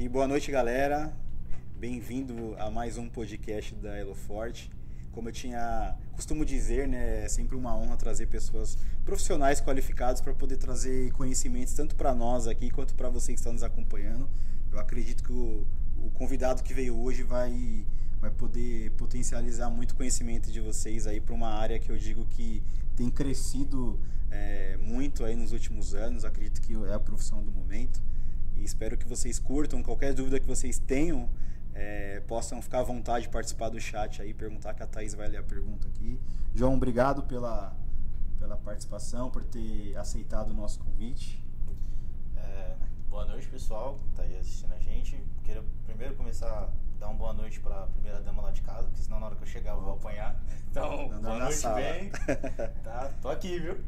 [0.00, 1.12] E boa noite, galera.
[1.78, 4.70] Bem-vindo a mais um podcast da Eloforte.
[5.12, 10.32] Como eu tinha costumo dizer, né, é sempre uma honra trazer pessoas profissionais qualificadas para
[10.32, 14.26] poder trazer conhecimentos tanto para nós aqui quanto para você que está nos acompanhando.
[14.72, 15.66] Eu acredito que o,
[15.98, 17.84] o convidado que veio hoje vai
[18.22, 22.62] vai poder potencializar muito conhecimento de vocês aí para uma área que eu digo que
[22.96, 26.24] tem crescido é, muito aí nos últimos anos.
[26.24, 28.00] Acredito que é a profissão do momento.
[28.60, 29.82] E espero que vocês curtam.
[29.82, 31.28] Qualquer dúvida que vocês tenham,
[31.72, 35.28] é, possam ficar à vontade de participar do chat aí, perguntar que a Thaís vai
[35.28, 36.20] ler a pergunta aqui.
[36.54, 37.74] João, obrigado pela,
[38.38, 41.42] pela participação, por ter aceitado o nosso convite.
[43.10, 45.20] É, boa noite, pessoal, que está aí assistindo a gente.
[45.42, 49.02] Quero primeiro começar dar uma boa noite para a primeira dama lá de casa, porque
[49.02, 50.40] senão na hora que eu chegar eu vou apanhar.
[50.70, 51.76] Então, Não, não, boa noite, sala.
[51.80, 52.10] bem.
[52.84, 53.78] Tá, tô aqui, viu?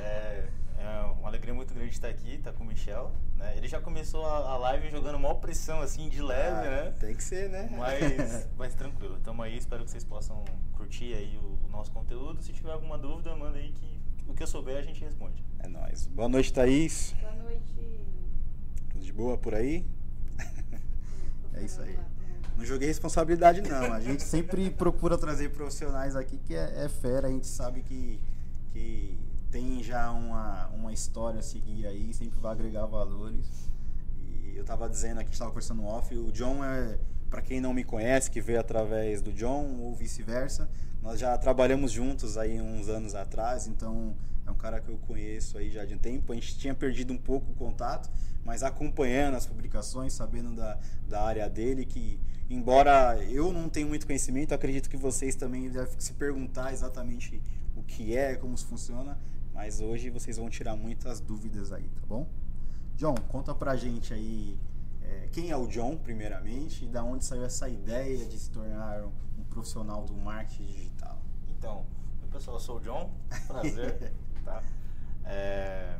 [0.00, 3.12] É, é uma alegria muito grande estar aqui, tá com o Michel.
[3.36, 3.54] Né?
[3.56, 6.94] Ele já começou a, a live jogando maior pressão, assim, de leve, Ah, né?
[6.98, 7.68] Tem que ser, né?
[7.76, 12.40] Mas, mas tranquilo, tamo aí, espero que vocês possam curtir aí o, o nosso conteúdo.
[12.42, 15.44] Se tiver alguma dúvida, manda aí que o que eu souber a gente responde.
[15.58, 16.06] É nóis.
[16.06, 17.14] Boa noite, Thaís.
[17.20, 18.03] Boa noite.
[18.94, 19.84] Tudo de boa por aí?
[21.56, 21.96] É isso aí.
[22.56, 23.92] Não joguei responsabilidade, não.
[23.92, 27.28] A gente sempre procura trazer profissionais aqui que é, é fera.
[27.28, 28.20] A gente sabe que,
[28.72, 29.16] que
[29.52, 33.70] tem já uma, uma história a seguir aí, sempre vai agregar valores.
[34.18, 36.98] E eu tava dizendo aqui, estava conversando off, o John é,
[37.30, 40.68] para quem não me conhece, que veio através do John ou vice-versa,
[41.00, 45.58] nós já trabalhamos juntos aí uns anos atrás, então é um cara que eu conheço
[45.58, 46.32] aí já de um tempo.
[46.32, 48.10] A gente tinha perdido um pouco o contato,
[48.44, 50.78] mas acompanhando as publicações, sabendo da,
[51.08, 55.98] da área dele, que embora eu não tenha muito conhecimento, acredito que vocês também devem
[55.98, 57.42] se perguntar exatamente
[57.74, 59.18] o que é, como se funciona,
[59.52, 62.28] mas hoje vocês vão tirar muitas dúvidas aí, tá bom?
[62.96, 64.58] John, conta pra gente aí
[65.04, 69.04] é, quem é o John, primeiramente, e da onde saiu essa ideia de se tornar
[69.04, 71.18] um, profissional do marketing digital.
[71.48, 71.84] Então,
[72.32, 73.12] pessoal, eu sou o John,
[73.46, 74.12] prazer,
[74.44, 74.62] tá?
[75.24, 75.96] É,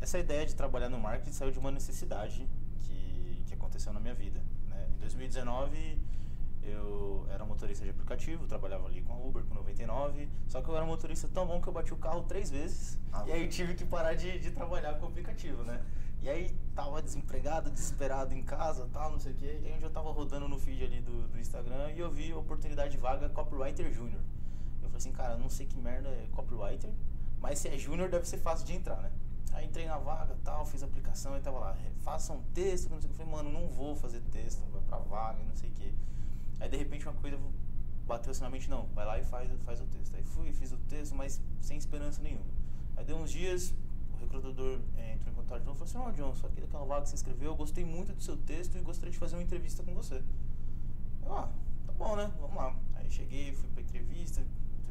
[0.00, 2.48] essa ideia de trabalhar no marketing saiu de uma necessidade
[2.80, 4.42] que, que aconteceu na minha vida.
[4.68, 4.86] Né?
[4.96, 5.98] Em 2019,
[6.62, 10.76] eu era motorista de aplicativo, trabalhava ali com a Uber, com 99, só que eu
[10.76, 13.48] era um motorista tão bom que eu bati o carro três vezes, Ah, e aí
[13.48, 15.80] tive que parar de, de trabalhar com o aplicativo, né?
[16.20, 19.60] E aí tava desempregado, desesperado em casa, tal, não sei o quê.
[19.62, 22.36] E aí eu tava rodando no feed ali do, do Instagram e eu vi a
[22.36, 24.20] oportunidade de vaga Copywriter Júnior.
[24.82, 26.90] Eu falei assim, cara, não sei que merda é Copywriter,
[27.40, 29.10] mas se é Júnior deve ser fácil de entrar, né?
[29.52, 33.00] Aí entrei na vaga, tal, fiz a aplicação e tava lá, faça um texto, não
[33.00, 33.20] sei o que.
[33.20, 35.94] Eu falei, mano, não vou fazer texto, vai pra vaga, não sei o que.
[36.60, 37.38] Aí de repente uma coisa
[38.06, 40.14] bateu assim na mente, não, vai lá e faz, faz o texto.
[40.14, 42.44] Aí fui, fiz o texto, mas sem esperança nenhuma.
[42.96, 43.74] Aí deu uns dias,
[44.14, 46.60] o recrutador eh, entrou em contato de novo e falou assim, ó John, só aqui
[46.60, 49.36] daquela vaga que você escreveu, eu gostei muito do seu texto e gostaria de fazer
[49.36, 50.22] uma entrevista com você.
[51.24, 51.48] Eu, ah,
[51.86, 52.30] tá bom, né?
[52.40, 52.76] Vamos lá.
[52.94, 54.42] Aí cheguei, fui pra entrevista,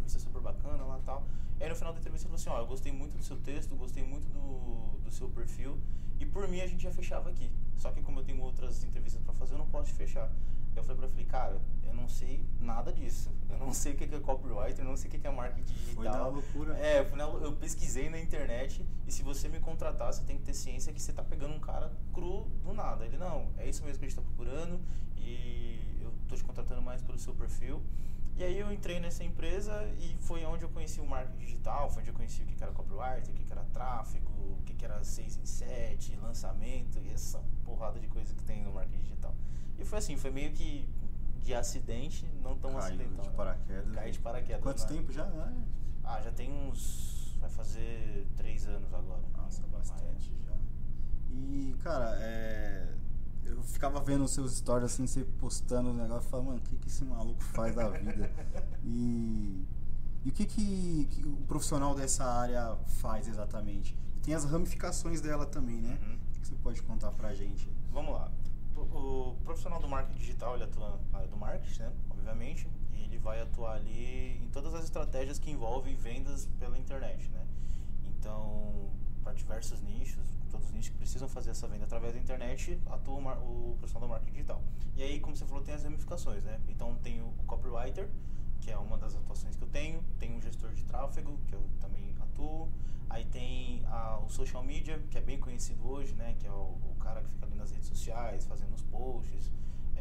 [0.05, 1.25] entrevista super bacana lá e tal.
[1.59, 3.38] E aí no final da entrevista ele falou assim, ó, eu gostei muito do seu
[3.38, 5.79] texto, gostei muito do, do seu perfil
[6.19, 7.51] e por mim a gente já fechava aqui.
[7.77, 10.31] Só que como eu tenho outras entrevistas pra fazer, eu não posso fechar.
[10.75, 13.31] Eu falei pra ele, cara, eu não sei nada disso.
[13.49, 15.95] Eu não sei o que é copywriter, eu não sei o que é marketing digital.
[15.95, 16.77] Foi na loucura.
[16.77, 16.99] É,
[17.41, 21.01] eu pesquisei na internet e se você me contratar, você tem que ter ciência que
[21.01, 23.05] você tá pegando um cara cru do nada.
[23.05, 24.81] Ele, não, é isso mesmo que a gente tá procurando
[25.15, 27.81] e eu tô te contratando mais pelo seu perfil.
[28.38, 32.01] E aí eu entrei nessa empresa e foi onde eu conheci o marketing digital, foi
[32.01, 35.38] onde eu conheci o que era copywriter, o que era tráfego, o que era 6
[35.38, 39.34] em 7, lançamento e essa porrada de coisa que tem no marketing digital.
[39.78, 40.88] E foi assim, foi meio que
[41.45, 43.24] de acidente, não tão Caiu acidental.
[43.24, 43.35] de né?
[43.35, 43.94] paraquedas.
[43.94, 44.63] Caí de paraquedas.
[44.63, 44.88] Quanto né?
[44.88, 45.25] tempo já?
[45.25, 45.66] né?
[46.03, 47.38] Ah, já tem uns.
[47.40, 49.22] Vai fazer três anos agora.
[49.38, 50.57] Nossa, bastante já.
[51.29, 52.95] E, cara, é,
[53.45, 56.63] eu ficava vendo os seus stories assim, você postando os negócios, e falava, mano, o
[56.63, 58.31] que, que esse maluco faz da vida?
[58.83, 59.66] e,
[60.23, 63.97] e o que, que, que o profissional dessa área faz exatamente?
[64.17, 66.00] E tem as ramificações dela também, né?
[66.01, 66.16] Uhum.
[66.16, 67.69] O que você pode contar pra gente?
[67.91, 68.31] Vamos lá.
[68.75, 71.92] O o profissional do marketing digital, ele atua na área do marketing, né?
[72.09, 72.68] Obviamente.
[72.94, 77.45] E ele vai atuar ali em todas as estratégias que envolvem vendas pela internet, né?
[78.03, 78.89] Então,
[79.24, 80.25] para diversos nichos,
[80.56, 84.07] todos os nichos que precisam fazer essa venda através da internet, atua o, o profissional
[84.07, 84.63] do marketing digital.
[84.96, 86.60] E aí, como você falou, tem as ramificações, né?
[86.69, 88.10] Então, tem o copywriter,
[88.62, 90.02] que é uma das atuações que eu tenho.
[90.18, 92.69] Tem um gestor de tráfego, que eu também atuo.
[93.10, 96.36] Aí tem a- o social media, que é bem conhecido hoje, né?
[96.40, 99.52] Que é o, o cara que fica ali nas redes sociais, fazendo os posts,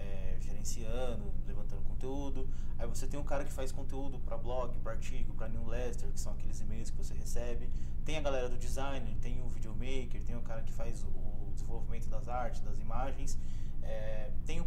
[0.04, 2.48] é, gerenciando, levantando conteúdo.
[2.78, 6.20] Aí você tem o cara que faz conteúdo para blog, para artigo, para newsletter, que
[6.20, 7.68] são aqueles e-mails que você recebe.
[8.04, 12.08] Tem a galera do design, tem o videomaker, tem o cara que faz o desenvolvimento
[12.08, 13.38] das artes, das imagens.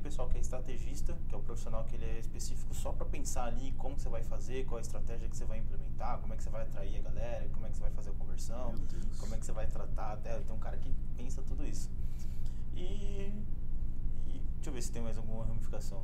[0.08, 3.44] pessoal que é estrategista, que é o profissional que ele é específico só para pensar
[3.44, 6.44] ali como você vai fazer, qual a estratégia que você vai implementar, como é que
[6.44, 8.74] você vai atrair a galera, como é que você vai fazer a conversão,
[9.20, 10.14] como é que você vai tratar.
[10.14, 11.90] Até, tem um cara que pensa tudo isso.
[12.74, 13.34] E
[14.58, 16.04] deixa eu ver se tem mais alguma ramificação.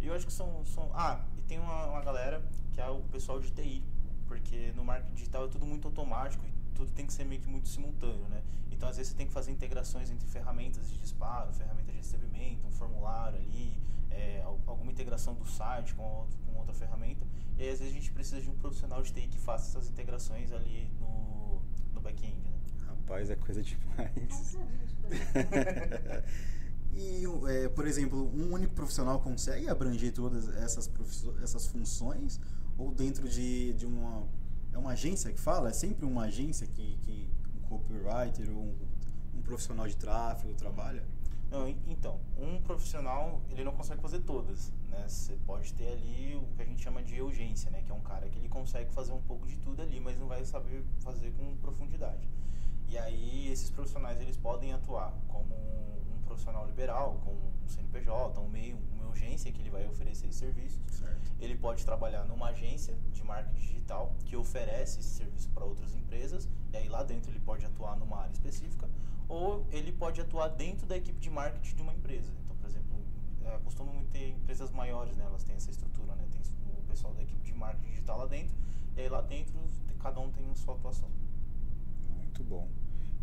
[0.00, 2.42] E eu acho que são, são ah, e tem uma, uma galera
[2.72, 3.82] que é o pessoal de TI,
[4.26, 7.48] porque no marketing digital é tudo muito automático e tudo tem que ser meio que
[7.48, 8.42] muito simultâneo, né?
[8.70, 12.64] Então às vezes você tem que fazer integrações entre ferramentas de disparo, ferramentas de recebimento,
[12.66, 13.76] um formulário ali,
[14.10, 17.26] é, al- alguma integração do site com, outro- com outra ferramenta.
[17.56, 19.90] E aí às vezes a gente precisa de um profissional de TI que faça essas
[19.90, 21.60] integrações ali no,
[21.92, 22.52] no back-end, né?
[22.86, 24.56] Rapaz, é coisa demais.
[26.98, 30.90] E, é, por exemplo, um único profissional consegue abranger todas essas,
[31.42, 32.40] essas funções?
[32.76, 34.26] Ou dentro de, de uma.
[34.72, 35.68] É uma agência que fala?
[35.70, 38.76] É sempre uma agência que, que um copywriter ou um,
[39.36, 41.04] um profissional de tráfego trabalha?
[41.50, 45.04] Não, en- então, um profissional, ele não consegue fazer todas, né?
[45.08, 47.80] Você pode ter ali o que a gente chama de urgência, né?
[47.82, 50.26] Que é um cara que ele consegue fazer um pouco de tudo ali, mas não
[50.26, 52.28] vai saber fazer com profundidade.
[52.88, 55.97] E aí, esses profissionais, eles podem atuar como um
[56.38, 60.80] profissional liberal, como um CNPJ, um meio, uma urgência que ele vai oferecer esse serviço.
[60.88, 61.32] Certo.
[61.40, 66.48] Ele pode trabalhar numa agência de marketing digital que oferece esse serviço para outras empresas,
[66.72, 68.88] e aí lá dentro ele pode atuar numa área específica,
[69.28, 72.32] ou ele pode atuar dentro da equipe de marketing de uma empresa.
[72.44, 72.96] Então, por exemplo,
[73.44, 75.24] é, costumam muito ter empresas maiores, né?
[75.24, 76.24] Elas têm essa estrutura, né?
[76.30, 76.40] Tem
[76.78, 78.56] o pessoal da equipe de marketing digital lá dentro,
[78.96, 79.58] e aí lá dentro
[79.98, 81.08] cada um tem a sua atuação.
[82.16, 82.68] Muito bom.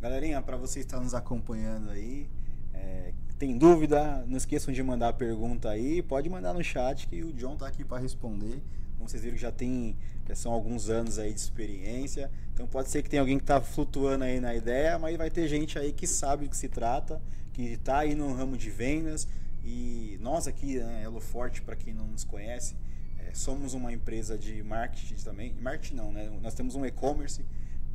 [0.01, 2.29] Galerinha, para você estar nos acompanhando aí,
[2.75, 7.24] é, tem dúvida, não esqueçam de mandar a pergunta aí, pode mandar no chat que
[7.24, 8.62] o John tá aqui para responder.
[8.98, 9.95] Como vocês viram já tem,
[10.27, 13.60] já são alguns anos aí de experiência, então pode ser que tenha alguém que tá
[13.60, 17.22] flutuando aí na ideia, mas vai ter gente aí que sabe do que se trata,
[17.51, 19.27] que tá aí no ramo de vendas
[19.66, 22.75] e nós aqui, né, Elo Forte, para quem não nos conhece,
[23.19, 26.30] é, somos uma empresa de marketing também, marketing não, né?
[26.42, 27.44] Nós temos um e-commerce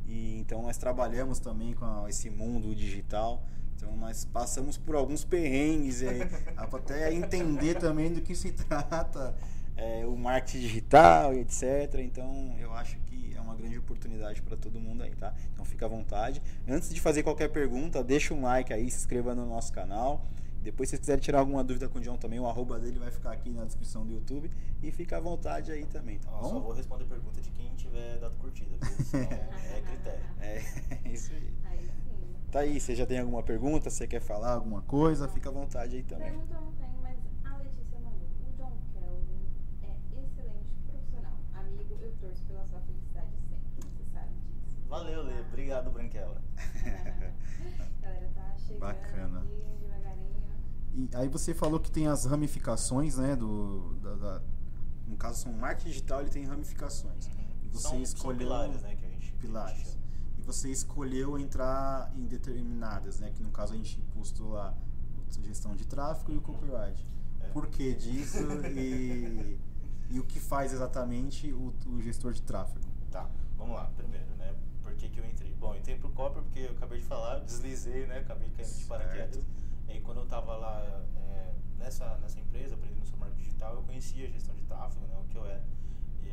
[0.05, 3.41] e então nós trabalhamos também com esse mundo digital.
[3.81, 6.21] Então nós passamos por alguns perrengues aí,
[6.55, 9.35] até entender também do que se trata
[9.75, 11.95] é, o marketing digital, e etc.
[11.95, 15.33] Então eu acho que é uma grande oportunidade para todo mundo aí, tá?
[15.51, 16.43] Então fica à vontade.
[16.69, 20.23] Antes de fazer qualquer pergunta, deixa um like aí, se inscreva no nosso canal.
[20.61, 23.09] Depois, se vocês quiserem tirar alguma dúvida com o John também, o arroba dele vai
[23.09, 24.51] ficar aqui na descrição do YouTube.
[24.83, 26.61] E fica à vontade aí também, tá Ó, só bom?
[26.61, 29.23] vou responder pergunta de quem tiver dado curtida, porque senão
[29.75, 30.23] é critério.
[30.39, 30.61] É
[31.11, 31.90] isso aí.
[32.51, 33.89] Tá aí, você já tem alguma pergunta?
[33.89, 35.27] Você quer falar alguma coisa?
[35.29, 36.31] Fica à vontade aí também.
[36.31, 38.27] Pergunta eu não tenho, mas a Letícia mandou.
[38.27, 39.45] O John Kelvin
[39.83, 41.37] é excelente profissional.
[41.53, 43.89] Amigo, eu torço pela sua felicidade sempre.
[43.97, 44.87] Você sabe disso.
[44.89, 45.39] Valeu, Lê.
[45.41, 46.41] Obrigado, Branquela.
[48.01, 49.39] Galera, tá chegando Bacana.
[49.39, 50.31] aqui devagarinho.
[50.93, 53.33] E aí você falou que tem as ramificações, né?
[53.37, 54.41] Do, da, da-
[55.07, 57.27] no caso, são marketing digital, ele tem ramificações.
[57.63, 59.97] E você são, escolheu são pilares, né, que a gente, que a gente pilares.
[60.41, 63.31] E você escolheu entrar em determinadas, né?
[63.31, 64.75] Que no caso a gente postou lá
[65.43, 67.07] gestão de tráfego e o copyright.
[67.39, 67.47] É.
[67.49, 68.39] Por que disso
[68.75, 69.59] e,
[70.09, 72.85] e o que faz exatamente o, o gestor de tráfego?
[73.11, 73.91] Tá, vamos lá.
[73.95, 74.55] Primeiro, né?
[74.81, 75.53] Por que, que eu entrei?
[75.53, 78.19] Bom, eu entrei pro Copper porque eu acabei de falar, deslizei, né?
[78.19, 79.43] Acabei caindo de paraquedas.
[79.87, 80.81] E aí, quando eu tava lá
[81.17, 85.17] é, nessa, nessa empresa, aprendendo sobre marketing digital, eu conhecia a gestão de tráfego, né?
[85.19, 85.63] O que eu era,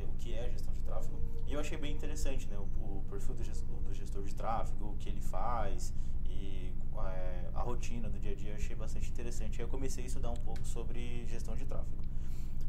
[0.09, 1.21] o que é gestão de tráfego.
[1.47, 2.57] E eu achei bem interessante, né?
[2.59, 2.63] O,
[2.99, 5.93] o perfil do gestor, do gestor de tráfego, o que ele faz
[6.27, 6.73] e
[7.07, 9.61] é, a rotina do dia a dia, eu achei bastante interessante.
[9.61, 12.03] Aí eu comecei a estudar um pouco sobre gestão de tráfego.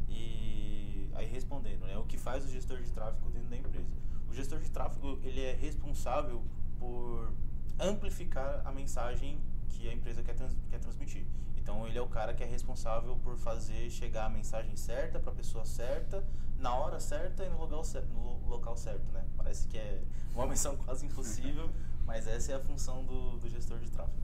[0.08, 3.86] E aí respondendo, né, o que faz o gestor de tráfego dentro da empresa?
[4.28, 6.42] O gestor de tráfego ele é responsável
[6.78, 7.32] por
[7.78, 11.24] amplificar a mensagem que a empresa quer, trans- quer transmitir.
[11.62, 15.30] Então ele é o cara que é responsável por fazer chegar a mensagem certa para
[15.32, 16.24] a pessoa certa,
[16.58, 19.24] na hora certa e no local, no lo- local certo, né?
[19.36, 20.02] Parece que é
[20.34, 21.70] uma missão quase impossível,
[22.06, 24.22] mas essa é a função do, do gestor de tráfego.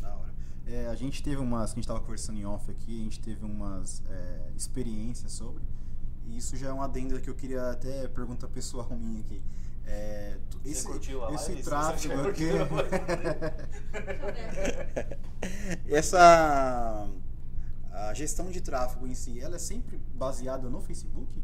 [0.00, 0.34] Da hora.
[0.66, 3.44] É, a gente teve umas, a gente estava conversando em off aqui, a gente teve
[3.44, 5.62] umas é, experiências sobre,
[6.26, 9.40] e isso já é um adendo que eu queria até perguntar pessoal minha aqui.
[9.86, 11.62] É, Você esse, curtiu a esse live?
[11.62, 12.44] Tráfego você aqui.
[15.88, 17.08] Essa
[17.92, 21.42] a gestão de tráfego em si, ela é sempre baseada no Facebook?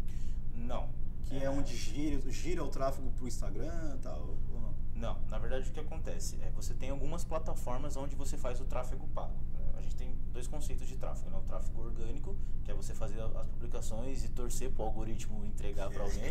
[0.54, 0.90] Não.
[1.24, 4.36] Que é onde gira, gira o tráfego pro Instagram e tal?
[4.52, 4.74] não?
[4.94, 8.64] Não, na verdade o que acontece é você tem algumas plataformas onde você faz o
[8.64, 9.34] tráfego pago.
[9.82, 11.38] A gente tem dois conceitos de tráfego, né?
[11.38, 15.90] O tráfego orgânico, que é você fazer as publicações e torcer para o algoritmo entregar
[15.90, 16.30] para alguém.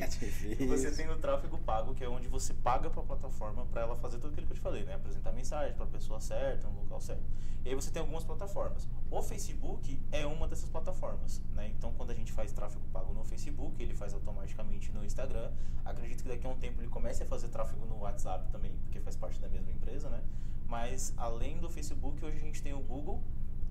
[0.58, 3.82] E você tem o tráfego pago, que é onde você paga para a plataforma para
[3.82, 4.96] ela fazer tudo aquilo que eu te falei, né?
[4.96, 7.24] Apresentar mensagem para a pessoa certa, no local certo.
[7.66, 8.88] E aí você tem algumas plataformas.
[9.10, 11.68] O Facebook é uma dessas plataformas, né?
[11.68, 15.52] Então, quando a gente faz tráfego pago no Facebook, ele faz automaticamente no Instagram.
[15.84, 19.02] Acredito que daqui a um tempo ele comece a fazer tráfego no WhatsApp também, porque
[19.02, 20.24] faz parte da mesma empresa, né?
[20.72, 23.22] Mas além do Facebook, hoje a gente tem o Google,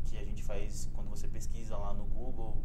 [0.04, 2.62] que a gente faz quando você pesquisa lá no Google,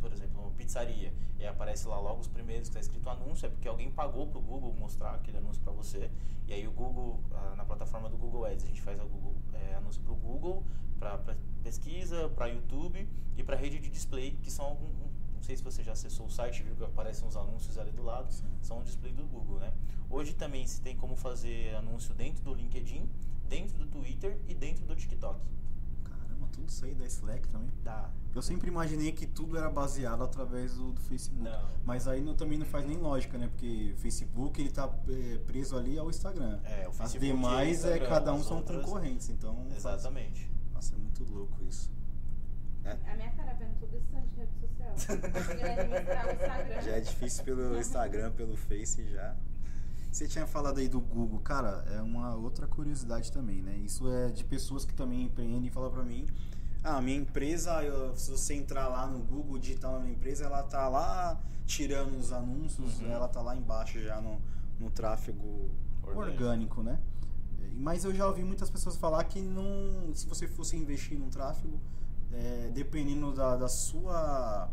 [0.00, 3.48] por exemplo, uma pizzaria, e aparece lá logo os primeiros que está escrito anúncio, é
[3.48, 6.10] porque alguém pagou para o Google mostrar aquele anúncio para você.
[6.46, 7.20] E aí o Google,
[7.56, 10.64] na plataforma do Google Ads, a gente faz Google, é, anúncio para o Google,
[10.98, 11.18] para
[11.62, 15.62] pesquisa, para YouTube e para rede de display, que são algum, um- não sei se
[15.62, 18.46] você já acessou o site, viu que aparecem uns anúncios ali do lado, Sim.
[18.60, 19.72] são o display do Google, né?
[20.10, 23.08] Hoje também se tem como fazer anúncio dentro do LinkedIn,
[23.48, 25.38] dentro do Twitter e dentro do TikTok.
[26.38, 27.70] Caramba, tudo isso aí da Slack também.
[27.82, 28.10] Dá.
[28.34, 31.42] Eu sempre imaginei que tudo era baseado através do, do Facebook.
[31.42, 31.68] Não.
[31.84, 33.48] Mas aí não- também não faz nem lógica, né?
[33.48, 36.60] Porque Facebook ele tá é, preso ali ao Instagram.
[36.64, 39.56] É, o As Facebook o demais é Instagram, cada um as são outras- concorrentes, então.
[39.70, 40.50] faz- Exatamente.
[40.72, 41.90] Nossa, é muito louco isso.
[42.84, 44.92] A minha cara vendo tudo isso de rede social.
[45.32, 46.80] Consegui administrar o Instagram.
[46.82, 49.36] Já é difícil pelo Instagram, pelo Face já.
[50.10, 53.76] Você tinha falado aí do Google, cara, é uma outra curiosidade também, né?
[53.78, 56.26] Isso é de pessoas que também empreendem e falam pra mim,
[56.82, 60.62] ah, minha empresa, eu- se você entrar lá no Google, digitar na minha empresa, ela
[60.62, 63.10] tá lá tirando os anúncios, Uhum.
[63.10, 64.40] ela tá lá embaixo já no,
[64.80, 65.70] no tráfego
[66.02, 66.32] Orgânico.
[66.42, 66.98] orgânico, né?
[67.76, 71.78] Mas eu já ouvi muitas pessoas falar que não, se você fosse investir num tráfego,
[72.32, 74.68] é, dependendo da, da sua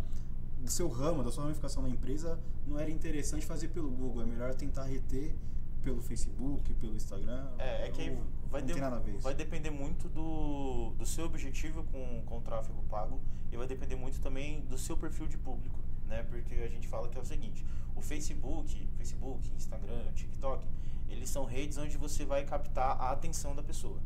[0.59, 4.25] do seu ramo, da sua ramificação da empresa, não era interessante fazer pelo Google, é
[4.25, 5.35] melhor tentar reter
[5.83, 7.47] pelo Facebook, pelo Instagram.
[7.59, 8.09] É, é que
[8.49, 8.73] vai, de-
[9.21, 13.19] vai depender muito do, do seu objetivo com, com o tráfego pago
[13.51, 16.23] e vai depender muito também do seu perfil de público, né?
[16.23, 17.63] Porque a gente fala que é o seguinte,
[17.95, 20.65] o Facebook, Facebook, Instagram, TikTok,
[21.07, 23.99] eles são redes onde você vai captar a atenção da pessoa.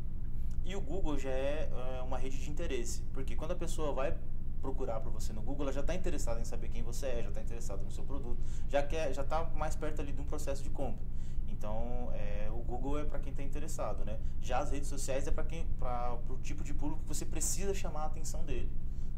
[0.62, 4.14] E o Google já é, é, uma rede de interesse, porque quando a pessoa vai
[4.60, 7.28] procurar por você no Google, ela já está interessada em saber quem você é, já
[7.28, 8.38] está interessada no seu produto,
[8.68, 11.04] já quer, já está mais perto ali de um processo de compra.
[11.48, 14.18] Então, é, o Google é para quem está interessado, né?
[14.40, 17.74] Já as redes sociais é para quem, para o tipo de público que você precisa
[17.74, 18.70] chamar a atenção dele.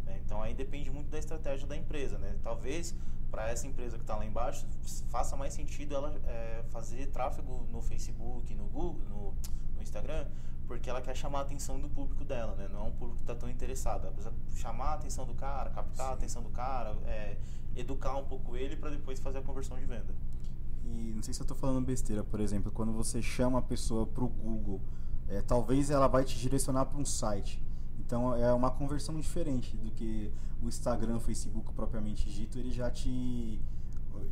[0.04, 0.20] né?
[0.24, 2.36] Então, aí depende muito da estratégia da empresa, né?
[2.42, 2.94] Talvez
[3.30, 4.66] para essa empresa que está lá embaixo
[5.08, 9.34] faça mais sentido ela é, fazer tráfego no Facebook, no Google, no,
[9.74, 10.26] no Instagram,
[10.72, 12.66] porque ela quer chamar a atenção do público dela, né?
[12.72, 14.04] Não é um público que está tão interessado.
[14.04, 16.14] Ela precisa chamar a atenção do cara, captar a Sim.
[16.14, 17.36] atenção do cara, é,
[17.76, 20.14] educar um pouco ele para depois fazer a conversão de venda.
[20.84, 24.06] E não sei se eu tô falando besteira, por exemplo, quando você chama a pessoa
[24.06, 24.80] pro Google,
[25.28, 27.62] é, talvez ela vai te direcionar para um site.
[27.98, 32.90] Então é uma conversão diferente do que o Instagram, o Facebook propriamente dito, ele já
[32.90, 33.60] te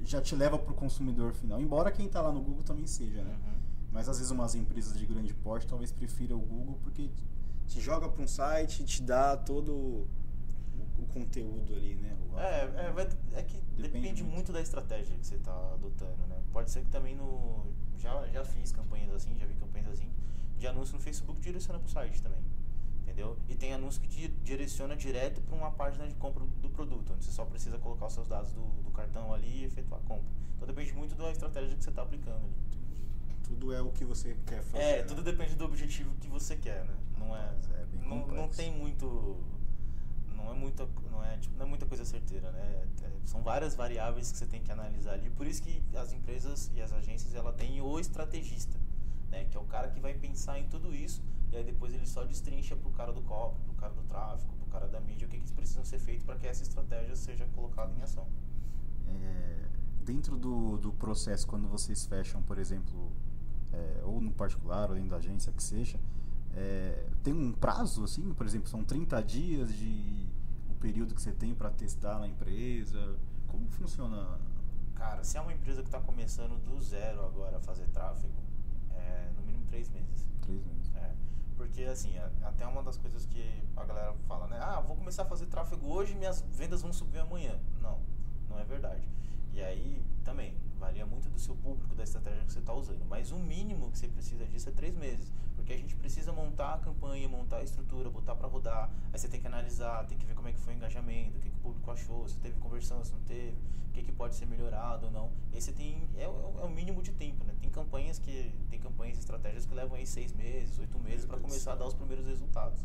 [0.05, 1.61] já te leva pro consumidor final.
[1.61, 3.39] Embora quem tá lá no Google também seja, né?
[3.45, 3.60] Uhum.
[3.93, 7.11] Mas às vezes umas empresas de grande porte talvez prefira o Google porque
[7.67, 10.09] te joga para um site e te dá todo o,
[10.99, 12.17] o conteúdo ali, né?
[12.33, 14.35] O- É, é, vai- é que Depende depende, muito.
[14.35, 14.53] muito.
[14.53, 16.41] da estratégia que você está adotando, né?
[16.53, 17.67] Pode ser que também no.
[17.99, 20.09] Já, já fiz campanhas assim, já vi campanhas assim,
[20.59, 22.41] de anúncio no Facebook direciona para o site também.
[23.03, 23.37] Entendeu?
[23.49, 27.25] E tem anúncio que di- direciona direto para uma página de compra do produto, onde
[27.25, 30.31] você só precisa colocar os seus dados do, do cartão ali e efetuar a compra.
[30.57, 32.55] Então depende muito da estratégia que você está aplicando ali.
[33.51, 34.83] Tudo é o que você quer fazer.
[34.83, 35.03] É, né?
[35.03, 36.95] tudo depende do objetivo que você quer, né?
[37.19, 39.37] Não é, é bem não, não tem muito
[40.37, 42.87] não é muita não é, tipo, não é muita coisa certeira, né?
[43.03, 45.29] É, são várias variáveis que você tem que analisar ali.
[45.31, 48.79] Por isso que as empresas e as agências ela têm o estrategista,
[49.31, 49.45] né?
[49.51, 51.21] Que é o cara que vai pensar em tudo isso
[51.53, 54.67] e aí depois ele só destrincha pro cara do copy, pro cara do tráfego, pro
[54.67, 57.93] cara da mídia o que que precisam ser feito para que essa estratégia seja colocada
[57.99, 58.27] em ação.
[59.09, 59.65] É,
[60.05, 63.11] dentro do, do processo, quando vocês fecham, por exemplo,
[63.73, 65.99] é, ou no particular, ou dentro da agência, que seja,
[66.55, 68.33] é, tem um prazo, assim?
[68.35, 70.29] Por exemplo, são 30 dias de
[70.69, 73.17] o período que você tem para testar na empresa?
[73.47, 74.39] Como funciona?
[74.95, 78.35] Cara, se é uma empresa que está começando do zero agora a fazer tráfego,
[78.93, 80.27] é no mínimo três meses.
[80.43, 80.91] Três meses.
[80.97, 81.15] É,
[81.57, 82.13] porque assim,
[82.43, 84.59] até uma das coisas que a galera fala, né?
[84.61, 87.59] Ah, vou começar a fazer tráfego hoje e minhas vendas vão subir amanhã.
[87.81, 87.99] Não,
[88.49, 89.09] não é verdade.
[89.53, 93.05] E aí, também, varia muito do seu público, da estratégia que você está usando.
[93.07, 95.33] Mas o mínimo que você precisa disso é três meses.
[95.57, 98.91] Porque a gente precisa montar a campanha, montar a estrutura, botar para rodar.
[99.13, 101.41] Aí você tem que analisar, tem que ver como é que foi o engajamento, o
[101.41, 103.57] que, que o público achou, se teve conversão, se não teve,
[103.89, 105.31] o que, que pode ser melhorado ou não.
[105.53, 107.55] E aí você tem, é, o- é o mínimo de tempo, né?
[107.61, 111.37] Tem campanhas que, tem campanhas e estratégias que levam aí seis meses, oito meses para
[111.43, 112.81] começar a dar os primeiros resultados.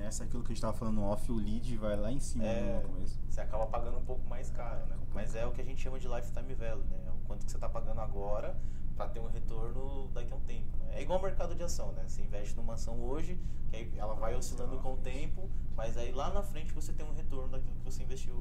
[0.00, 0.02] Né?
[0.02, 2.44] E nessa, aquilo que a gente estava falando off, o lead vai lá em cima
[2.44, 3.18] É, no começo.
[3.28, 4.96] você acaba pagando um pouco mais caro, né?
[5.14, 6.98] Mas é o que a gente chama de lifetime value, né?
[7.06, 8.56] É O quanto que você está pagando agora
[8.96, 10.76] para ter um retorno daqui a um tempo.
[10.78, 10.96] Né?
[10.98, 12.02] É igual ao mercado de ação, né?
[12.06, 13.38] Você investe numa ação hoje,
[13.70, 17.06] que aí ela vai oscilando com o tempo, Mas aí lá na frente você tem
[17.06, 18.34] um retorno daquilo que você investiu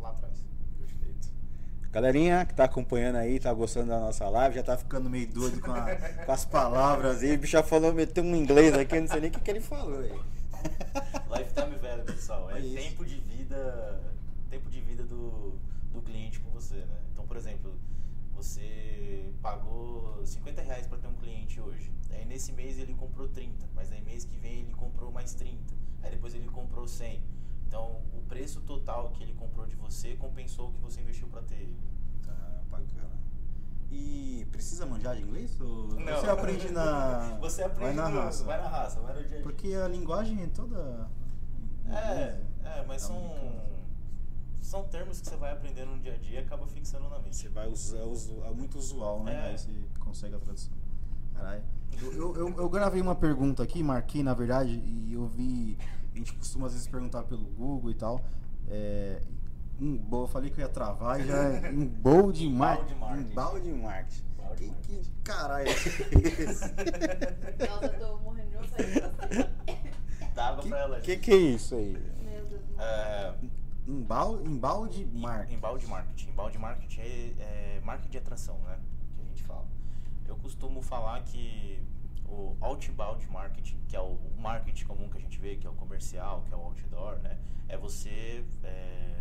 [0.00, 0.42] lá atrás.
[0.78, 1.28] Perfeito.
[1.92, 5.60] Galerinha que tá acompanhando aí, tá gostando da nossa live, já tá ficando meio doido
[5.60, 5.84] com, a-
[6.24, 7.34] com as palavras aí.
[7.34, 9.50] O bicho já falou, meteu um inglês aqui, eu não sei nem o que, que
[9.50, 10.18] ele falou aí.
[11.36, 14.14] Lifetime value, pessoal, é É tempo de vida,
[14.50, 15.58] tempo de vida do,
[15.92, 17.00] do cliente com você, né?
[17.12, 17.78] Então, por exemplo,
[18.32, 21.90] você pagou 50 reais para ter um cliente hoje.
[22.10, 25.74] Aí nesse mês ele comprou 30, mas aí mês que vem ele comprou mais 30.
[26.02, 27.22] Aí depois ele comprou 100.
[27.66, 31.42] Então, o preço total que ele comprou de você compensou o que você investiu para
[31.42, 31.76] ter ele.
[32.24, 33.17] Tá, bacana.
[33.90, 35.58] E precisa manjar de inglês?
[35.60, 36.20] Ou Não.
[36.20, 37.38] Você aprende na.
[37.40, 38.44] Você aprende vai na no- raça.
[38.44, 39.42] vai na raça, vai no dia a dia.
[39.42, 41.08] Porque a linguagem é toda.
[41.86, 43.62] É, é, mas são, americana.
[44.60, 47.34] são termos que você vai aprendendo no dia a dia e acaba fixando na mente.
[47.36, 49.32] Você vai usar, usu- é muito usual, né?
[49.34, 49.50] É.
[49.50, 50.72] Aí você consegue a tradução.
[51.34, 51.62] Caralho.
[52.02, 55.78] Eu, eu, eu, eu gravei uma pergunta aqui, marquei na verdade, e eu vi.
[56.12, 58.20] A gente costuma às vezes perguntar pelo Google e tal.
[58.68, 59.22] É,
[59.80, 61.70] um, bo- eu falei que eu ia travar e já.
[61.70, 62.94] Um bowl de marketing.
[62.94, 64.22] Um balde de marketing.
[64.38, 65.02] Embalde Que, marketing.
[65.02, 66.64] que caralho é esse?
[67.68, 69.50] Nossa, eu tô morrendo de vontade.
[70.34, 71.00] Dá água Que, pra ela.
[71.00, 71.92] que que é isso aí?
[72.24, 72.62] Meu Deus.
[72.78, 73.34] É,
[73.86, 75.54] Um balde, um balde em- marketing.
[75.56, 76.28] Embalde marketing.
[76.30, 78.78] Embalde marketing é, é marketing de atração, né?
[79.16, 79.66] Que a gente fala.
[80.26, 81.80] Eu costumo falar que
[82.26, 85.74] o outbound marketing, que é o marketing comum que a gente vê, que é o
[85.74, 87.38] comercial, que é o outdoor, né?
[87.68, 89.17] É você é,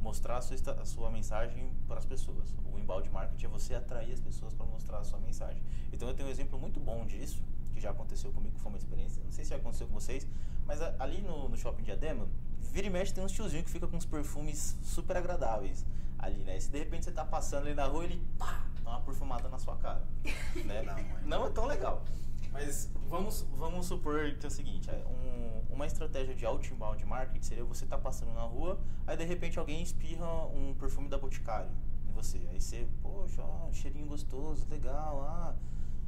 [0.00, 2.54] mostrar a sua, a sua mensagem para as pessoas.
[2.72, 5.62] O inbound marketing é você atrair as pessoas para mostrar a sua mensagem.
[5.92, 8.78] Então eu tenho um exemplo muito bom disso, que já aconteceu comigo, que foi uma
[8.78, 9.22] experiência.
[9.24, 10.26] Não sei se já aconteceu com vocês,
[10.66, 12.26] mas a- ali no, no shopping Diadema,
[12.72, 15.84] vira e mexe tem uns tiozinhos que fica com uns perfumes super agradáveis
[16.18, 16.56] ali, né?
[16.56, 19.48] E se de repente você tá passando ali na rua, ele pá, dá uma perfumada
[19.48, 20.02] na sua cara.
[20.64, 20.82] né?
[21.26, 22.04] Não é tão legal.
[22.58, 27.40] Mas vamos, vamos supor que é o seguinte, é um- uma estratégia de outbound marketing
[27.40, 31.70] seria você estar passando na rua, aí de repente alguém espirra um perfume da Boticário
[32.08, 32.38] em você.
[32.50, 35.54] Aí você, poxa, ó, cheirinho gostoso, legal, ah,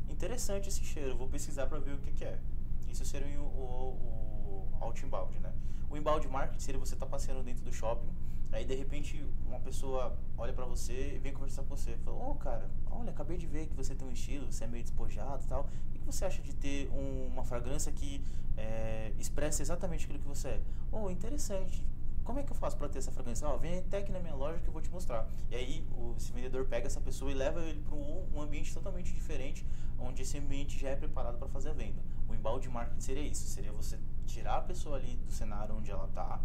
[0.09, 2.41] interessante esse cheiro, vou pesquisar para ver o que, que é.
[2.89, 5.53] Isso seria o, o, o outbound, né?
[5.89, 8.11] O inbound marketing seria você estar passeando dentro do shopping,
[8.51, 11.97] aí de repente uma pessoa olha pra você e vem conversar com você.
[11.99, 14.83] Fala, ô cara, olha, acabei de ver que você tem um estilo, você é meio
[14.83, 15.69] despojado e tal.
[15.93, 18.23] Que você acha de ter um- uma fragrância que
[18.57, 20.61] é, expressa exatamente aquilo que você é?
[20.93, 21.83] Oh, interessante.
[22.25, 23.49] Como é que eu faço pra ter essa fragrância?
[23.49, 25.27] Ó, vem até aqui na minha loja que eu vou te mostrar.
[25.51, 28.73] E aí o, esse vendedor pega essa pessoa e leva ele para um, um ambiente
[28.75, 29.65] totalmente diferente,
[29.99, 32.01] onde esse ambiente já é preparado para fazer a venda.
[32.29, 36.05] O embalde marketing seria isso, seria você tirar a pessoa ali do cenário onde ela
[36.07, 36.41] está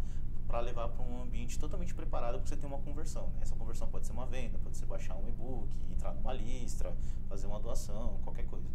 [0.48, 3.28] para levar para um ambiente totalmente preparado para você ter uma conversão.
[3.32, 3.40] né?
[3.42, 6.96] Essa conversão pode ser uma venda, pode ser baixar um e-book, entrar numa listra,
[7.28, 8.68] fazer uma doação, qualquer coisa.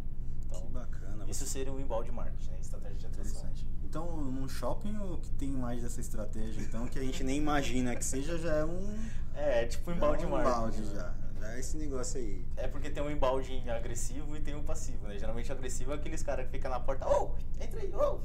[0.51, 1.25] Então, que bacana.
[1.29, 2.57] isso você- seria o embalde marketing, né?
[2.59, 3.31] estratégia de atração.
[3.41, 3.67] Interessante.
[3.83, 7.95] Então, num shopping, o que tem mais dessa estratégia, então, que a gente nem imagina
[7.95, 8.97] que seja, já é um.
[9.35, 10.55] É, tipo já é embalde um marketing.
[10.59, 11.13] balde já.
[11.39, 12.45] Já é esse negócio aí.
[12.55, 15.17] É porque tem um embalde agressivo e tem um passivo, né?
[15.17, 18.19] Geralmente o agressivo é aqueles caras que ficam na porta, ô, entra aí, ô.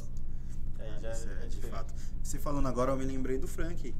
[0.78, 1.94] Aí já Isso é, é, de fato.
[2.22, 3.94] Você falando agora, eu me lembrei do Frank.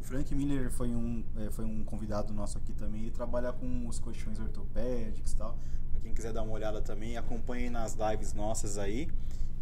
[0.00, 3.02] O Frank Miller foi um, é, foi um convidado nosso aqui também.
[3.02, 5.58] Ele trabalha com os colchões ortopédicos e tal.
[6.06, 9.08] Quem quiser dar uma olhada também, acompanhe nas lives nossas aí.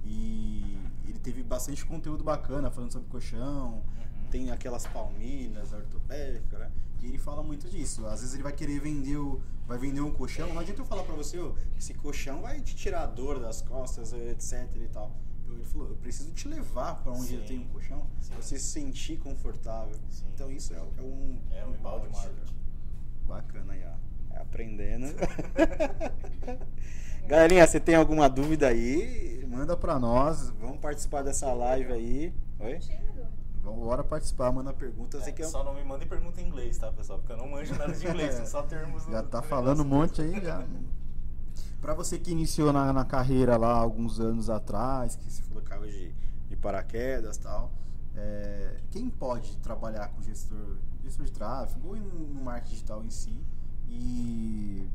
[0.04, 0.76] E
[1.08, 3.76] ele teve bastante conteúdo bacana falando sobre colchão.
[3.76, 4.28] Uhum.
[4.30, 6.70] Tem aquelas palmilhas ortopédicas, né?
[7.00, 8.04] E ele fala muito disso.
[8.06, 10.52] Às vezes ele vai querer vender o, vai vender um colchão.
[10.52, 13.62] Não adianta eu falar pra você, ô, esse colchão vai te tirar a dor das
[13.62, 15.16] costas, etc e tal.
[15.48, 17.44] Eu- Ele falou, eu preciso te levar pra onde Sim.
[17.46, 18.32] tem um colchão, Sim.
[18.34, 19.94] pra você se sentir confortável.
[20.10, 20.26] Sim.
[20.34, 22.54] Então isso é, é um É um embalde marketing.
[23.26, 23.74] Bacana.
[23.74, 23.94] É
[24.40, 25.06] aprendendo.
[27.26, 29.44] Galerinha, você tem alguma dúvida aí?
[29.48, 30.50] Manda pra nós.
[30.60, 32.34] Vamos participar dessa live aí.
[32.60, 32.78] Oi?
[33.62, 35.22] Vamos bora participar, manda perguntas.
[35.22, 35.46] É, Você quer...
[35.46, 37.18] Só não me mandem pergunta em inglês, tá, pessoal?
[37.18, 39.86] Porque eu não manjo nada de inglês, são só termos Já tá do falando um
[39.86, 40.62] monte aí já.
[41.80, 45.70] Pra você que iniciou na, na carreira lá alguns anos atrás, que se falou que
[45.70, 46.14] caiu de,
[46.48, 47.72] de paraquedas e tal,
[48.14, 53.40] é, quem pode trabalhar com gestor, gestor de tráfego ou no marketing digital em si?
[53.88, 54.88] E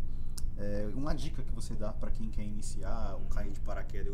[0.58, 4.14] é, uma dica que você dá pra quem quer iniciar ou cair de paraquedas,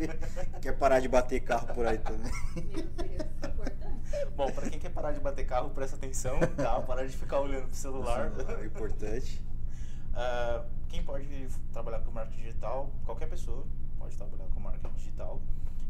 [0.60, 2.32] quer parar de bater carro por aí também.
[2.54, 3.96] Meu Deus, importante.
[4.36, 6.80] Bom, pra quem quer parar de bater carro, presta atenção, tá?
[6.80, 8.32] Parar de ficar olhando pro celular.
[8.60, 9.42] É importante.
[10.18, 11.28] Ah, quem pode
[11.74, 12.90] trabalhar com marketing digital?
[13.04, 13.66] Qualquer pessoa
[13.98, 15.42] pode trabalhar com marketing digital.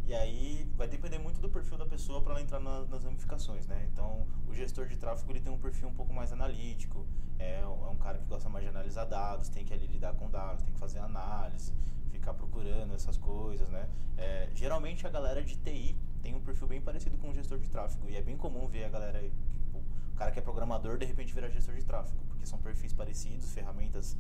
[0.06, 3.66] E aí vai depender muito do perfil da pessoa para ela entrar na- nas ramificações,
[3.66, 3.88] né?
[3.92, 7.04] Então, o gestor de tráfego ele tem um perfil um pouco mais analítico,
[7.40, 10.14] é, um- é um cara que gosta mais de analisar dados, tem que ali lidar
[10.14, 11.72] com dados, tem que fazer análise,
[12.10, 13.88] ficar procurando essas coisas, né?
[14.16, 17.68] É, geralmente a galera de TI tem um perfil bem parecido com o gestor de
[17.68, 18.08] tráfego.
[18.08, 21.34] E é bem comum ver a galera, tipo, o cara que é programador, de repente
[21.34, 24.16] virar gestor de tráfego, porque são perfis parecidos, ferramentas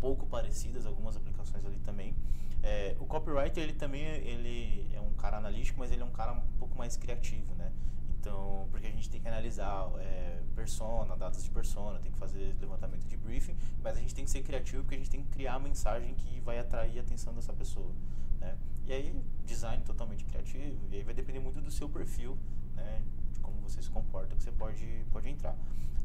[0.00, 2.14] pouco parecidas, algumas aplicações ali também.
[2.62, 6.32] É, o copywriter, ele também ele é um cara analítico, mas ele é um cara
[6.32, 7.72] um pouco mais criativo, né?
[8.20, 12.54] Então, porque a gente tem que analisar é, persona, dados de persona, tem que fazer
[12.60, 15.30] levantamento de briefing, mas a gente tem que ser criativo porque a gente tem que
[15.30, 17.90] criar a mensagem que vai atrair a atenção dessa pessoa,
[18.38, 18.58] né?
[18.84, 22.36] E aí, design totalmente criativo, e aí vai depender muito do seu perfil,
[22.76, 23.02] né?
[23.32, 25.56] De como você se comporta, que você pode, pode entrar.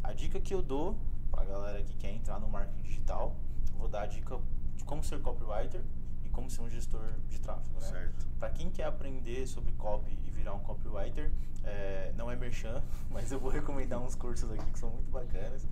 [0.01, 0.97] A dica que eu dou
[1.29, 3.35] pra galera que quer entrar no marketing digital,
[3.73, 4.39] eu vou dar a dica
[4.77, 5.81] de como ser copywriter
[6.23, 7.85] e como ser um gestor de tráfego, né?
[7.85, 8.27] Certo.
[8.39, 11.33] Para quem quer aprender sobre copy e virar um copywriter,
[11.65, 12.81] é, não é merchan,
[13.11, 15.67] mas eu vou recomendar uns cursos aqui que são muito bacanas.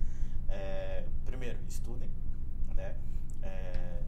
[0.46, 2.10] É, primeiro, estudem,
[2.74, 2.98] né?
[3.42, 4.02] É,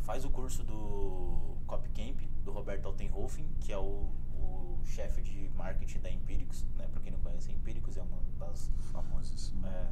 [0.00, 5.50] faz o curso do Copy Camp, do Roberto Altenhofen, que é o, o chefe de
[5.50, 6.88] marketing da Empíricos, né?
[6.90, 9.52] Para quem não conhece, a Empíricos é uma das Famosas.
[9.64, 9.86] é,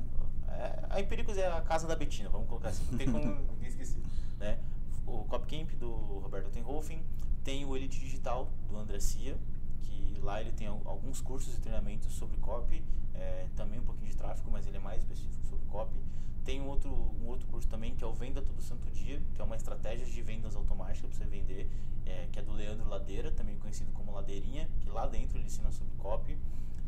[0.51, 3.69] é, a Empíricos é a casa da Betina, vamos colocar assim, não tem como ninguém
[3.69, 4.01] esquecer.
[4.39, 4.59] Né?
[5.07, 7.03] O Copcamp do Roberto Tenhofen,
[7.43, 9.37] tem o Elite Digital do André Cia,
[9.83, 12.83] que lá ele tem al- alguns cursos e treinamentos sobre copy,
[13.15, 15.97] é, também um pouquinho de tráfego, mas ele é mais específico sobre copy.
[16.45, 19.41] Tem um outro, um outro curso também que é o Venda Todo Santo Dia, que
[19.41, 21.69] é uma estratégia de vendas automática para você vender,
[22.07, 25.71] é, que é do Leandro Ladeira, também conhecido como Ladeirinha, que lá dentro ele ensina
[25.71, 26.37] sobre copy.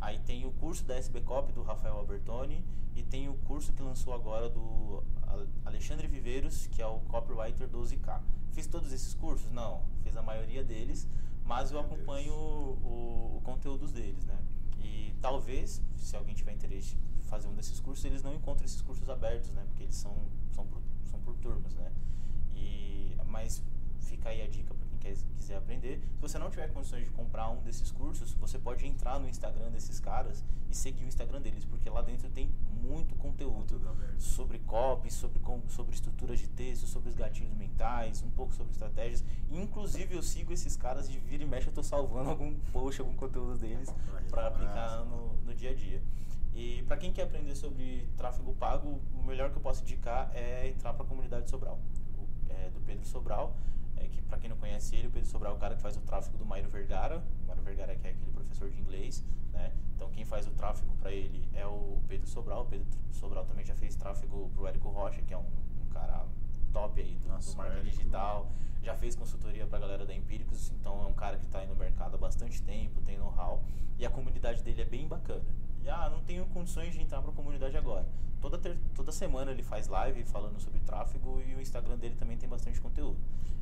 [0.03, 2.65] Aí tem o curso da SB Copy do Rafael Albertoni
[2.97, 7.69] e tem o curso que lançou agora do Ale- Alexandre Viveiros, que é o Copywriter
[7.69, 8.21] 12K.
[8.51, 9.49] Fiz todos esses cursos?
[9.53, 11.09] Não, fiz a maioria deles,
[11.45, 14.37] mas eu acompanho o, o conteúdo deles, né?
[14.83, 18.83] E talvez, se alguém tiver interesse em fazer um desses cursos, eles não encontram esses
[18.83, 19.63] cursos abertos, né?
[19.69, 20.17] Porque eles são,
[20.51, 21.93] são, por, são por turmas, né?
[22.57, 23.63] E, mas
[24.01, 26.01] fica aí a dica quer, quiser aprender.
[26.15, 29.71] Se você não tiver condições de comprar um desses cursos, você pode entrar no Instagram
[29.71, 33.81] desses caras e seguir o Instagram deles, porque lá dentro tem muito conteúdo
[34.19, 39.25] sobre copy, sobre, sobre estruturas de texto, sobre os gatilhos mentais, um pouco sobre estratégias.
[39.51, 43.15] Inclusive eu sigo esses caras de vira e mexe, eu tô salvando algum post, algum
[43.15, 43.93] conteúdo deles
[44.31, 46.03] para aplicar no, no dia a dia.
[46.55, 50.69] E para quem quer aprender sobre tráfego pago, o melhor que eu posso indicar é
[50.69, 51.79] entrar para a comunidade Sobral,
[52.49, 53.57] é, do Pedro Sobral.
[54.03, 55.97] É, que para quem não conhece ele, o Pedro Sobral é o cara que faz
[55.97, 57.23] o tráfego do Mairo Vergara.
[57.45, 59.73] O Mairo Vergara que é aquele professor de inglês, né?
[59.95, 62.63] Então quem faz o tráfego para ele é o Pedro Sobral.
[62.63, 65.47] O Pedro Sobral também já fez tráfego pro Érico Rocha, que é um,
[65.81, 66.27] um cara
[66.73, 68.51] top aí do, Nossa, do marketing digital.
[68.83, 71.77] Já fez consultoria pra galera da Empíricos, então é um cara que tá aí no
[71.77, 73.63] mercado há bastante tempo, tem know-how.
[73.97, 75.45] E a comunidade dele é bem bacana.
[75.85, 78.07] E ah, não tenho condições de entrar pra comunidade agora.
[78.43, 82.37] Toda, ter- toda semana ele faz live falando sobre tráfego e o Instagram dele também
[82.37, 83.17] tem bastante conteúdo.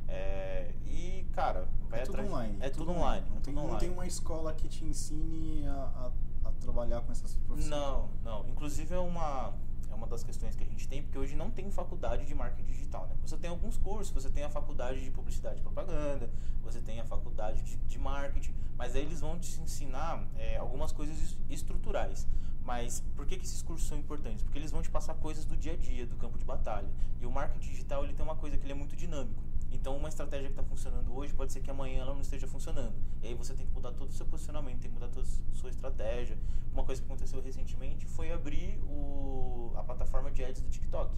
[0.07, 2.57] É, e, cara, vai É tudo atrás- online.
[2.59, 3.25] É tudo online.
[3.29, 3.79] Não é tem, tudo não online.
[3.79, 6.11] tem uma escola que te ensine a,
[6.43, 7.69] a, a trabalhar com essas profissões.
[7.69, 8.45] Não, não.
[8.49, 9.53] Inclusive é uma,
[9.89, 12.65] é uma das questões que a gente tem, porque hoje não tem faculdade de marketing
[12.71, 13.15] digital, né?
[13.21, 16.29] Você tem alguns cursos, você tem a faculdade de publicidade e propaganda,
[16.61, 20.91] você tem a faculdade de, de marketing, mas aí eles vão te ensinar é, algumas
[20.91, 22.27] coisas es- estruturais.
[22.63, 24.43] Mas por que, que esses cursos são importantes?
[24.43, 26.89] Porque eles vão te passar coisas do dia a dia, do campo de batalha.
[27.19, 29.41] E o marketing digital ele tem uma coisa que ele é muito dinâmico.
[29.71, 32.93] Então, uma estratégia que está funcionando hoje pode ser que amanhã ela não esteja funcionando.
[33.23, 35.55] E aí você tem que mudar todo o seu posicionamento, tem que mudar toda a
[35.55, 36.37] sua estratégia.
[36.73, 41.15] Uma coisa que aconteceu recentemente foi abrir o, a plataforma de ads do TikTok.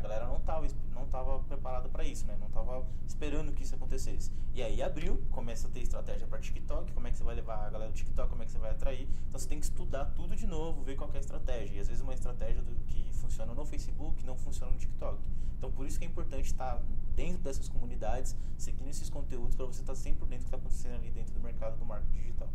[0.00, 2.34] A galera não estava não tava preparada para isso, né?
[2.40, 4.32] Não estava esperando que isso acontecesse.
[4.54, 7.66] E aí abriu, começa a ter estratégia para TikTok, como é que você vai levar
[7.66, 9.06] a galera do TikTok, como é que você vai atrair.
[9.28, 11.76] Então você tem que estudar tudo de novo, ver qual é a estratégia.
[11.76, 15.20] E às vezes uma estratégia do, que funciona no Facebook não funciona no TikTok.
[15.58, 16.82] Então por isso que é importante estar
[17.14, 20.56] dentro dessas comunidades, seguindo esses conteúdos para você estar sempre por dentro do que está
[20.56, 22.48] acontecendo ali dentro do mercado do marketing digital.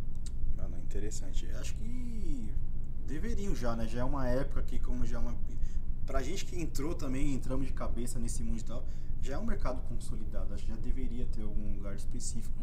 [0.57, 1.47] Mano, interessante.
[1.51, 2.51] Acho que
[3.05, 3.87] deveriam já, né?
[3.87, 5.35] Já é uma época que, como já é uma.
[6.05, 8.85] Pra gente que entrou também, entramos de cabeça nesse mundo e tal,
[9.21, 10.53] já é um mercado consolidado.
[10.53, 12.53] Acho que já deveria ter algum lugar específico.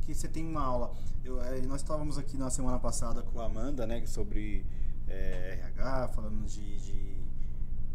[0.00, 0.92] Que você tem uma aula.
[1.24, 4.66] Eu, eh, nós estávamos aqui na semana passada com Com a Amanda, né, sobre
[5.06, 7.16] é, RH, falando de, de,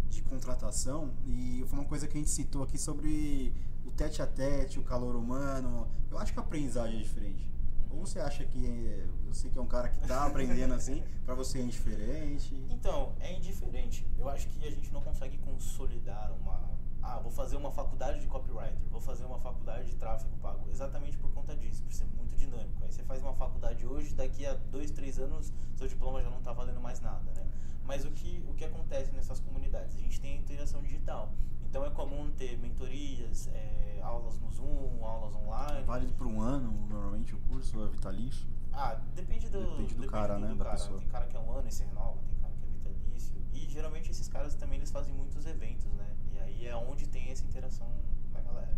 [0.09, 3.53] de contratação, e foi uma coisa que a gente citou aqui sobre
[3.85, 5.87] o tete a tete, o calor humano.
[6.09, 7.49] Eu acho que a aprendizagem é diferente.
[7.95, 11.33] Ou você acha que é, você que é um cara que tá aprendendo assim, pra
[11.33, 12.53] você é indiferente?
[12.69, 14.05] Então, é indiferente.
[14.17, 16.75] Eu acho que a gente não consegue consolidar uma.
[17.01, 20.67] Ah, vou fazer uma faculdade de copywriter, vou fazer uma faculdade de tráfego pago.
[20.69, 22.83] Exatamente por conta disso, por ser muito dinâmico.
[22.83, 26.41] Aí você faz uma faculdade hoje, daqui a dois, três anos, seu diploma já não
[26.41, 27.45] tá valendo mais nada, né?
[27.85, 29.95] Mas o que, o que acontece nessas comunidades?
[29.95, 31.31] A gente tem a interação digital.
[31.75, 35.83] Então é comum ter mentorias, é, aulas no Zoom, aulas online.
[35.85, 38.47] Válido por um ano, normalmente, o curso é vitalício?
[38.71, 40.99] Ah, depende do, Depende do cara, né, da pessoa.
[40.99, 43.35] Tem cara que é um ano e se renova, tem cara que é vitalício.
[43.53, 46.15] E geralmente esses caras também eles fazem muitos eventos, né?
[46.31, 47.91] E aí é onde tem essa interação
[48.31, 48.73] da galera.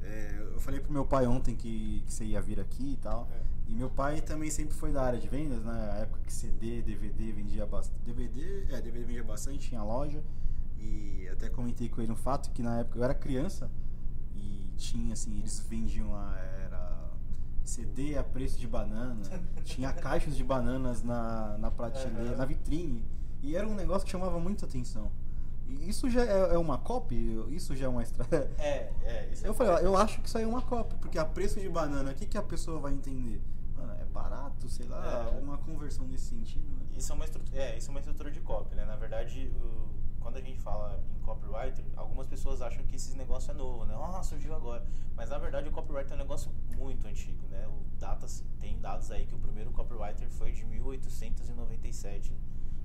[0.00, 3.26] É, eu falei pro meu pai ontem que, que você ia vir aqui e tal.
[3.32, 3.40] É.
[3.66, 5.72] E meu pai também sempre foi da área de vendas, né?
[5.72, 7.98] Na época que CD, DVD vendia bastante.
[8.04, 10.22] DVD, é, DVD vendia bastante, tinha loja.
[10.78, 13.70] E até comentei com ele um fato que na época eu era criança
[14.34, 17.10] e tinha assim, eles vendiam lá, era
[17.64, 19.22] CD a preço de banana,
[19.64, 22.36] tinha caixas de bananas na, na prateleira, Aham.
[22.36, 23.04] na vitrine.
[23.42, 25.10] E era um negócio que chamava muita atenção.
[25.66, 27.16] E isso já é, é uma copy?
[27.50, 28.50] Isso já é uma estratégia?
[28.58, 29.28] É, é.
[29.32, 31.24] Isso Eu é falei, ó, eu acho que isso aí é uma cópia, porque a
[31.24, 33.40] preço de banana, o que, que a pessoa vai entender?
[33.76, 35.38] Mano, é barato, sei lá, É.
[35.40, 36.86] uma conversão nesse sentido, né?
[36.96, 38.84] Isso é uma estrutura, é, isso é uma estrutura de copy, né?
[38.84, 39.88] Na verdade, o-
[40.24, 43.94] quando a gente fala em copywriter, algumas pessoas acham que esse negócio é novo, né?
[43.94, 44.82] Ah, surgiu agora.
[45.14, 47.68] Mas na verdade o copywriter é um negócio muito antigo, né?
[47.68, 52.32] O datas, tem dados aí que o primeiro copywriter foi de 1897,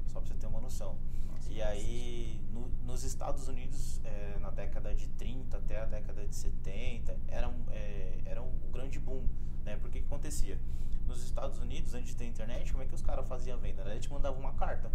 [0.07, 0.97] só pra você ter uma noção.
[1.31, 6.27] Nossa, e aí, no- nos Estados Unidos, é, na década de 30 até a década
[6.27, 9.25] de 70, era um, é, era um grande boom,
[9.63, 9.77] né?
[9.77, 10.59] Porque o que acontecia?
[11.07, 13.81] Nos Estados Unidos, antes de ter internet, como é que os caras faziam a venda?
[13.89, 14.91] Eles te mandavam uma carta,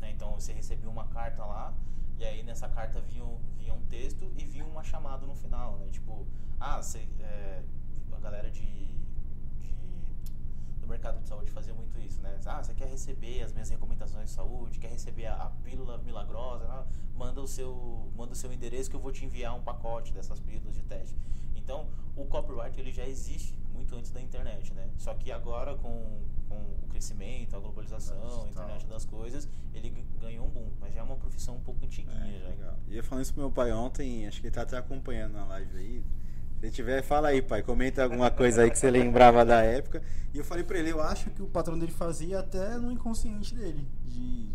[0.00, 0.10] né?
[0.10, 1.74] Então, você recebia uma carta lá,
[2.18, 3.24] e aí nessa carta vinha,
[3.56, 5.88] vinha um texto e vinha uma chamada no final, né?
[5.90, 6.26] Tipo,
[6.58, 7.62] ah, você, é,
[8.12, 8.66] a galera de,
[9.58, 9.74] de-
[10.80, 12.38] do mercado de saúde fazia muito isso, né?
[12.46, 16.66] Ah, você quer receber as minhas recomendações de saúde, quer receber a, a pílula milagrosa,
[16.66, 16.84] né?
[17.14, 20.40] manda o seu manda o seu endereço que eu vou te enviar um pacote dessas
[20.40, 21.16] pílulas de teste.
[21.54, 24.86] Então, o copyright ele já existe muito antes da internet, né?
[24.98, 28.48] Só que agora com, com o crescimento, a globalização, a Digital.
[28.48, 32.36] internet das coisas, ele ganhou um boom, mas já é uma profissão um pouco antiguinha
[32.36, 32.48] É, já.
[32.48, 32.76] legal.
[32.88, 35.44] E eu falando isso pro meu pai ontem, acho que ele tá até acompanhando na
[35.46, 36.04] live aí.
[36.60, 37.62] Se tiver, fala aí, pai.
[37.62, 40.02] Comenta alguma coisa aí que você lembrava da época.
[40.34, 43.54] E eu falei pra ele, eu acho que o patrão dele fazia até no inconsciente
[43.54, 44.50] dele, de,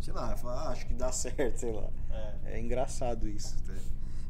[0.00, 1.90] sei lá, falar, ah, acho que dá certo, sei lá.
[2.10, 2.54] É.
[2.54, 3.54] É engraçado isso.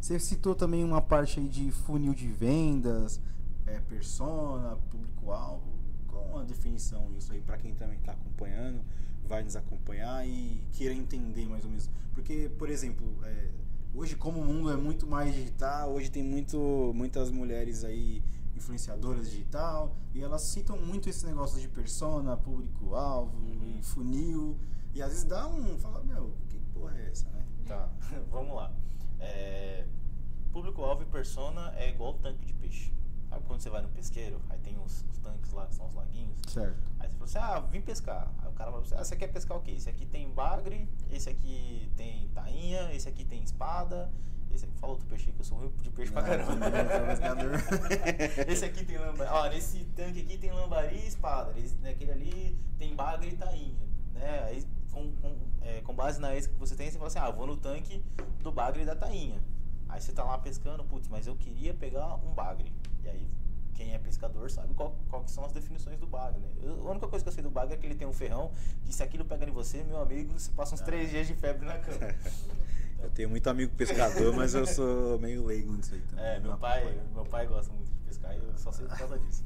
[0.00, 3.20] Você citou também uma parte aí de funil de vendas,
[3.66, 5.72] é, persona, público-alvo.
[6.08, 8.82] Qual a definição disso aí Pra quem também tá acompanhando,
[9.26, 11.90] vai nos acompanhar e queira entender mais ou menos?
[12.12, 13.50] Porque, por exemplo, é,
[13.94, 18.22] hoje como o mundo é muito mais digital, hoje tem muito, muitas mulheres aí.
[18.54, 23.78] influenciadoras digital, e elas citam muito esse negócio de persona, público-alvo, Uhum.
[23.78, 24.58] e funil,
[24.94, 27.44] e às vezes dá um, fala, meu, que porra é essa, né?
[27.66, 27.90] Tá,
[28.30, 28.70] vamos lá.
[29.18, 29.86] É,
[30.52, 32.92] Público-alvo e persona é igual tanque de peixe.
[33.32, 35.94] Sabe quando você vai no pesqueiro, aí tem os, os tanques lá que são os
[35.94, 36.36] laguinhos?
[36.46, 36.76] Certo.
[37.00, 38.30] Aí você fala assim, ah, vim pescar.
[38.42, 39.70] Aí o cara vai você, ah, você quer pescar o quê?
[39.70, 44.12] Esse aqui tem bagre, esse aqui tem tainha, esse aqui tem espada.
[44.52, 46.66] Esse aqui, fala outro peixe que eu sou ruim de peixe pra Ah, caramba.
[48.46, 49.30] esse aqui tem lambari.
[49.32, 51.58] Ó, nesse tanque aqui tem lambari e espada.
[51.58, 53.80] Esse, naquele ali tem bagre e tainha.
[54.12, 54.44] Né?
[54.44, 57.30] Aí, com, com, é, com base na isca que você tem, você fala assim, ah,
[57.30, 58.04] vou no tanque
[58.42, 59.42] do bagre e da tainha.
[59.88, 62.70] Aí você tá lá pescando, putz, mas eu queria pegar um bagre.
[63.04, 63.26] E aí,
[63.74, 66.48] quem é pescador sabe qual, qual que são as definições do bagre, né?
[66.62, 68.50] Eu- a única coisa que eu sei do bagre é que ele tem um ferrão,
[68.84, 70.84] que se aquilo pega em você, meu amigo, você passa uns Ah.
[70.84, 71.98] três dias de febre na cama.
[73.02, 76.24] Eu tenho muito amigo pescador, mas eu sou meio leigo nisso aí também.
[76.24, 79.18] É, meu pai, meu pai gosta muito de pescar e eu só sei por causa
[79.18, 79.42] disso.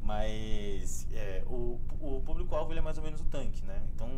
[0.00, 3.82] Mas é, o, o público-alvo é mais ou menos o tanque, né?
[3.94, 4.08] Então,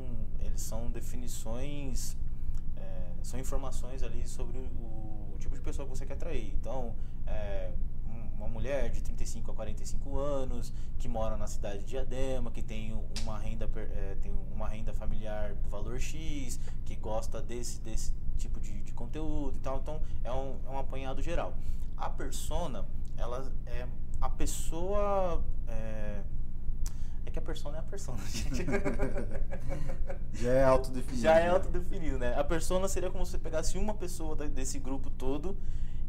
[0.41, 2.15] eles são definições,
[2.77, 6.53] é, são informações ali sobre o, o tipo de pessoa que você quer atrair.
[6.55, 6.95] Então,
[7.27, 7.73] é,
[8.37, 12.99] uma mulher de 35 a 45 anos, que mora na cidade de Diadema, que tem
[13.23, 18.61] uma renda, é, tem uma renda familiar do valor X, que gosta desse, desse tipo
[18.61, 19.79] de, de conteúdo e tal.
[19.79, 21.55] Então, é um, é um apanhado geral.
[21.97, 22.85] A persona,
[23.17, 23.87] ela é
[24.21, 25.43] a pessoa.
[25.69, 26.23] É,
[27.27, 28.67] é que a persona é a persona, gente.
[30.35, 31.23] Já é autodefinido.
[31.23, 32.39] Já é autodefinido, né?
[32.39, 35.57] A persona seria como se você pegasse uma pessoa desse grupo todo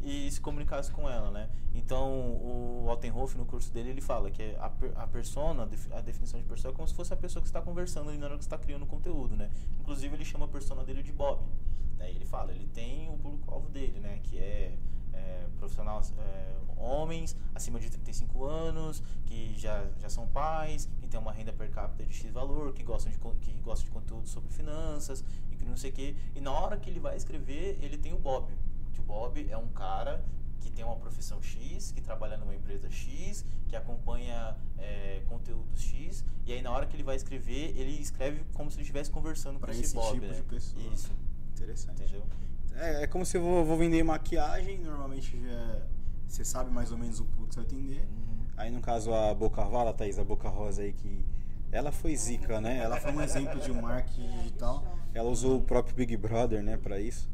[0.06, 1.50] e se comunicasse com ela, né?
[1.74, 4.70] Então, o Altenhoff, no curso dele, ele fala que a,
[5.02, 7.48] a persona, a defi- a definição de persona é como se fosse a pessoa que
[7.48, 9.50] está conversando ali na hora que está criando conteúdo, né?
[9.80, 11.44] Inclusive, ele chama a persona dele de Bob.
[11.98, 12.08] Né?
[12.10, 14.20] Ele fala, ele tem o público-alvo dele, né?
[14.22, 14.78] Que é,
[15.12, 21.18] é, profissional, é, homens acima de 35 anos, que já, já são pais, que tem
[21.18, 24.50] uma renda per capita de X valor, que gostam de, que gostam de conteúdo sobre
[24.52, 26.14] finanças e que não sei o quê.
[26.36, 28.52] E na hora que ele vai escrever, ele tem o Bob.
[29.06, 30.22] Bob é um cara
[30.60, 36.24] que tem uma profissão X, que trabalha numa empresa X, que acompanha é, conteúdos X,
[36.44, 39.58] e aí na hora que ele vai escrever, ele escreve como se ele estivesse conversando
[39.58, 40.14] Pra com esse esse Bob.
[40.14, 40.34] tipo né?
[40.34, 40.82] de pessoa.
[40.92, 41.12] Isso,
[41.54, 42.02] Interessante.
[42.02, 42.22] entendeu?
[42.74, 44.78] É, é como se eu vou, vou vender maquiagem.
[44.78, 45.82] Maquiagem, normalmente já
[46.26, 48.00] você sabe mais ou menos o público que você vai atender.
[48.00, 48.46] Uhum.
[48.56, 51.24] Aí no caso a Boca Vala, Thaís, a Boca Rosa aí que.
[51.72, 52.78] Ela foi zica, né?
[52.78, 54.84] Ela foi um exemplo de marketing digital.
[55.12, 57.28] Ela usou o próprio Big Brother, né, pra isso.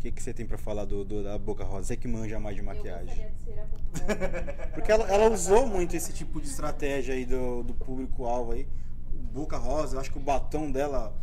[0.00, 1.88] O que, que você tem pra falar do, do- da Boca Rosa?
[1.88, 3.04] Você que manja mais de Eu maquiagem.
[3.06, 7.26] gostaria de ser a Boca Porque ela, ela usou muito esse tipo de estratégia aí
[7.26, 8.66] do, do público-alvo aí.
[9.12, 11.14] O Boca Rosa, eu acho que o batom dela,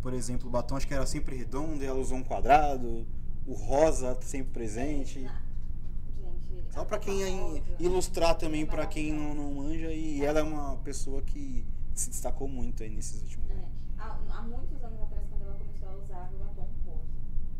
[0.00, 3.06] por exemplo, o batom acho que era sempre redondo, e ela usou um quadrado.
[3.46, 5.18] O rosa sempre presente.
[5.20, 7.62] Gente, Só a pra quem Rosa.
[7.78, 12.48] ilustrar também pra quem não, não manja e ela é uma pessoa que se destacou
[12.48, 13.68] muito aí nesses últimos É, anos.
[13.98, 17.02] há, há muitos anos atrás, quando ela começou a usar o batom rosa.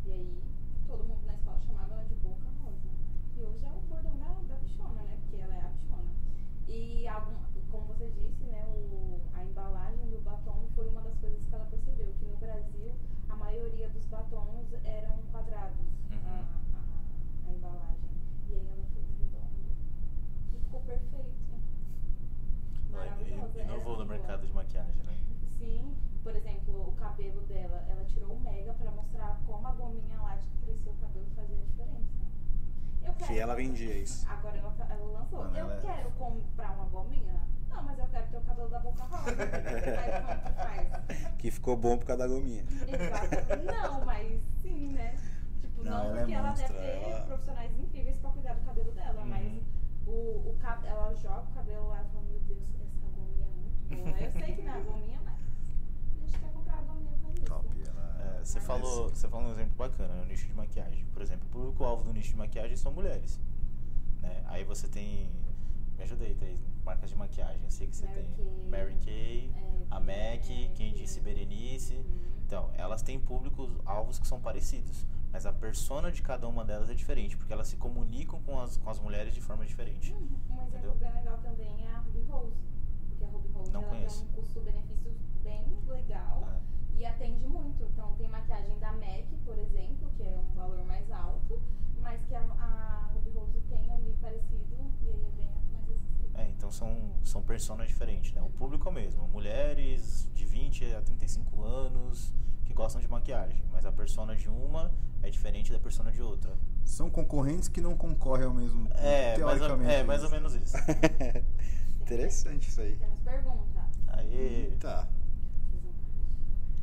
[0.07, 0.43] E aí,
[0.87, 2.89] todo mundo na escola chamava ela de Boca Rosa.
[3.37, 5.17] E hoje é o bordão da, da bichona, né?
[5.23, 6.11] Porque ela é a bichona.
[6.69, 7.35] E algum,
[7.71, 8.65] como você disse, né?
[8.69, 12.13] O, a embalagem do batom foi uma das coisas que ela percebeu.
[12.19, 12.93] Que no Brasil,
[13.29, 15.79] a maioria dos batons eram quadrados.
[16.11, 16.19] Uhum.
[16.29, 18.11] A, a, a embalagem.
[18.51, 19.71] E aí ela fez redondo.
[20.53, 21.33] E ficou perfeito.
[22.91, 23.59] Maravilhosa.
[23.59, 24.05] E- Inovou essa no boa.
[24.07, 25.17] mercado de maquiagem, né?
[25.59, 30.21] Sim, por exemplo, o cabelo dela, ela tirou o mega pra mostrar como a gominha
[30.21, 32.23] lática cresceu o cabelo fazia a diferença.
[33.05, 34.27] Eu Que ela vendia isso.
[34.29, 35.39] Agora ela, tá- ela lançou.
[35.41, 37.41] Mano, eu ela é- quero comprar uma gominha?
[37.69, 39.33] Não, mas eu quero ter o cabelo da boca rosa.
[41.39, 42.63] Que ficou bom por causa da gominha.
[42.63, 43.65] Exato.
[43.65, 45.17] Não, mas sim, né?
[45.61, 48.55] Tipo, Não, não, ela é porque ela monstra, deve ter ela- profissionais incríveis pra cuidar
[48.55, 49.29] do cabelo dela, Uhum.
[49.29, 49.63] mas
[50.07, 54.05] o, o ela joga o cabelo lá e fala, meu Deus, essa gominha é muito
[54.05, 54.21] boa.
[54.21, 57.31] Eu sei que não é a gominha, mas a gente quer comprar a gominha pra
[57.31, 57.45] isso.
[57.45, 57.67] Top.
[57.89, 61.05] Ela É, você falou, você falou um exemplo bacana, né, o nicho de maquiagem.
[61.13, 63.41] Por exemplo, o público-alvo do nicho de maquiagem são mulheres.
[64.21, 64.43] Né?
[64.47, 65.31] Aí você tem.
[65.97, 66.61] Me ajuda aí, Thaís.
[66.85, 67.63] Marcas de maquiagem.
[67.63, 68.69] Eu sei que você Mary tem Kay.
[68.69, 71.01] Mary Kay, É, a MAC, quem MAC.
[71.01, 71.95] disse Berenice.
[71.95, 72.33] Uhum.
[72.47, 75.07] Então, elas têm públicos-alvos que são parecidos.
[75.33, 78.77] Mas a persona de cada uma delas é diferente, porque elas se comunicam com as,
[78.77, 80.13] com as mulheres de forma diferente.
[80.13, 80.95] Hum, Um exemplo Entendeu?
[80.97, 82.57] bem legal também é a Ruby Rose.
[83.09, 84.21] Porque a Ruby Rose Não ela conheço.
[84.25, 86.72] tem um custo-benefício bem legal É.
[87.03, 87.83] e atende muito.
[87.83, 91.61] Então tem maquiagem da MAC, por exemplo, que é um valor mais alto,
[92.01, 96.31] mas que a, a Ruby Rose tem ali parecido e aí é bem mais acessível.
[96.35, 98.41] É, então são, são personas diferentes, né?
[98.41, 99.27] O público é o mesmo.
[99.29, 102.33] Mulheres de 20 a 35 anos
[102.65, 103.65] que gostam de maquiagem.
[103.73, 106.57] Mas a persona de uma é diferente da persona de outra.
[106.85, 109.01] São concorrentes que não concorrem ao mesmo tempo.
[109.01, 109.93] É, mais ou, teoricamente.
[109.93, 110.77] é, mais ou menos isso.
[112.01, 112.97] Interessante isso aí.
[112.97, 113.91] Temos pergunta.
[114.09, 114.77] Aí.
[114.79, 115.09] Tá.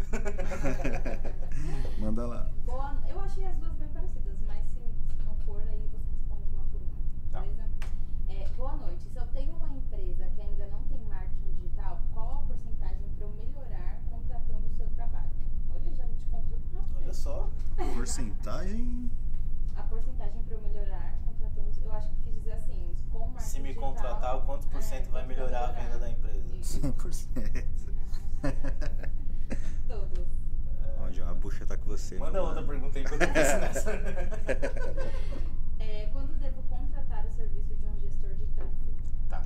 [2.00, 2.50] Manda lá.
[2.66, 6.50] Boa, eu achei as duas bem parecidas, mas se, se não for, aí você responde
[6.54, 6.98] uma por uma.
[7.32, 7.42] Tá.
[7.42, 7.70] Beleza?
[8.28, 9.08] É, boa noite.
[9.10, 13.26] Se eu tenho uma empresa que ainda não tem marketing digital, qual a porcentagem para
[13.28, 15.30] eu melhorar contratando o seu trabalho?
[15.76, 16.86] Olha, já te contratar.
[16.96, 17.50] Olha só.
[17.76, 19.12] Porcentagem.
[19.76, 21.70] A porcentagem para eu melhorar contratando.
[21.84, 24.80] Eu acho que quis dizer assim, com marketing Se me digital, contratar, o quanto por
[24.80, 26.56] é, cento vai quanto vai melhorar a venda da empresa?
[26.56, 26.82] Isso.
[26.82, 27.30] 100%.
[29.90, 30.40] Todos.
[31.12, 32.16] João, a bucha tá com você.
[32.18, 32.46] Manda mano.
[32.46, 33.92] outra pergunta aí quando eu nessa.
[35.80, 38.94] É, quando devo contratar o serviço de um gestor de tráfego?
[39.28, 39.42] Tá.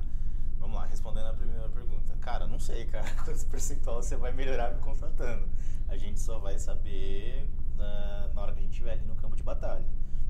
[0.59, 2.13] Vamos lá, respondendo a primeira pergunta.
[2.19, 5.47] Cara, não sei, cara, quantos percentual você vai melhorar me contratando.
[5.87, 9.35] A gente só vai saber na, na hora que a gente estiver ali no campo
[9.35, 9.85] de batalha.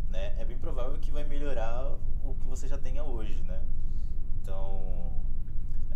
[0.10, 0.36] Né?
[0.40, 3.64] É bem provável que vai melhorar o que você já tenha hoje, né?
[4.42, 5.20] Então,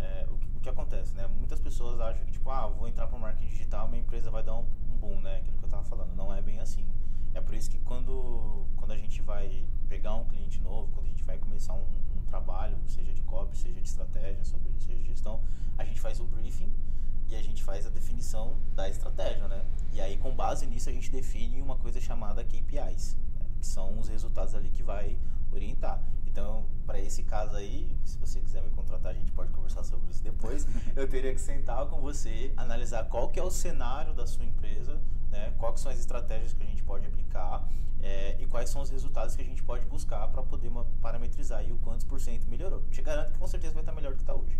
[0.00, 1.26] é, o, que, o que acontece, né?
[1.38, 4.42] Muitas pessoas acham que, tipo, ah, vou entrar para o marketing digital, minha empresa vai
[4.42, 4.66] dar um,
[4.98, 5.36] boom, né?
[5.36, 6.14] Aquilo que eu tava falando.
[6.14, 6.84] Não é bem assim.
[7.32, 11.10] É por isso que quando, quando a gente vai pegar um cliente novo, quando a
[11.10, 15.06] gente vai começar um, um trabalho, seja de copy, seja de estratégia, sobre, seja de
[15.06, 15.40] gestão,
[15.76, 16.72] a gente faz o briefing
[17.28, 19.64] e a gente faz a definição da estratégia, né?
[19.92, 23.46] E aí, com base nisso, a gente define uma coisa chamada KPIs, né?
[23.60, 25.16] que são os resultados ali que vai
[25.52, 26.02] orientar.
[26.38, 30.08] Então, para esse caso aí, se você quiser me contratar, a gente pode conversar sobre
[30.08, 30.68] isso depois.
[30.94, 35.00] eu teria que sentar com você, analisar qual que é o cenário da sua empresa,
[35.32, 35.52] né?
[35.58, 37.68] Quais são as estratégias que a gente pode aplicar
[38.00, 40.70] é, e quais são os resultados que a gente pode buscar para poder
[41.00, 42.84] parametrizar aí o quantos por cento melhorou.
[42.84, 44.56] Te garanto que com certeza vai estar melhor do que está hoje.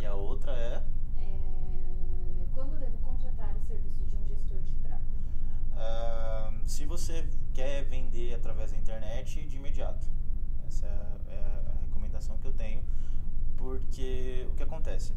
[0.00, 0.84] E a outra é
[1.16, 5.18] É, quando devo contratar o serviço de um gestor de tráfego?
[5.74, 10.17] Ah, se você quer vender através da internet, de imediato.
[10.68, 12.82] Essa é a, é a recomendação que eu tenho,
[13.56, 15.12] porque o que acontece?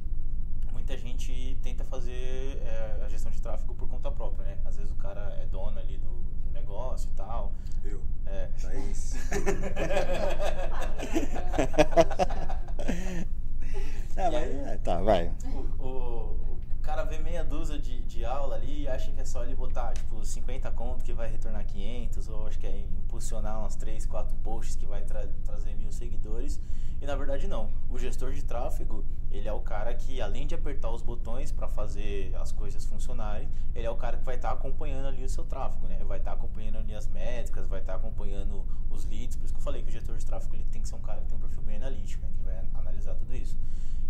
[0.71, 4.57] Muita gente tenta fazer é, a gestão de tráfego por conta própria, né?
[4.65, 7.51] Às vezes o cara é dono ali do, do negócio e tal.
[7.83, 8.01] Eu.
[8.25, 8.47] É.
[8.61, 9.15] Thaís.
[14.17, 15.31] Ah, mas, é, tá, vai.
[15.45, 16.50] o, o-
[16.81, 19.53] o cara vê meia dúzia de, de aula ali e acha que é só ele
[19.53, 24.03] botar, tipo, 50 conto que vai retornar 500, ou acho que é impulsionar uns 3,
[24.07, 26.59] 4 posts que vai tra trazer mil seguidores.
[26.99, 27.69] E na verdade não.
[27.87, 31.67] O gestor de tráfego, ele é o cara que além de apertar os botões para
[31.67, 35.29] fazer as coisas funcionarem, ele é o cara que vai estar tá acompanhando ali o
[35.29, 36.03] seu tráfego, né?
[36.03, 39.35] Vai estar tá acompanhando ali as métricas, vai estar tá acompanhando os leads.
[39.35, 41.01] Por isso que eu falei que o gestor de tráfego ele tem que ser um
[41.01, 42.31] cara que tem um perfil bem analítico, né?
[42.35, 43.55] Que vai analisar tudo isso.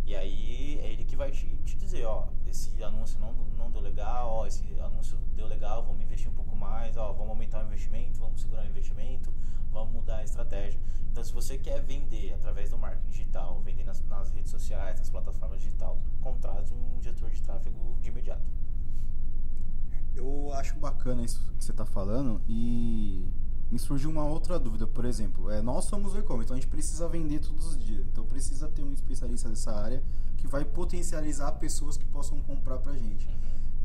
[0.06, 3.82] E aí é ele que vai te, te dizer, ó, esse anúncio não, não deu
[3.82, 7.68] legal, ó, esse anúncio deu legal, vamos investir um pouco mais, ó, vamos aumentar o
[7.68, 9.34] investimento, vamos segurar o investimento,
[9.72, 10.80] vamos mudar a estratégia.
[11.12, 15.10] Então, se você quer vender através do marketing digital, vender nas, nas redes sociais, nas
[15.10, 18.44] plataformas digitais, contrate um gestor de tráfego de imediato.
[20.16, 23.28] Eu acho bacana isso que você está falando e
[23.72, 26.70] me surgiu uma outra dúvida, por exemplo, é, nós somos o e-commerce, então a gente
[26.70, 30.04] precisa vender todos os dias, então precisa ter um especialista dessa área
[30.38, 33.28] que vai potencializar pessoas que possam comprar pra gente.
[33.28, 33.34] Uhum.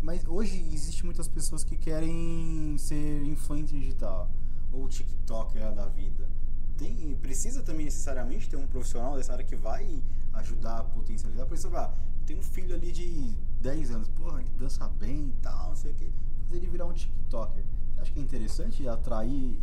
[0.02, 4.28] Mas hoje existe muitas pessoas que querem ser influencer digital
[4.72, 6.28] ou TikToker da vida.
[6.76, 10.02] Tem, precisa também necessariamente ter um profissional dessa área que vai
[10.34, 11.46] ajudar a potencializar.
[11.46, 11.94] Por exemplo, ah,
[12.26, 15.92] tem um filho ali de 10 anos, porra, ele dança bem e tal, não sei
[15.92, 16.10] o que.
[16.44, 17.64] Fazer ele virar um TikToker.
[17.98, 19.58] Acha que é interessante atrair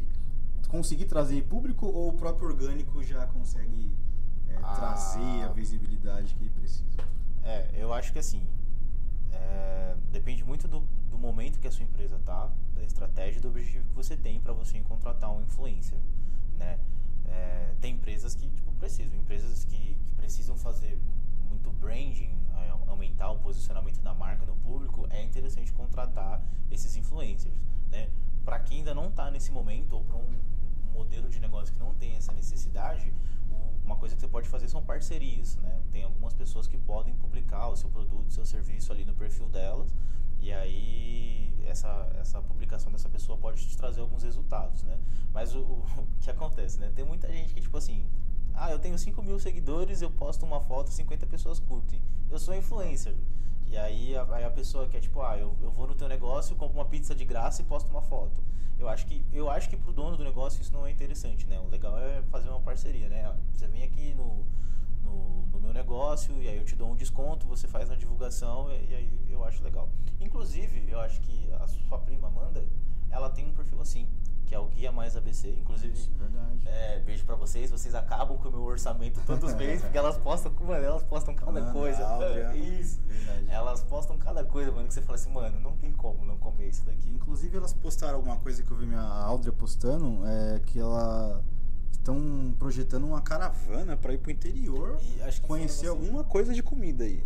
[0.73, 3.95] conseguir trazer público ou o próprio orgânico já consegue
[4.49, 4.73] é, ah.
[4.73, 6.97] trazer a visibilidade que ele precisa?
[7.43, 8.43] É, eu acho que assim,
[9.31, 10.79] é, depende muito do,
[11.11, 14.39] do, momento que a sua empresa tá, da estratégia e do objetivo que você tem
[14.39, 15.99] para você contratar um influencer,
[16.57, 16.79] né?
[17.25, 20.99] É, tem empresas que tipo, precisam, empresas que, que precisam fazer
[21.49, 22.35] muito branding,
[22.87, 27.61] aumentar o posicionamento da marca no público, é interessante contratar esses influencers,
[27.91, 28.09] né?
[28.43, 30.52] Para quem ainda não está nesse momento ou para um
[30.93, 33.13] modelo de negócio que não tem essa necessidade,
[33.83, 35.81] uma coisa que você pode fazer são parcerias, né?
[35.91, 39.49] Tem algumas pessoas que podem publicar o seu produto, o seu serviço ali no perfil
[39.49, 39.93] delas,
[40.39, 44.97] e aí essa, essa publicação dessa pessoa pode te trazer alguns resultados, né?
[45.33, 45.85] Mas o, o
[46.21, 46.91] que acontece, né?
[46.95, 48.05] Tem muita gente que, tipo assim,
[48.53, 52.01] ah, eu tenho 5 mil seguidores, eu posto uma foto, 50 pessoas curtem.
[52.29, 53.15] Eu sou influencer.
[53.67, 56.55] E aí a, aí a pessoa quer, tipo, ah, eu, eu vou no teu negócio,
[56.55, 58.41] compro uma pizza de graça e posto uma foto
[58.83, 61.59] eu acho que eu acho que pro dono do negócio isso não é interessante, né?
[61.59, 63.33] O legal é fazer uma parceria, né?
[63.53, 64.45] Você vem aqui no,
[65.03, 68.69] no, no meu negócio e aí eu te dou um desconto, você faz a divulgação
[68.71, 69.89] e, e, aí eu acho legal.
[70.19, 72.65] Inclusive, eu acho que a sua prima Amanda,
[73.09, 74.07] ela tem um perfil assim
[74.53, 75.49] que é o Guia Mais ABC.
[75.49, 75.97] Inclusive,
[76.65, 77.71] é, beijo pra vocês.
[77.71, 81.33] Vocês acabam com o meu orçamento todos os meses, porque elas postam, mano, elas postam
[81.33, 82.03] cada mano, coisa.
[82.53, 83.01] Isso.
[83.07, 83.47] Verdade.
[83.49, 86.69] Elas postam cada coisa, mano, que você fala assim, mano, não tem como não comer
[86.69, 87.09] isso daqui.
[87.09, 91.43] Inclusive, elas postaram alguma coisa que eu vi minha Áudria postando, é que ela
[91.91, 95.97] estão projetando uma caravana para ir pro interior e acho que conhecer assim.
[95.97, 97.23] alguma coisa de comida aí.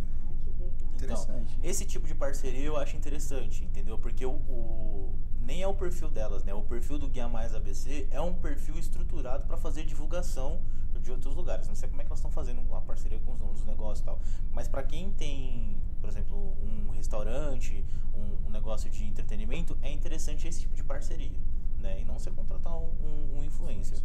[1.00, 3.98] Então, esse tipo de parceria eu acho interessante, entendeu?
[3.98, 6.52] Porque o, o nem é o perfil delas, né?
[6.54, 10.60] O perfil do Guia Mais ABC é um perfil estruturado para fazer divulgação
[11.00, 11.66] de outros lugares.
[11.68, 14.00] Não sei como é que elas estão fazendo a parceria com os donos dos negócios
[14.00, 14.18] e tal.
[14.52, 17.84] Mas para quem tem, por exemplo, um restaurante,
[18.14, 21.38] um, um, negócio de entretenimento, é interessante esse tipo de parceria,
[21.78, 22.00] né?
[22.00, 23.98] E não você contratar um, um influencer.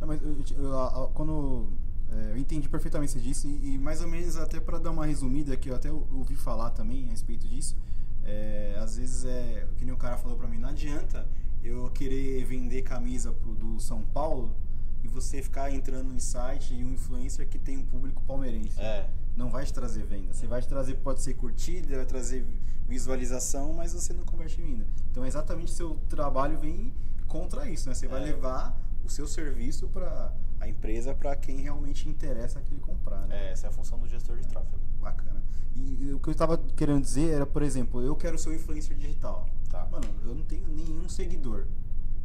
[0.00, 1.68] Não, mas eu, eu, quando
[2.10, 4.78] é, eu entendi perfeitamente o que você disse e, e mais ou menos até para
[4.78, 7.76] dar uma resumida que eu até ouvi falar também a respeito disso
[8.24, 11.26] é, às vezes é, que nem o cara falou pra mim, não adianta
[11.62, 14.54] eu querer vender camisa pro, do São Paulo
[15.02, 18.80] e você ficar entrando no site e um influencer que tem um público palmeirense.
[18.80, 19.08] É.
[19.36, 20.32] Não vai te trazer venda.
[20.32, 22.46] Você vai te trazer, pode ser curtida, vai trazer
[22.86, 24.86] visualização, mas você não converte em venda.
[25.10, 26.92] Então, exatamente seu trabalho vem
[27.26, 27.94] contra isso, né?
[27.94, 28.08] Você é.
[28.08, 33.26] vai levar o seu serviço para a empresa para quem realmente interessa que ele comprar,
[33.26, 33.48] né?
[33.48, 34.83] É, essa é a função do gestor de tráfego.
[35.04, 35.42] Bacana.
[35.76, 38.54] E, e o que eu estava querendo dizer era, por exemplo, eu quero ser um
[38.54, 39.46] influencer digital.
[39.70, 39.86] Tá.
[39.90, 41.66] Mano, eu não tenho nenhum seguidor.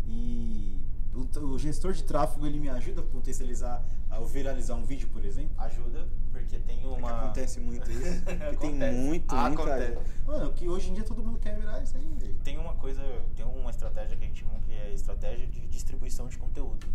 [0.07, 0.75] E
[1.13, 5.25] o, o, gestor de tráfego ele me ajuda a potencializar, a viralizar um vídeo, por
[5.25, 5.51] exemplo?
[5.57, 7.09] Ajuda, porque tem uma.
[7.09, 8.23] É acontece muito isso.
[8.59, 9.63] tem muito, ah, muita.
[9.63, 9.97] Acontece.
[10.25, 12.35] Mano, que hoje em dia todo mundo quer virar isso aí.
[12.43, 13.01] Tem uma coisa,
[13.35, 16.87] tem uma estratégia que a gente chama que é estratégia de distribuição de conteúdo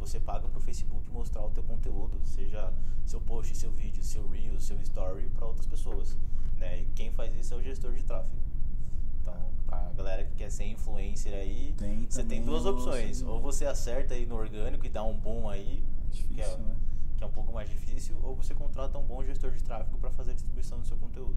[0.00, 2.72] você paga para o Facebook mostrar o teu conteúdo, seja
[3.04, 6.16] seu post, seu vídeo, seu reel, seu story para outras pessoas,
[6.56, 6.80] né?
[6.80, 8.34] E quem faz isso é o gestor de tráfego.
[9.20, 9.34] Então,
[9.66, 13.22] pra galera que quer ser influencer aí, tem você tem duas opções.
[13.22, 16.76] Ou você acerta aí no orgânico e dá um boom aí, difícil, que, é, né?
[17.18, 20.10] que é um pouco mais difícil, ou você contrata um bom gestor de tráfego para
[20.10, 21.36] fazer a distribuição do seu conteúdo.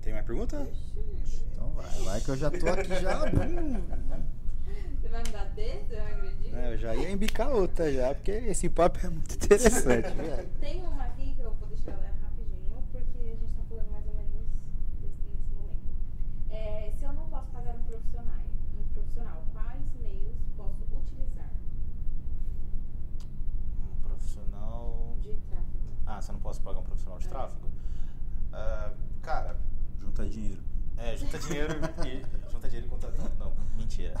[0.00, 0.66] Tem mais pergunta?
[1.52, 3.20] Então vai, vai que eu já tô aqui já.
[5.00, 5.62] Você vai me dar D?
[5.88, 10.08] Eu, é, eu já ia embicar outra já, porque esse papo é muito interessante.
[10.60, 14.06] Tem uma aqui que eu vou deixar ela rapidinho, porque a gente tá falando mais
[14.06, 14.30] ou menos
[15.00, 16.50] nesse momento.
[16.50, 18.40] É, se eu não posso pagar um profissional,
[18.78, 21.50] um profissional, quais meios posso utilizar?
[23.80, 25.16] Um profissional.
[25.22, 25.96] De tráfego.
[26.04, 27.30] Ah, se eu não posso pagar um profissional de é.
[27.30, 27.68] tráfego?
[27.68, 29.56] Uh, cara.
[29.98, 30.62] Junta dinheiro.
[30.98, 31.74] É, junta dinheiro
[32.04, 33.32] e Junta dinheiro e contrata.
[33.38, 34.14] Não, mentira.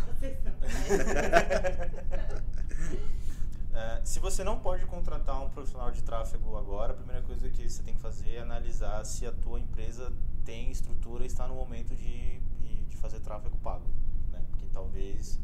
[3.72, 7.70] É, se você não pode contratar um profissional de tráfego agora, a primeira coisa que
[7.70, 10.12] você tem que fazer é analisar se a tua empresa
[10.44, 12.40] tem estrutura e está no momento de,
[12.88, 13.86] de fazer tráfego pago,
[14.32, 14.42] né?
[14.50, 15.38] Porque talvez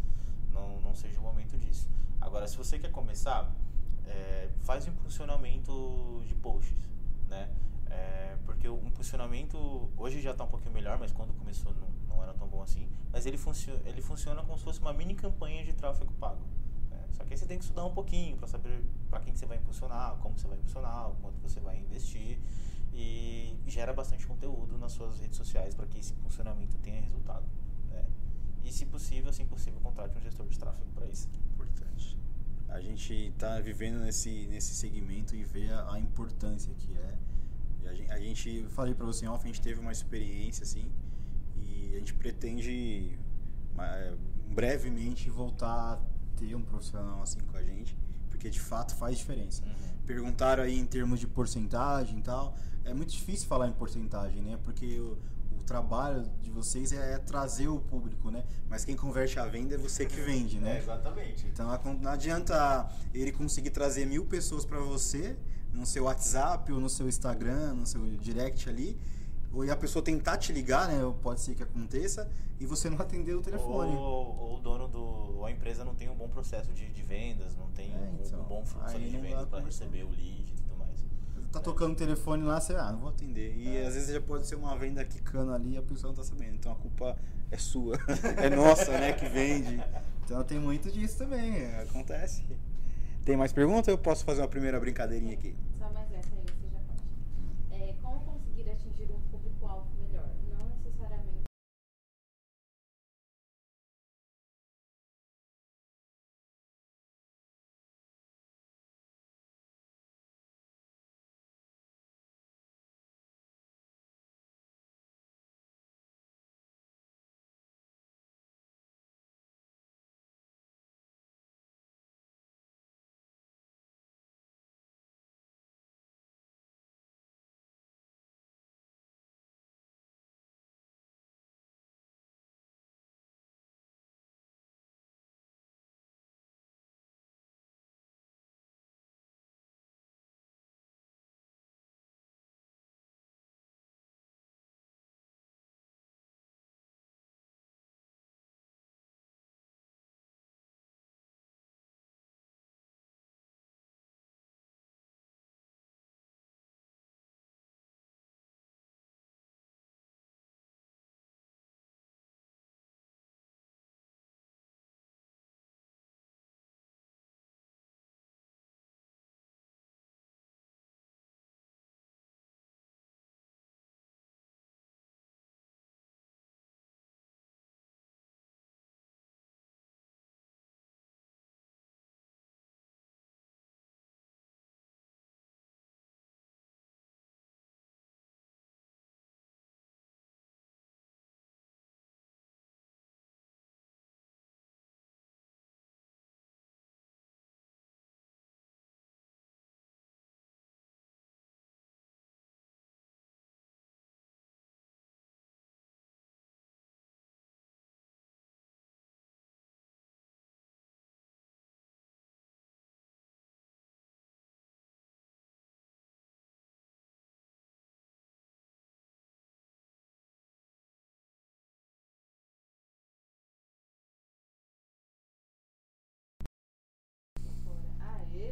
[0.53, 1.89] não, não seja o momento disso.
[2.21, 3.49] Agora, se você quer começar,
[4.05, 6.77] é, faz um impulsionamento de posts,
[7.29, 7.49] né?
[7.89, 12.23] É, porque o impulsionamento hoje já está um pouquinho melhor, mas quando começou não, não
[12.23, 12.89] era tão bom assim.
[13.13, 16.45] Mas ele, funcio ele funciona como se fosse uma mini campanha de tráfego pago.
[16.91, 17.05] né?
[17.13, 19.47] Só que aí você tem que estudar um pouquinho para saber para quem que você
[19.47, 22.39] vai impulsionar, como você vai impulsionar, quanto você vai investir
[22.93, 27.45] e gera bastante conteúdo nas suas redes sociais para que esse impulsionamento tenha resultado.
[27.91, 28.05] né?
[28.65, 31.29] E se possível, se impossível, contrate um gestor de tráfego para isso.
[31.55, 32.19] Importante.
[32.69, 37.16] A gente está vivendo nesse, nesse segmento e vê a, a importância que é.
[37.89, 40.91] A gente, a gente, falei para você em off, a gente teve uma experiência assim
[41.57, 43.19] e a gente pretende
[43.75, 44.17] ma-
[44.49, 46.01] brevemente voltar a
[46.37, 47.97] ter um profissional assim com a gente,
[48.31, 49.63] porque de fato faz diferença.
[49.65, 49.73] Uhum.
[50.07, 52.55] Perguntaram aí em termos de porcentagem e tal.
[52.85, 54.59] É muito difícil falar em porcentagem, né?
[54.63, 55.19] Porque o,
[55.59, 58.45] o trabalho de vocês é, trazer o público, né?
[58.69, 60.77] Mas quem converte a venda é você que vende, né?
[60.77, 61.47] É, exatamente.
[61.47, 61.67] Então
[62.01, 65.37] não adianta ele conseguir trazer mil pessoas para você
[65.77, 68.99] no seu WhatsApp ou no seu Instagram, no seu direct ali,
[69.53, 71.01] ou a pessoa tentar te ligar, né?
[71.23, 73.95] Pode ser que aconteça, e você não atender o telefone.
[73.95, 74.99] Ou, ou o dono do.
[74.99, 78.19] ou a empresa não tem um bom processo de, de vendas, não tem É, um,
[78.25, 81.05] então, um bom fluxo de vendas para receber o lead e tudo mais.
[81.53, 83.57] Tá tocando o telefone lá, você, ah, não vou atender.
[83.57, 83.87] E É.
[83.87, 86.55] às vezes já pode ser uma venda quicando ali e a pessoa não tá sabendo.
[86.55, 87.17] Então a culpa
[87.51, 87.97] é sua.
[88.37, 89.83] é nossa, né, que vende.
[90.25, 92.45] Então tem muito disso também, é, acontece.
[93.27, 95.57] Tem mais pergunta ou eu posso fazer uma primeira brincadeirinha aqui?
[95.77, 96.09] Só mais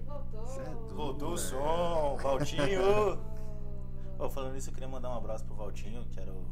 [0.05, 0.61] voltou!
[0.61, 0.95] É.
[0.95, 3.19] Voltou o som, Valtinho!
[4.19, 6.47] Ô, falando nisso, eu queria mandar um abraço pro Valtinho, que era o,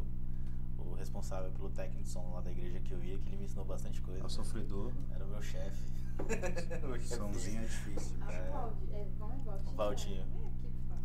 [0.78, 3.44] o responsável pelo técnico de som lá da igreja que eu ia, que ele me
[3.44, 4.20] ensinou bastante coisa.
[4.20, 4.92] É o sofredor.
[5.14, 5.92] Era o meu chefe.
[7.06, 8.16] Somzinho é difícil.
[8.22, 8.96] Ah, É.
[8.96, 9.74] É, é Valtinho?
[9.76, 10.26] Valtinho.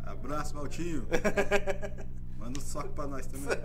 [0.02, 1.06] Abraço, Valtinho.
[2.38, 3.56] Manda um soco pra nós também.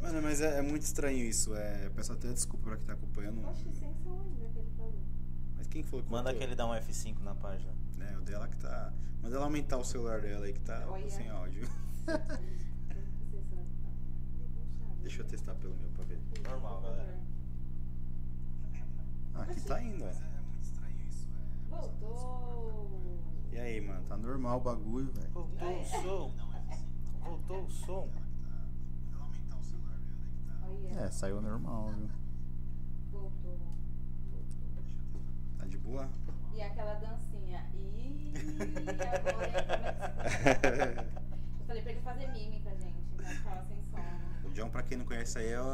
[0.00, 1.54] Mano, mas é, é muito estranho isso.
[1.54, 3.46] É, peço até desculpa pra quem tá acompanhando.
[3.48, 4.98] Oxe, sem som ainda que ele falou.
[5.56, 6.42] Mas quem que falou que Manda voltou?
[6.42, 7.72] aquele dar um F5 na página.
[7.98, 8.92] É, o dela que tá.
[9.22, 11.08] Manda ela aumentar o celular dela aí que tá Olha.
[11.10, 11.66] sem áudio.
[15.02, 16.20] Deixa eu testar pelo meu pra ver.
[16.48, 17.18] Normal, galera.
[19.34, 20.10] Ah, aqui tá indo, é.
[20.10, 21.28] É muito estranho isso.
[21.68, 22.90] Voltou!
[23.50, 24.04] E aí, mano?
[24.06, 25.30] Tá normal o bagulho, velho.
[25.32, 26.34] Voltou o som.
[27.20, 28.08] Voltou o som.
[30.64, 32.08] Olha, É, saiu normal, viu?
[35.72, 36.08] De boa?
[36.54, 37.64] E aquela dancinha.
[37.74, 38.32] E
[39.16, 41.12] agora é
[41.60, 43.00] Eu falei pra ele fazer mímica, gente.
[43.14, 44.48] Então ficava sem som.
[44.48, 45.64] O John, pra quem não conhece aí, eu,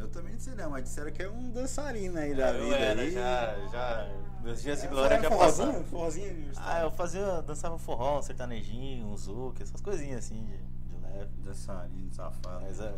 [0.00, 2.76] eu também não sei não, mas disseram que é um dançarino aí da eu vida.
[2.78, 3.10] era, aí.
[3.12, 4.08] já, já.
[4.40, 5.84] Meus dias de É, glória já passaram.
[5.84, 6.84] forrozinho Ah, universitário.
[6.86, 11.30] eu fazia, dançava forró, um sertanejinho, um zouk, essas coisinhas assim de, de leve.
[11.44, 12.62] Dançarino, safado.
[12.62, 12.94] Mas é,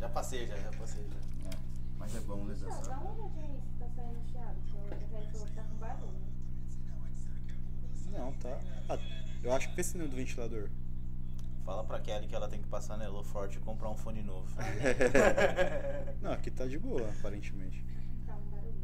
[0.00, 1.04] já passei, já, já passei.
[1.42, 1.48] Já.
[1.50, 1.52] É,
[1.98, 2.98] mas é bom, né, dançar.
[3.00, 4.56] uma olhadinha aí se tá saindo chiado.
[4.66, 5.62] que eu- que ele falou que tá.
[8.12, 8.60] Não, tá.
[8.88, 8.98] Ah,
[9.42, 10.68] eu acho que esse não é do ventilador.
[11.64, 14.22] Fala pra Kelly que ela tem que passar na Elo Forte e comprar um fone
[14.22, 14.48] novo.
[16.20, 17.84] Não, aqui tá de boa, aparentemente.
[18.26, 18.82] Tá um barulhinho.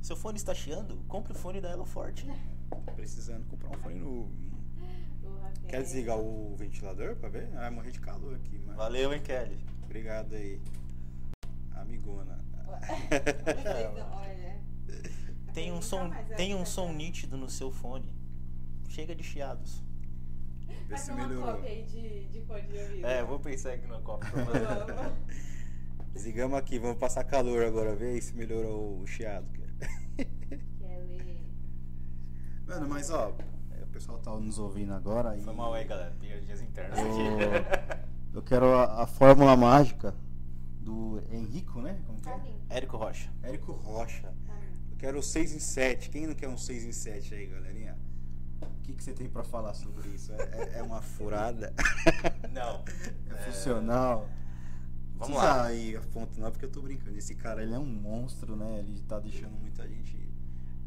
[0.00, 0.96] Seu fone está chiando?
[1.08, 2.26] Compre o fone da Elo Forte.
[2.94, 4.30] Precisando comprar um fone novo.
[5.68, 7.48] Quer desligar o ventilador pra ver?
[7.54, 8.76] Ah, vai morrer de calor aqui, mano.
[8.78, 9.58] Valeu, hein, Kelly.
[9.82, 10.60] Obrigado aí.
[11.74, 12.38] Amigona.
[15.52, 18.19] Tem um som, tem um som nítido no seu fone.
[18.90, 19.84] Chega de chiados.
[20.66, 21.52] Vê Faz se uma melhorou.
[21.54, 23.06] cópia aí de, de fone de ouvido.
[23.06, 24.66] É, vou pensar aqui no copo pra fazer.
[24.94, 25.18] Vamos.
[26.12, 29.46] Desligamos aqui, vamos passar calor agora, aí se melhorou o chiado.
[29.52, 30.28] cara.
[30.80, 31.46] Kelly.
[32.66, 33.32] Mano, mas ó,
[33.78, 36.10] é, o pessoal tá nos ouvindo agora e Foi mal aí, galera.
[36.18, 38.00] Piadinhas internas Eu, aqui.
[38.34, 40.16] eu quero a, a fórmula mágica
[40.80, 42.02] do Henrico, né?
[42.08, 42.32] Como que é?
[42.32, 42.60] Carlinhos.
[42.68, 43.30] Érico Rocha.
[43.44, 44.34] Érico Rocha.
[44.48, 44.80] Carlinhos.
[44.90, 46.10] Eu quero 6 em 7.
[46.10, 47.96] Quem não quer um 6 em 7 aí, galerinha?
[48.90, 50.32] Que, que você tem pra falar sobre isso?
[50.32, 50.36] É,
[50.74, 51.72] é- é uma Furada.
[52.52, 52.82] Não.
[53.30, 54.28] É funcional?
[55.14, 55.66] Vamos Precisa lá.
[55.66, 57.16] aí a fonte não, porque eu tô brincando.
[57.18, 58.78] Esse cara, ele é um monstro, né?
[58.78, 60.16] Ele tá deixando muita gente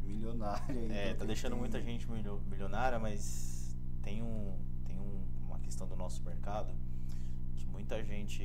[0.02, 0.74] milionária.
[0.74, 5.24] É, então tá tem deixando que- muita gente milio- milionária, mas tem, um, tem um-
[5.46, 6.74] uma questão do nosso mercado
[7.56, 8.42] que muita gente,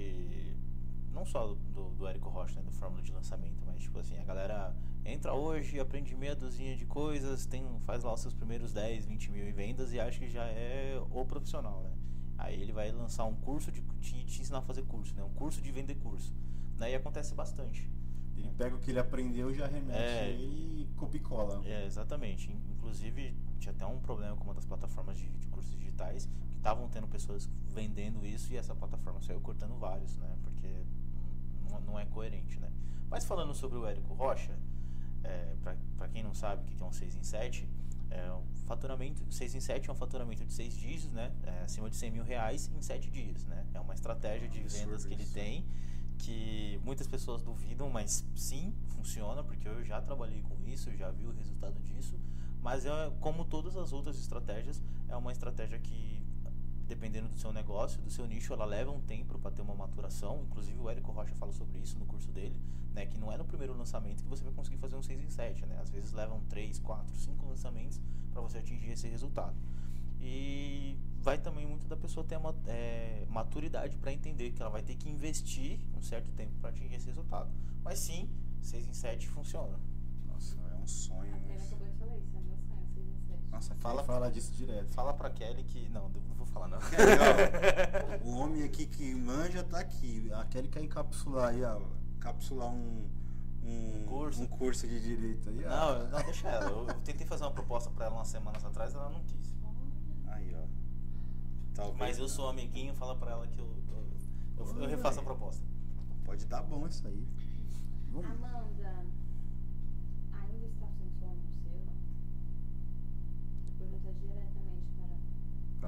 [1.18, 4.24] não só do, do Érico Rocha, né, do Fórmula de Lançamento, mas tipo assim, a
[4.24, 9.06] galera entra hoje, aprende meia dúzia de coisas, tem, faz lá os seus primeiros 10,
[9.06, 11.90] 20 mil em vendas e acha que já é o profissional, né?
[12.36, 15.24] Aí ele vai lançar um curso de te, te ensinar a fazer curso, né?
[15.24, 16.32] Um curso de vender curso.
[16.76, 16.92] Né?
[16.92, 17.90] E acontece bastante.
[18.36, 20.30] Ele pega o que ele aprendeu, já remete É.
[20.30, 21.60] e copia e cola.
[21.66, 22.52] É, exatamente.
[22.52, 26.56] In- Inclusive, tinha até um problema com uma das plataformas de, de cursos digitais que
[26.56, 30.36] estavam tendo pessoas vendendo isso e essa plataforma saiu cortando vários, né?
[31.70, 32.70] Não, não é coerente, né?
[33.10, 34.52] Mas falando sobre o Érico Rocha,
[35.24, 35.56] é,
[35.96, 37.68] para quem não sabe o que é um 6 em 7,
[38.10, 41.32] é um faturamento, 6 em 7 é um faturamento de 6 dígitos, né?
[41.44, 43.66] É, acima de 100 mil reais em 7 dias, né?
[43.74, 45.66] É uma estratégia de vendas que ele tem
[46.18, 51.24] que muitas pessoas duvidam, mas sim, funciona, porque eu já trabalhei com isso, já vi
[51.26, 52.18] o resultado disso.
[52.60, 52.90] Mas é
[53.20, 56.17] como todas as outras estratégias, é uma estratégia que,
[56.88, 60.42] dependendo do seu negócio, do seu nicho, ela leva um tempo para ter uma maturação.
[60.44, 62.58] Inclusive o Érico Rocha fala sobre isso no curso dele,
[62.94, 65.30] né, que não é no primeiro lançamento que você vai conseguir fazer um 6 em
[65.30, 65.78] 7, né?
[65.80, 68.00] Às vezes levam 3, 4, 5 lançamentos
[68.32, 69.54] para você atingir esse resultado.
[70.20, 74.70] E vai também muito da pessoa ter a ma- é, maturidade para entender que ela
[74.70, 77.50] vai ter que investir um certo tempo para atingir esse resultado.
[77.84, 78.28] Mas sim,
[78.60, 79.78] 6 em 7 funciona.
[80.26, 81.74] Nossa, é um sonho A Kelly isso.
[81.74, 83.42] acabou de falar isso, é meu sonho, 6 em 7.
[83.50, 84.92] Nossa, Fala- fala, disso direto.
[84.92, 85.88] Fala pra Kelly que.
[85.90, 86.78] Não, não falar não.
[86.78, 90.30] É, ó, o homem aqui que manja tá aqui.
[90.32, 91.80] A Kelly quer encapsular aí, ó.
[92.16, 93.08] Encapsular um,
[93.62, 94.42] um, Um curso.
[94.42, 95.56] um curso de direito aí.
[95.64, 96.70] Não, não, deixa ela.
[96.70, 99.54] Eu, eu tentei fazer uma proposta pra ela umas semanas atrás ela não quis.
[100.28, 100.66] Aí, ó.
[101.74, 101.98] Talvez.
[101.98, 105.64] Mas eu sou amiguinho, fala pra ela que eu, eu, eu, eu refaço a proposta.
[106.24, 107.26] Pode dar bom isso aí.
[108.10, 108.30] Vamos.
[108.30, 108.77] Amanda,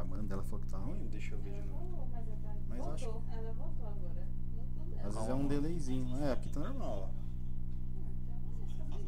[0.00, 1.06] Pra Amanda, ela falou que tá ruim.
[1.10, 1.78] Deixa eu ver de Ela novo.
[1.90, 2.30] voltou, mas tá-
[2.76, 3.22] eu voltou.
[3.32, 4.26] Ela voltou agora.
[5.04, 6.24] Às vezes é um delayzinho.
[6.24, 7.10] É, aqui tá normal, ó.
[8.00, 9.00] Ah, então é.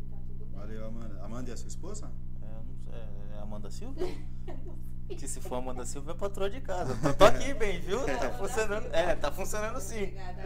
[0.00, 0.16] E tá.
[0.58, 1.24] Valeu, Amanda.
[1.24, 2.10] Amanda é a sua esposa?
[2.42, 2.92] É, eu não sei,
[3.36, 4.00] é Amanda Silva?
[5.10, 6.94] Que se for Amanda Silva é patroa de casa.
[7.02, 7.98] Tô, tô aqui bem, viu?
[8.06, 8.86] Tá Amanda funcionando.
[8.94, 10.02] É, tá funcionando sim.
[10.04, 10.40] Obrigada,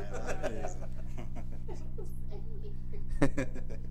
[0.49, 0.65] É.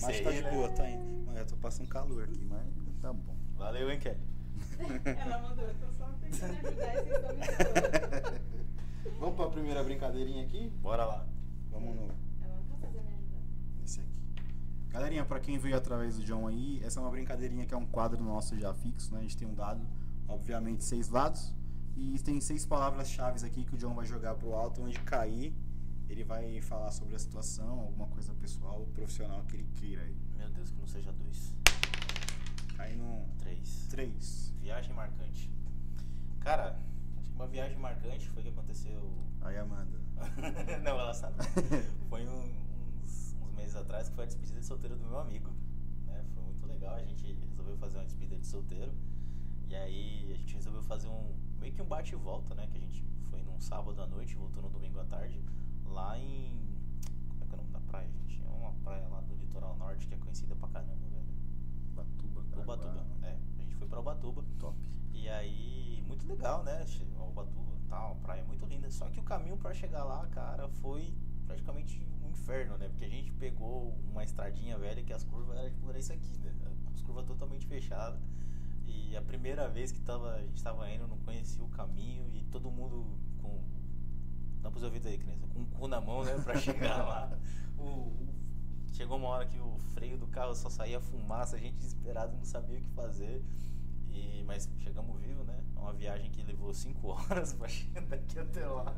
[0.00, 0.50] Mas Sei, tá de né?
[0.52, 1.24] boa, tá indo.
[1.26, 2.64] Mas eu tô passando calor aqui, mas
[3.00, 3.34] tá bom.
[3.64, 4.20] Valeu, hein, Kelly?
[5.18, 8.40] Ela mandou, eu tô só tentando ajudar e zoando.
[9.18, 10.68] Vamos pra primeira brincadeirinha aqui?
[10.82, 11.26] Bora lá.
[11.70, 12.02] Vamos no.
[12.42, 13.40] Ela não tá fazendo ajudar.
[13.82, 14.10] Esse aqui.
[14.90, 17.86] Galerinha, pra quem veio através do John aí, essa é uma brincadeirinha que é um
[17.86, 19.20] quadro nosso já fixo, né?
[19.20, 19.80] A gente tem um dado,
[20.28, 21.54] obviamente, seis lados.
[21.96, 25.54] E tem seis palavras-chave aqui que o John vai jogar pro alto, onde cair,
[26.06, 30.16] ele vai falar sobre a situação, alguma coisa pessoal ou profissional que ele queira aí.
[30.36, 31.53] Meu Deus, que não seja dois.
[32.84, 33.26] Aí no.
[33.38, 33.86] Três.
[33.90, 34.54] Três.
[34.60, 35.50] Viagem marcante.
[36.40, 36.78] Cara,
[37.18, 39.00] acho que uma viagem marcante foi que aconteceu.
[39.40, 39.98] Aí, Amanda.
[40.82, 41.36] não, ela sabe.
[42.08, 45.50] Foi um- uns, uns meses atrás que foi a despedida de solteiro do meu amigo.
[46.06, 46.24] Né?
[46.34, 46.94] Foi muito legal.
[46.96, 48.92] A gente resolveu fazer uma despedida de solteiro.
[49.68, 51.34] E aí a gente resolveu fazer um.
[51.58, 52.66] meio que um bate e volta, né?
[52.70, 55.42] Que a gente foi num sábado à noite, voltou no domingo à tarde.
[55.86, 56.54] Lá em.
[57.28, 58.42] Como é que é o nome da praia, gente?
[58.44, 61.06] É uma praia lá do litoral norte que é conhecida pra caramba,
[62.62, 63.06] Ubatuba.
[63.22, 64.44] É, a gente foi pra Ubatuba.
[64.58, 64.76] Top.
[65.12, 66.84] E aí, muito legal, né?
[67.30, 68.90] Ubatuba, tal, praia muito linda.
[68.90, 71.14] Só que o caminho pra chegar lá, cara, foi
[71.46, 72.88] praticamente um inferno, né?
[72.88, 76.38] Porque a gente pegou uma estradinha velha que as curvas eram tipo, era isso aqui,
[76.38, 76.52] né?
[76.92, 78.20] As curvas totalmente fechadas.
[78.86, 82.44] E a primeira vez que tava, a gente tava indo, não conhecia o caminho e
[82.44, 83.06] todo mundo
[83.40, 83.62] com.
[84.62, 85.46] Tampa os ouvidos aí, criança.
[85.48, 86.34] Com o cu na mão, né?
[86.42, 87.38] Pra chegar lá.
[87.76, 88.33] O- o-
[88.94, 92.44] chegou uma hora que o freio do carro só saía fumaça, a gente desesperado não
[92.44, 93.42] sabia o que fazer.
[94.08, 95.62] E, mas chegamos vivo, né?
[95.76, 98.94] É uma viagem que levou 5 horas pra chegar daqui até lá.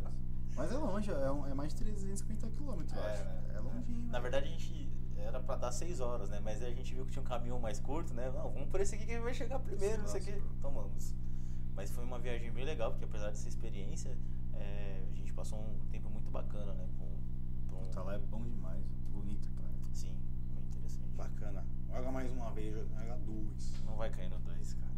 [0.54, 3.24] Mas é longe, é, um- é mais de 350 quilômetros, eu É, acho.
[3.24, 3.42] né?
[3.54, 4.08] É longinho.
[4.10, 6.40] Na verdade, a gente era pra dar 6 horas, né?
[6.40, 8.30] Mas aí a gente viu que tinha um caminhão mais curto, né?
[8.30, 10.40] Não, vamos por esse aqui que vai chegar primeiro, não sei o Nossa, que.
[10.40, 10.54] bro.
[10.60, 11.14] Tomamos.
[11.74, 14.16] Mas foi uma viagem bem legal, porque apesar dessa experiência,
[14.54, 16.86] é, a gente passou um tempo muito bacana, né?
[16.98, 17.16] Com,
[17.86, 18.85] Puta, lá é bom demais.
[21.16, 21.64] Bacana.
[21.88, 23.72] Joga mais uma vez, joga duas.
[23.86, 24.92] Não vai cair no 2, cara.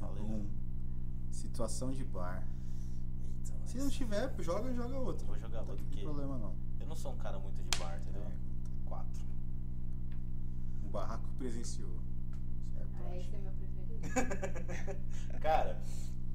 [0.00, 0.24] Valeu.
[0.24, 0.50] Um.
[1.30, 2.46] Situação de bar.
[3.24, 5.26] Eita, mas Se não tiver, joga e joga outra.
[5.26, 6.54] Vou jogar não outra, tem problema não.
[6.80, 8.22] eu não sou um cara muito de bar, entendeu?
[8.22, 8.32] É.
[8.84, 9.24] Quatro.
[10.84, 12.00] O barraco presenciou.
[12.72, 14.04] Certo, Ah, esse é meu preferido.
[15.40, 15.80] Cara,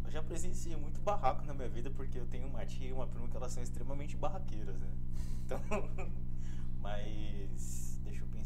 [0.05, 3.07] eu já presenciei muito barraco na minha vida porque eu tenho uma tia e uma
[3.07, 4.91] prima que elas são extremamente barraqueiras, né?
[5.45, 5.59] Então,
[6.79, 7.98] mas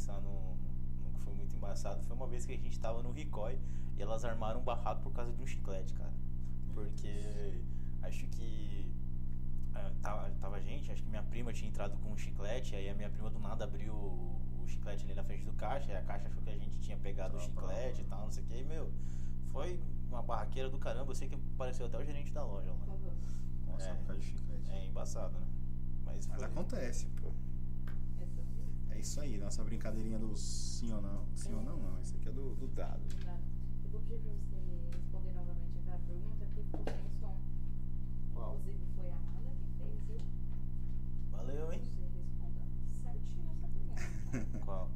[0.04, 0.56] pensar no,
[1.04, 2.04] no que foi muito embaçado.
[2.04, 3.58] Foi uma vez que a gente tava no Ricói
[3.98, 6.12] e elas armaram um barraco por causa de um chiclete, cara.
[6.74, 7.62] Porque
[8.02, 8.92] acho que
[9.74, 12.94] ah, tava, tava gente, acho que minha prima tinha entrado com um chiclete, aí a
[12.96, 16.02] minha prima do nada abriu o, o chiclete ali na frente do caixa, e a
[16.02, 17.46] caixa achou que a gente tinha pegado o Opa.
[17.46, 18.92] chiclete e tal, não sei o que, e meu,
[19.52, 19.80] foi
[20.10, 22.86] uma barraqueira do caramba, eu sei que apareceu até o gerente da loja lá.
[22.94, 23.14] Uhum.
[23.68, 23.94] Nossa, É.
[23.94, 24.70] por causa de chiclete.
[24.72, 25.48] É embaçado, né?
[26.04, 27.32] Mas, Mas foi- acontece, pô.
[29.04, 31.28] Isso aí, nossa brincadeirinha do sim ou não.
[31.36, 32.00] Sim ou não, não.
[32.00, 33.02] Esse aqui é do, do dado.
[33.24, 33.38] Tá.
[33.84, 37.38] Eu vou pedir pra você responder novamente aquela pergunta que ficou sem som.
[38.34, 38.56] Qual?
[38.60, 40.20] Inclusive foi a Amanda que fez, viu?
[41.32, 41.82] Valeu, hein?
[41.84, 42.62] Você responda
[43.02, 44.60] certinho essa pergunta.
[44.66, 44.90] Qual?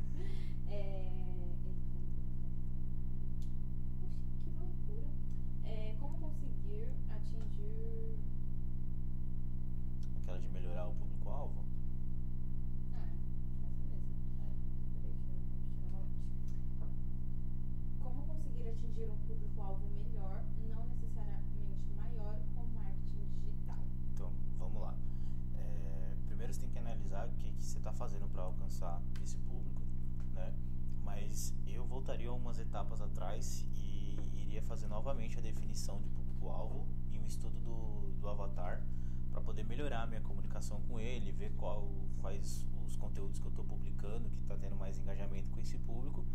[42.28, 46.26] Quais os conteúdos que eu estou publicando que está tendo mais engajamento com esse público.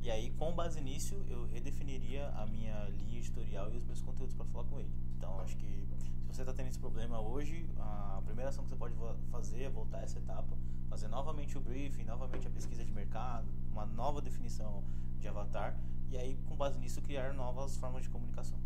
[0.00, 4.34] E aí, com base nisso, eu redefiniria a minha linha editorial e os meus conteúdos
[4.34, 4.92] para falar com ele.
[5.16, 8.76] Então, acho que se você está tendo esse problema hoje, a primeira ação que você
[8.76, 8.94] pode
[9.30, 10.56] fazer é voltar essa etapa,
[10.88, 14.82] fazer novamente o briefing, novamente a pesquisa de mercado, uma nova definição
[15.18, 15.78] de avatar,
[16.10, 18.58] e aí, com base nisso, criar novas formas de comunicação.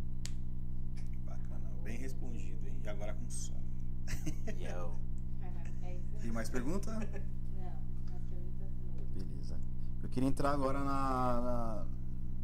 [1.25, 1.71] Bacana.
[1.83, 2.81] Bem respondido, hein?
[2.83, 3.61] E agora com som.
[4.59, 5.12] E eu.
[6.23, 6.91] É Tem mais pergunta?
[6.93, 6.99] Não,
[8.17, 9.05] as perguntas não.
[9.15, 9.61] Beleza.
[10.03, 11.87] Eu queria entrar agora na, na,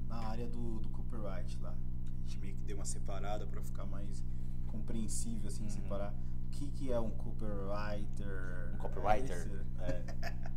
[0.09, 1.71] na área do, do copyright lá.
[1.71, 4.23] A gente meio que deu uma separada para ficar mais
[4.67, 5.71] compreensível, assim, Uhum.
[5.71, 6.13] separar.
[6.13, 8.71] O que, que é um copywriter?
[8.75, 9.37] Um copywriter.
[9.37, 10.49] Esse- É.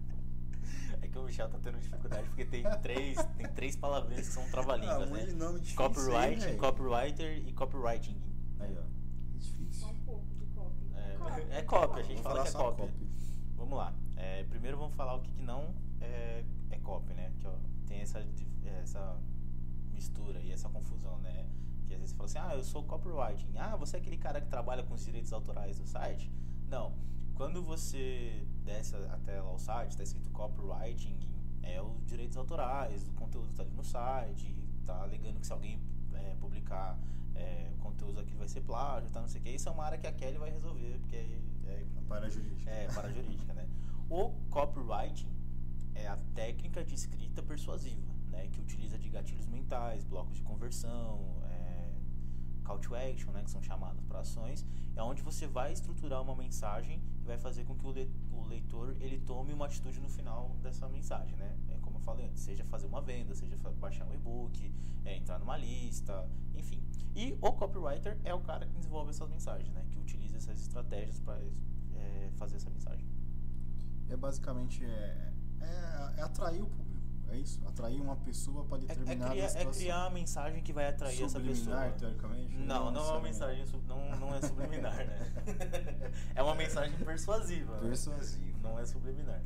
[1.01, 4.43] É que o Michel tá tendo dificuldade porque tem três, tem três palavrinhas que são
[4.43, 5.45] Ah, um monte de né?
[5.45, 8.21] nome difícil, copywriter e copywriting.
[8.59, 8.81] Aí, ó.
[9.35, 9.87] É difícil.
[11.51, 12.81] É, copy, a gente Vamos fala que é copy.
[12.81, 13.07] copy.
[13.55, 13.93] Vamos lá.
[14.15, 17.31] É, primeiro vamos falar o que, que não é, é copy, né?
[17.39, 17.53] Que ó,
[17.85, 18.25] tem essa,
[18.81, 19.17] essa
[19.93, 21.47] mistura e essa confusão, né?
[21.87, 23.57] Que às vezes você fala assim, ah, eu sou copywriting.
[23.57, 26.31] Ah, você é aquele cara que trabalha com os direitos autorais do site?
[26.67, 26.93] Não.
[27.35, 31.17] Quando você desce até lá o site, está escrito copywriting,
[31.63, 34.55] é os direitos autorais, o conteúdo está ali no site,
[34.85, 35.79] tá alegando que se alguém
[36.13, 36.97] é, publicar
[37.41, 39.49] é, conteúdo aqui vai ser plágio, tá, não sei o que.
[39.49, 42.69] Isso é uma área que a Kelly vai resolver, porque é, Para jurídica.
[42.69, 43.67] é, para jurídica, né?
[44.09, 45.31] O copywriting
[45.95, 51.19] é a técnica de escrita persuasiva, né, que utiliza de gatilhos mentais, blocos de conversão,
[51.49, 51.91] é,
[52.63, 54.65] call to action, né, que são chamadas para ações,
[54.95, 57.93] é onde você vai estruturar uma mensagem que vai fazer com que o,
[58.37, 61.55] o leitor ele tome uma atitude no final dessa mensagem, né?
[62.01, 64.73] É eu falei antes, seja fazer uma venda, seja baixar um e-book,
[65.05, 66.83] é, entrar numa lista, enfim.
[67.15, 69.85] E o copywriter é o cara que desenvolve essas mensagens, né?
[69.91, 71.39] Que utiliza essas estratégias para
[71.95, 73.05] é, fazer essa mensagem.
[74.09, 76.91] É basicamente é, é, é atrair o público.
[77.29, 77.61] É isso?
[77.65, 81.23] Atrair uma pessoa para É, é, determinada criar, é criar a mensagem que vai atrair
[81.23, 81.55] essa pessoa.
[81.55, 82.57] Subliminar, teoricamente?
[82.57, 85.31] Não, não é uma mensagem, não, não é subliminar, né?
[86.35, 87.73] é uma mensagem persuasiva.
[87.77, 87.87] né?
[87.87, 88.57] Persuasiva.
[88.61, 89.41] Não é subliminar.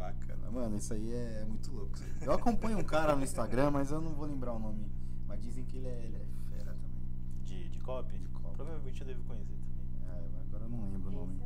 [0.00, 0.50] Bacana.
[0.50, 1.98] Mano, isso aí é muito louco.
[2.22, 4.90] Eu acompanho um cara no Instagram, mas eu não vou lembrar o nome.
[5.26, 7.02] Mas dizem que ele é, ele é fera também.
[7.44, 8.18] De, de copy?
[8.18, 8.56] De copy.
[8.56, 9.86] Provavelmente eu devo conhecer também.
[10.08, 11.40] Ah, agora eu não lembro o nome.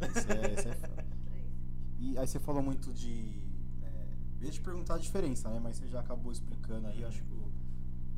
[0.00, 0.32] Esse é.
[0.32, 1.06] Esse é, esse é fera.
[1.32, 1.44] É.
[1.98, 3.42] E aí você falou muito de.
[3.82, 4.06] É,
[4.40, 5.58] eu ia te perguntar a diferença, né?
[5.62, 7.32] Mas você já acabou explicando aí, acho que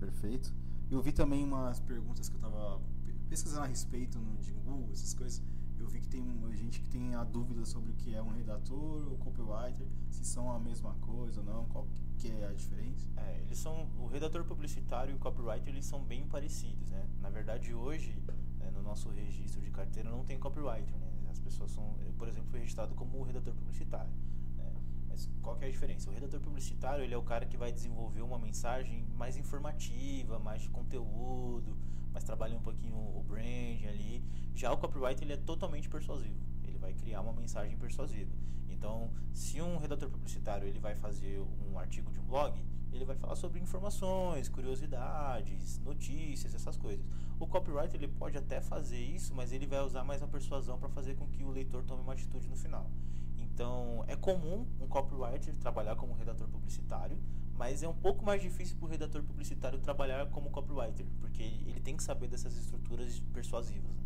[0.01, 0.55] perfeito.
[0.91, 4.89] Eu vi também umas perguntas que eu tava pe- pesquisando a respeito no de Google,
[4.93, 5.43] essas coisas.
[5.79, 9.09] Eu vi que tem gente que tem a dúvida sobre o que é um redator
[9.11, 11.87] ou copywriter, se são a mesma coisa ou não, qual
[12.19, 13.09] que é a diferença?
[13.17, 17.09] É, eles são o redator publicitário e o copywriter eles são bem parecidos, né?
[17.21, 18.17] Na verdade hoje
[18.59, 21.11] né, no nosso registro de carteira não tem copywriter, né?
[21.31, 24.13] As pessoas são, eu, por exemplo, fui registrado como redator publicitário.
[24.57, 24.73] né?
[25.09, 26.09] Mas qual que é a diferença?
[26.09, 30.63] O redator publicitário ele é o cara que vai desenvolver uma mensagem mais informativa, mais
[30.63, 31.77] de conteúdo,
[32.15, 34.25] mais trabalha um pouquinho o brand ali.
[34.55, 36.41] Já o copywriter ele é totalmente persuasivo.
[36.63, 38.33] Ele vai criar uma mensagem persuasiva.
[38.71, 43.17] Então, se um redator publicitário ele vai fazer um artigo de um blog, ele vai
[43.17, 47.05] falar sobre informações, curiosidades, notícias, essas coisas.
[47.41, 50.89] O copywriter ele pode até fazer isso, mas ele vai usar mais a persuasão para
[50.89, 52.89] fazer com que o leitor tome uma atitude no final.
[53.37, 57.19] Então, é comum um copywriter trabalhar como redator publicitário,
[57.57, 61.65] mas é um pouco mais difícil para o redator publicitário trabalhar como copywriter, porque ele,
[61.71, 63.95] ele tem que saber dessas estruturas persuasivas.
[63.95, 64.03] né?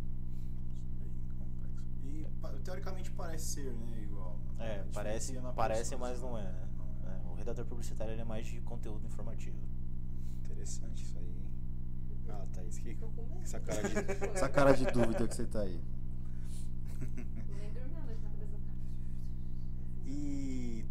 [0.99, 1.83] Bem complexo.
[2.03, 4.01] E teoricamente parece ser, né?
[4.03, 4.39] Igual.
[4.59, 6.31] É, parece, parece mas persuasão.
[6.31, 6.69] não é, né?
[6.77, 7.15] Não é.
[7.15, 9.57] É, o redator publicitário ele é mais de conteúdo informativo.
[10.43, 11.49] Interessante isso aí, hein?
[12.29, 12.95] Ah, Thaís, que,
[13.41, 13.95] essa cara de.
[14.35, 15.81] Essa cara de dúvida que você tá aí.
[20.11, 20.83] E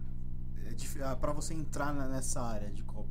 [1.01, 3.11] é ah, pra você entrar nessa área de copy,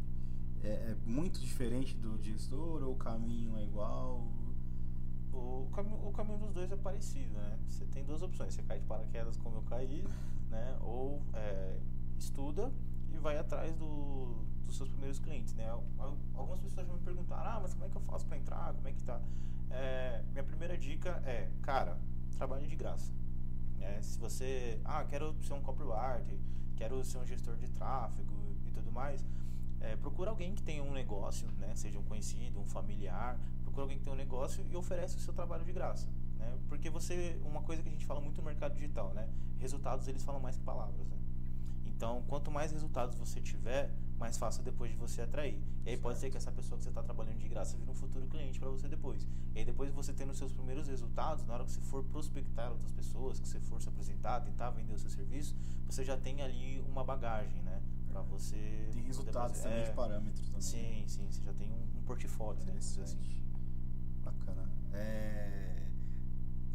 [0.64, 4.28] é, é muito diferente do gestor ou o caminho é igual?
[5.34, 7.60] O, cami o caminho dos dois é parecido, né?
[7.68, 10.04] Você tem duas opções, você cai de paraquedas como eu caí,
[10.50, 10.78] né?
[10.82, 11.80] Ou é,
[12.18, 12.72] estuda
[13.14, 15.70] e vai atrás do, dos seus primeiros clientes, né?
[15.70, 18.74] Al- Algumas pessoas já me perguntaram, ah, mas como é que eu faço para entrar?
[18.74, 19.22] Como é que tá?
[19.70, 21.98] É, minha primeira dica é, cara,
[22.32, 23.12] trabalhe de graça.
[23.78, 24.02] né?
[24.02, 26.38] Se você, ah, quero ser um copywriter,
[26.78, 28.34] quero ser um gestor de tráfego
[28.66, 29.26] e tudo mais,
[29.82, 31.76] é, procura alguém que tenha um negócio, né?
[31.76, 35.34] Seja um conhecido, um familiar, procura alguém que tenha um negócio e oferece o seu
[35.34, 36.08] trabalho de graça,
[36.38, 36.58] né?
[36.68, 39.28] Porque você, uma coisa que a gente fala muito no mercado digital, né?
[39.60, 41.18] Resultados eles falam mais que palavras, né?
[41.86, 45.60] Então, quanto mais resultados você tiver, mais fácil depois de você atrair.
[45.86, 47.96] E aí pode ser que essa pessoa que você está trabalhando de graça vire um
[47.96, 49.28] futuro cliente para você depois.
[49.56, 52.72] E aí depois você tendo os seus primeiros resultados, na hora que você for prospectar
[52.72, 55.56] outras pessoas, que você for se apresentar, tentar vender o seu serviço,
[55.86, 57.82] você já tem ali uma bagagem, né?
[58.10, 60.62] Para você Tem resultados também é, de parâmetros também.
[60.62, 62.74] Sim, sim, você já tem um, um portfólio, né?
[62.78, 63.04] Assim.
[64.24, 64.70] Bacana.
[64.94, 65.88] É,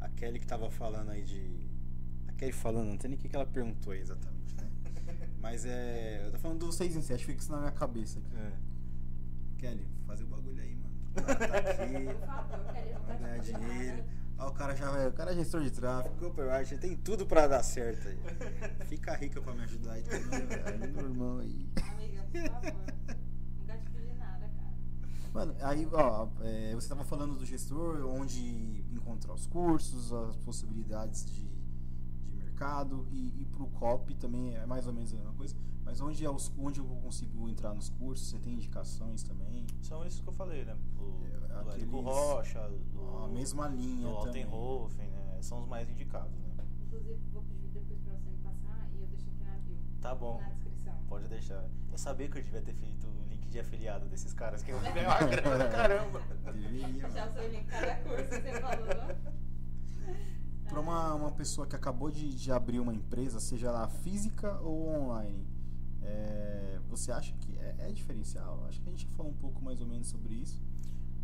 [0.00, 1.68] a Kelly que tava falando aí de.
[2.28, 4.31] A Kelly falando, não tem nem o que ela perguntou aí exatamente, né?
[5.42, 6.22] Mas é.
[6.24, 8.30] Eu tô falando do 6 em 7, fica isso na minha cabeça aqui.
[8.36, 8.52] É.
[9.58, 10.94] Kelly, fazer o bagulho aí, mano.
[11.10, 13.96] O cara tá aqui, Por favor, Kelly, não vai tá ganhar dinheiro.
[13.96, 14.22] nada.
[14.38, 15.08] Ó, o cara já vai.
[15.08, 16.14] O cara é gestor de tráfego.
[16.16, 18.18] Copyright tem tudo pra dar certo aí.
[18.88, 20.78] Fica rica pra me ajudar aí também, velho.
[20.94, 21.68] Meu irmão aí.
[21.90, 22.94] Amiga, por favor.
[23.60, 24.72] Nunca te pedi nada, cara.
[25.34, 31.24] Mano, aí, ó, é, você tava falando do gestor, onde encontrar os cursos, as possibilidades
[31.24, 31.51] de, de
[32.66, 35.54] mercado, e, e pro COP também é mais ou menos a mesma coisa,
[35.84, 38.28] mas onde, é os, onde eu consigo entrar nos cursos?
[38.28, 39.66] Você tem indicações também?
[39.82, 40.76] São esses que eu falei, né?
[40.98, 44.44] O, É, do aqueles- Rocha, do, A mesma linha do também.
[44.44, 45.38] Altenhofen, né?
[45.42, 46.64] São os mais indicados, né?
[46.86, 49.76] Inclusive, vou pedir depois pra você me passar e eu deixo aqui na bio.
[50.00, 50.40] Tá bom.
[50.40, 50.94] Na descrição.
[51.08, 51.68] Pode deixar.
[51.90, 54.78] Eu sabia que eu devia ter feito o link de afiliado desses caras, que eu
[54.80, 56.20] ganhei uma grana caramba.
[56.44, 59.31] Deveria, Já o seu link cada curso que você falou.
[60.72, 64.88] Pra uma, uma pessoa que acabou de, de abrir uma empresa, seja ela física ou
[64.88, 65.46] online,
[66.00, 68.64] é, você acha que é, é diferencial?
[68.66, 70.62] Acho que a gente falou um pouco mais ou menos sobre isso,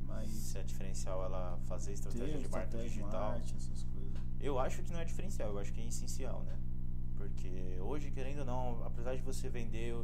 [0.07, 3.31] mas Se é diferencial ela fazer estratégia ter de marketing digital.
[3.31, 4.13] marketing, essas coisas.
[4.39, 6.59] Eu acho que não é diferencial, eu acho que é essencial, né?
[7.17, 9.95] Porque hoje, querendo ou não, apesar de você vender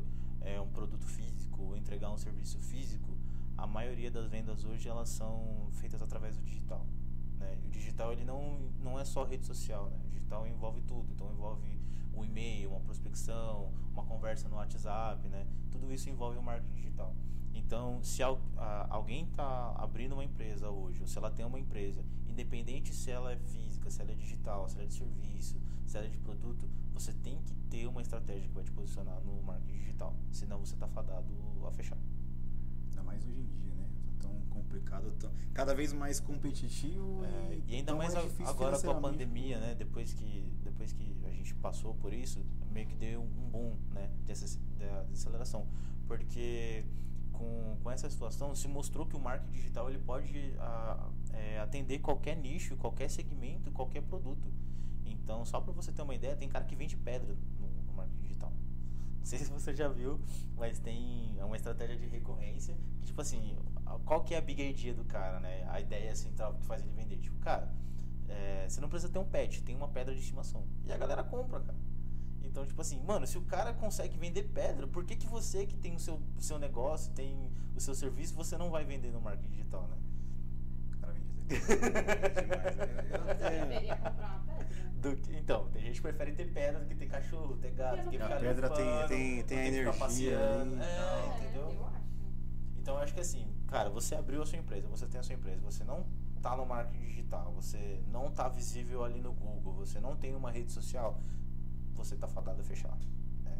[0.40, 3.10] é, um produto físico, entregar um serviço físico,
[3.58, 6.86] a maioria das vendas hoje elas são feitas através do digital.
[7.44, 7.58] Né?
[7.64, 9.98] O digital ele não, não é só rede social, né?
[10.04, 11.78] o digital envolve tudo, então envolve
[12.14, 15.46] um e-mail, uma prospecção, uma conversa no WhatsApp, né?
[15.70, 17.14] tudo isso envolve o marketing digital.
[17.54, 18.22] Então, se
[18.90, 23.32] alguém está abrindo uma empresa hoje, ou se ela tem uma empresa, independente se ela
[23.32, 26.18] é física, se ela é digital, se ela é de serviço, se ela é de
[26.18, 30.14] produto, você tem que ter uma estratégia que vai te posicionar no marketing digital.
[30.32, 31.32] Senão você está fadado
[31.66, 31.98] a fechar.
[32.88, 33.73] Ainda mais hoje em dia,
[34.74, 37.24] complicado, tão, cada vez mais competitivo.
[37.24, 39.74] É, e, e ainda mais, mais agora com a pandemia, né?
[39.74, 44.10] Depois que, depois que a gente passou por isso, meio que deu um boom, né?
[44.24, 45.66] De, acess- da- de aceleração.
[46.06, 46.84] Porque
[47.32, 51.98] com, com essa situação se mostrou que o marketing digital ele pode a- é, atender
[52.00, 54.48] qualquer nicho, qualquer segmento, qualquer produto.
[55.06, 57.34] Então, só para você ter uma ideia, tem cara que vende pedra
[59.24, 60.20] Não sei se você já viu,
[60.56, 63.56] mas tem uma estratégia de recorrência que, tipo assim,
[64.04, 65.66] qual que é a big idea do cara, né?
[65.70, 67.16] A ideia central que faz ele vender.
[67.18, 67.72] Tipo, cara,
[68.28, 70.64] é, você não precisa ter um pet, tem uma pedra de estimação.
[70.84, 71.78] E a galera compra, cara.
[72.42, 75.76] Então, tipo assim, mano, se o cara consegue vender pedra, por que, que você que
[75.76, 79.20] tem o seu, o seu negócio, tem o seu serviço, você não vai vender no
[79.20, 79.96] marketing digital, né?
[80.96, 81.44] O cara vende
[82.42, 82.86] demais, né?
[83.10, 84.83] Eu- Você eu- deveria comprar uma pedra.
[85.10, 88.08] Do que- então, tem gente que prefere ter pedra do que ter cachorro, ter gato,
[88.08, 90.74] que A ficar pedra tem- limpando, tem- tem a que ficar energia passeando.
[90.74, 91.36] ali É, tal.
[91.38, 91.62] entendeu?
[91.72, 92.04] eu acho.
[92.78, 95.34] Então eu acho que assim, cara, você abriu a sua empresa, você tem a sua
[95.34, 96.06] empresa, você não
[96.42, 100.50] tá no marketing digital, você não tá visível ali no Google, você não tem uma
[100.50, 101.18] rede social,
[101.94, 102.96] você tá fadado a fechar.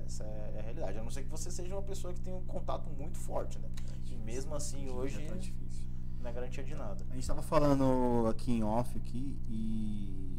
[0.07, 0.99] Essa é a realidade.
[0.99, 3.71] A não ser que você seja uma pessoa que tem um contato muito forte, né?
[4.11, 5.89] E mesmo assim hoje tá difícil.
[6.21, 7.07] não é garantia de nada.
[7.11, 10.34] A gente tava falando aqui em off aqui e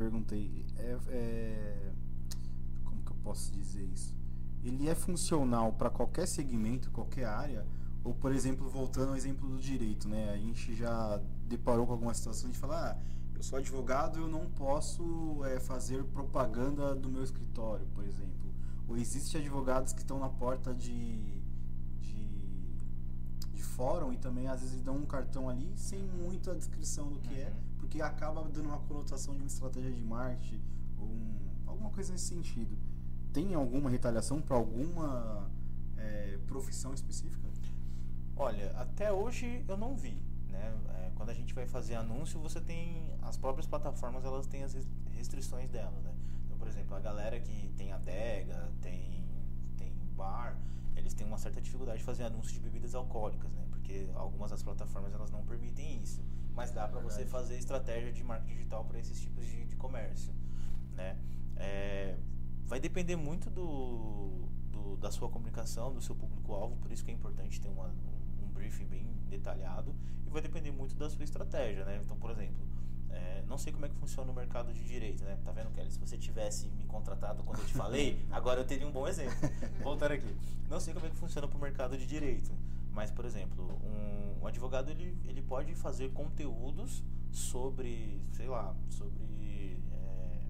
[0.00, 1.92] perguntei, é, é-
[2.84, 4.16] como que eu posso dizer isso?
[4.64, 7.66] Ele é funcional para qualquer segmento, qualquer área?
[8.02, 10.30] Ou, por exemplo, voltando ao exemplo do direito, né?
[10.32, 13.02] A gente já deparou com alguma situação de falar, ah,
[13.34, 18.54] eu sou advogado, eu não posso é, fazer propaganda do meu escritório, por exemplo.
[18.88, 21.42] Ou existem advogados que estão na porta de,
[22.00, 22.78] de,
[23.52, 27.34] de fórum e também às vezes dão um cartão ali sem muita descrição do que
[27.34, 27.69] é, Uhum.
[27.90, 30.62] Porque acaba dando uma conotação de uma estratégia de marketing
[30.96, 32.78] ou um- alguma coisa nesse sentido.
[33.32, 35.50] Tem alguma retaliação para alguma
[35.96, 37.48] é, profissão específica?
[38.36, 40.14] Olha, até hoje eu não vi,
[40.48, 40.72] né?
[40.94, 44.72] É, quando a gente vai fazer anúncio, você tem as próprias plataformas, elas têm as
[44.72, 46.14] res- restrições delas, né?
[46.46, 49.20] Então, por exemplo, a galera que tem adega, tem
[49.76, 50.56] tem bar,
[50.96, 53.66] eles têm uma certa dificuldade de fazer anúncio de bebidas alcoólicas, né?
[53.68, 56.22] Porque algumas das plataformas elas não permitem isso,
[56.54, 60.32] mas dá para você fazer estratégia de marketing digital para esses tipos de, de comércio,
[60.94, 61.16] né?
[61.56, 62.16] É,
[62.66, 67.14] vai depender muito do, do- da sua comunicação, do seu público-alvo, por isso que é
[67.14, 69.94] importante ter uma, um, um briefing bem detalhado
[70.26, 72.00] e vai depender muito da sua estratégia, né?
[72.04, 72.66] Então, por exemplo,
[73.10, 75.38] é, não sei como é que funciona o mercado de direito, né?
[75.44, 75.90] Tá vendo, Kelly?
[75.90, 79.34] Se você tivesse me contratado quando eu te falei, agora eu teria um bom exemplo.
[79.82, 80.34] Voltando aqui.
[80.68, 82.52] Não sei como é que funciona pro mercado de direito,
[82.92, 89.82] mas, por exemplo, um, um advogado ele, ele pode fazer conteúdos sobre, sei lá, sobre
[89.92, 90.40] é,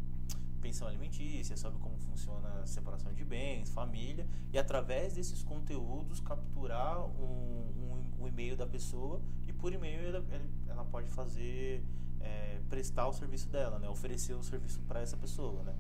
[0.61, 6.99] pensão alimentícia, sobre como funciona a separação de bens, família, e através desses conteúdos capturar
[7.01, 10.25] um, um, um e-mail da pessoa e por e-mail ela,
[10.69, 11.85] ela pode fazer
[12.21, 13.89] é, prestar o serviço dela, né?
[13.89, 15.75] Oferecer o serviço para essa pessoa, né?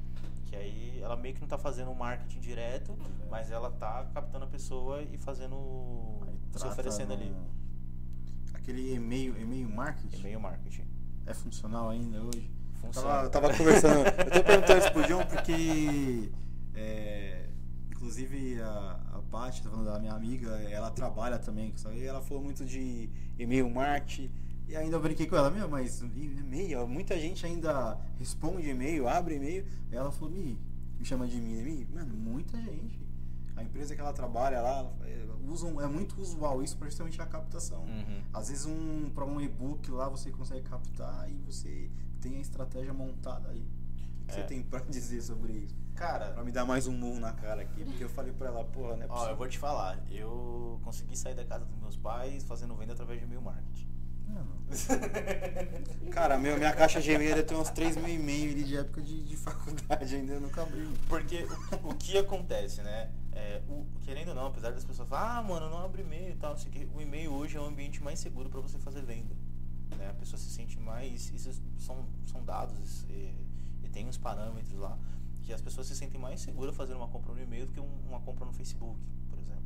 [0.46, 2.96] Que aí ela meio que não está fazendo um marketing direto,
[3.30, 5.56] mas ela tá captando a pessoa e fazendo
[6.58, 7.34] se trata oferecendo ali.
[8.54, 10.84] Aquele e-mail, e-mail marketing E-mail marketing.
[11.26, 12.50] é funcional ainda hoje?
[12.80, 13.08] Funciona.
[13.08, 16.32] Tava, tava conversando, eu tô perguntando isso pro John porque,
[16.74, 17.48] é,
[17.90, 22.42] inclusive a, a Paty, tá falando da minha amiga, ela trabalha também aí, ela falou
[22.42, 24.30] muito de e-mail marketing,
[24.66, 29.34] e ainda eu brinquei com ela, meu, mas e-mail, muita gente ainda responde e-mail, abre
[29.34, 30.58] e-mail, ela falou, me,
[30.98, 32.99] me chama de mim, Mi, mano, muita gente.
[33.60, 37.26] A empresa que ela trabalha lá, é, usam, é muito usual isso para justamente a
[37.26, 37.82] captação.
[37.84, 38.22] Uhum.
[38.32, 41.90] Às vezes um para um e-book lá você consegue captar e você
[42.20, 43.60] tem a estratégia montada aí.
[44.22, 44.34] O que É.
[44.34, 45.74] você tem pra dizer sobre isso?
[45.94, 48.96] Cara, me dar mais um murro na cara aqui, porque eu falei pra ela, porra,
[48.96, 49.04] né?
[49.10, 50.02] ó, eu vou te falar.
[50.10, 53.89] Eu consegui sair da casa dos meus pais fazendo venda através de e-mail marketing.
[56.12, 59.36] Cara, meu, minha caixa deve ter uns 3 mil e meio de época de, de
[59.36, 60.88] faculdade ainda, eu nunca abri.
[61.08, 61.46] Porque
[61.82, 63.10] o, o que acontece, né?
[63.32, 66.36] É, o- querendo ou não, apesar das pessoas falarem, ah, mano, não abre e-mail e
[66.36, 69.34] tal, sei o e-mail hoje é o ambiente mais seguro para você fazer venda.
[69.96, 70.08] Né?
[70.10, 71.30] A pessoa se sente mais.
[71.30, 73.34] Isso são, são dados e,
[73.84, 74.96] e tem uns parâmetros lá
[75.42, 78.00] que as pessoas se sentem mais seguras fazendo uma compra no e-mail do que um-
[78.08, 79.62] uma compra no Facebook, por exemplo.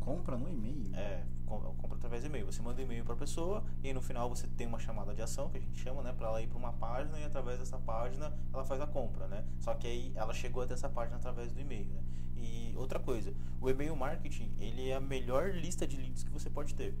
[0.00, 0.90] Compra no e-mail?
[0.94, 1.22] É,
[1.58, 2.46] compra através e-mail.
[2.46, 5.48] Você manda e-mail para a pessoa e no final você tem uma chamada de ação,
[5.50, 8.32] que a gente chama, né, para ela ir para uma página e através dessa página
[8.52, 9.44] ela faz a compra, né?
[9.58, 12.02] Só que aí ela chegou até essa página através do e-mail, né?
[12.36, 16.48] E outra coisa, o e-mail marketing, ele é a melhor lista de leads que você
[16.48, 16.94] pode ter.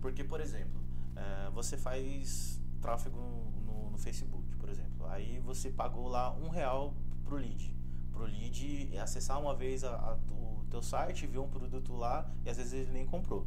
[0.00, 0.80] Porque, por exemplo,
[1.16, 5.06] eh, você faz tráfego no, no- no Facebook, por exemplo.
[5.08, 6.94] Aí você pagou lá um real
[7.24, 7.74] pro lead.
[8.12, 12.48] Pro lead acessar uma vez a- a- o teu site, ver um produto lá e
[12.50, 13.46] às vezes ele nem comprou.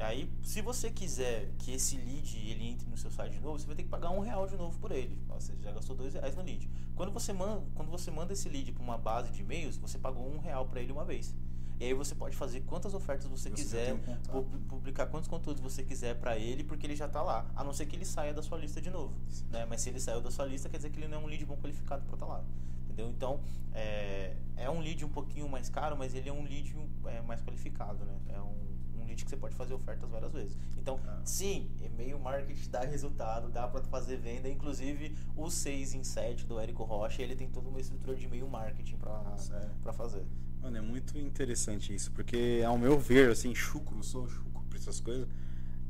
[0.00, 3.58] E aí, se você quiser que esse lead ele entre no seu site de novo,
[3.58, 5.14] você vai ter que pagar um real de novo por ele.
[5.38, 6.70] Seja, já gastou dois reais no lead.
[6.96, 10.26] Quando você manda, quando você manda esse lead para uma base de e-mails, você pagou
[10.26, 11.36] um real para ele uma vez.
[11.78, 13.92] E aí você pode fazer quantas ofertas você, Você quiser,
[14.32, 17.44] um publicar quantos conteúdos você quiser para ele, porque ele já tá lá.
[17.54, 19.14] A não ser que ele saia da sua lista de novo.
[19.50, 19.66] Né?
[19.66, 21.44] Mas se ele saiu da sua lista, quer dizer que ele não é um lead
[21.44, 22.42] bom qualificado para estar lá.
[22.84, 23.10] Entendeu?
[23.10, 23.40] Então,
[23.74, 26.74] é, é um lead um pouquinho mais caro, mas ele é um lead
[27.04, 28.18] é, mais qualificado, né?
[28.28, 28.69] É um
[29.10, 30.56] lead que você pode fazer ofertas várias vezes.
[30.78, 31.20] Então, Ah.
[31.24, 34.48] sim, e-mail marketing dá resultado, dá para fazer venda.
[34.48, 38.48] Inclusive, o 6 em 7 do Érico Rocha, ele tem toda uma estrutura de e-mail
[38.48, 39.70] marketing para Sério.
[39.92, 40.24] fazer.
[40.62, 45.00] Mano, é muito interessante isso, porque ao meu ver, assim, chucro, sou chucro pra essas
[45.00, 45.26] coisas.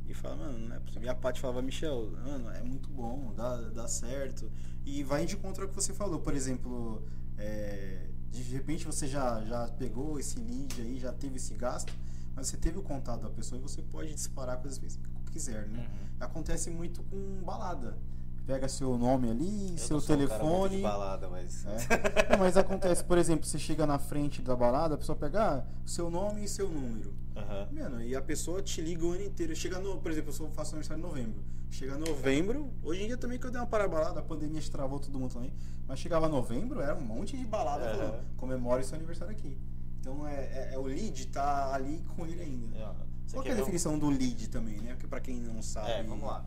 [0.07, 1.03] E fala, mano, não é possível.
[1.05, 4.51] E a Paty falava, Michel, Mano, é muito bom, dá, dá certo.
[4.85, 6.19] E vai de contra o que você falou.
[6.19, 7.01] Por exemplo,
[7.37, 11.93] é, de repente você já, já pegou esse lead aí, já teve esse gasto,
[12.35, 14.87] mas você teve o contato da pessoa e você pode disparar coisas que
[15.31, 15.79] quiser, né?
[15.79, 16.07] Uhum.
[16.19, 17.97] Acontece muito com balada.
[18.45, 20.77] Pega seu nome ali, Eu seu um telefone.
[20.77, 21.63] de balada, mas.
[21.65, 21.77] É.
[22.31, 25.63] Não, mas acontece, por exemplo, você chega na frente da balada, a pessoa pega ah,
[25.85, 27.13] seu nome e seu número.
[27.35, 27.67] Aham.
[27.71, 29.55] Mano, e a pessoa te liga o ano inteiro.
[29.55, 31.43] Chega no, por exemplo, eu faço aniversário em novembro.
[31.69, 35.17] Chega novembro, hoje em dia também que eu dei uma parabalada, a pandemia travou todo
[35.17, 35.53] mundo também.
[35.87, 37.97] Mas chegava novembro, era um monte de balada Aham.
[37.97, 39.57] falando, comemore seu aniversário aqui.
[40.01, 42.75] Então é, é- é o lead tá ali com ele ainda.
[42.77, 42.93] É,
[43.25, 44.91] você Qual é a ver um- definição do lead também, né?
[44.93, 45.91] Porque pra quem não sabe.
[45.91, 46.43] É, vamos lá.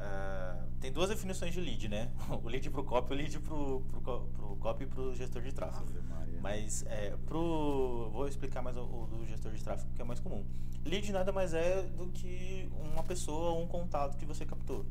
[0.00, 2.10] Ah, tem duas definições de lead, né?
[2.42, 5.86] O lead pro copy e o lead co- pro copy e pro gestor de tráfego.
[6.20, 6.38] Ave.
[6.40, 8.10] Mas é, pro.
[8.12, 10.44] Vou explicar mais o, o do gestor de tráfego, que é mais comum.
[10.84, 14.84] Lead nada mais é do que uma pessoa ou um contato que você captou.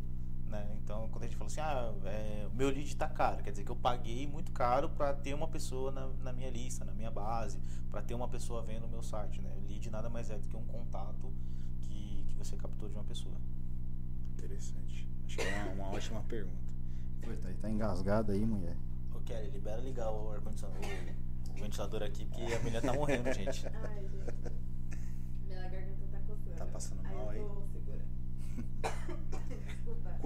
[0.53, 0.77] Né?
[0.83, 3.63] Então, quando a gente fala assim, ah, é, o meu lead tá caro, quer dizer
[3.63, 7.09] que eu paguei muito caro para ter uma pessoa na, na minha lista, na minha
[7.09, 9.41] base, para ter uma pessoa vendo o meu site.
[9.41, 9.49] Né?
[9.67, 11.33] Lead nada mais é do que um contato
[11.81, 13.35] que, que você captou de uma pessoa.
[14.33, 15.09] Interessante.
[15.25, 16.73] Acho que é uma, uma ótima pergunta.
[17.23, 18.77] Pô, tá, tá engasgada aí, mulher.
[19.11, 23.33] Ô Kelly, libera ligar o ar-condicionado, o, o ventilador aqui, porque a menina tá morrendo,
[23.33, 23.65] gente.
[23.73, 24.53] Ai, gente.
[25.47, 26.55] Minha garganta tá coçando.
[26.57, 27.39] Tá passando mal aí?
[27.39, 27.72] Desculpa.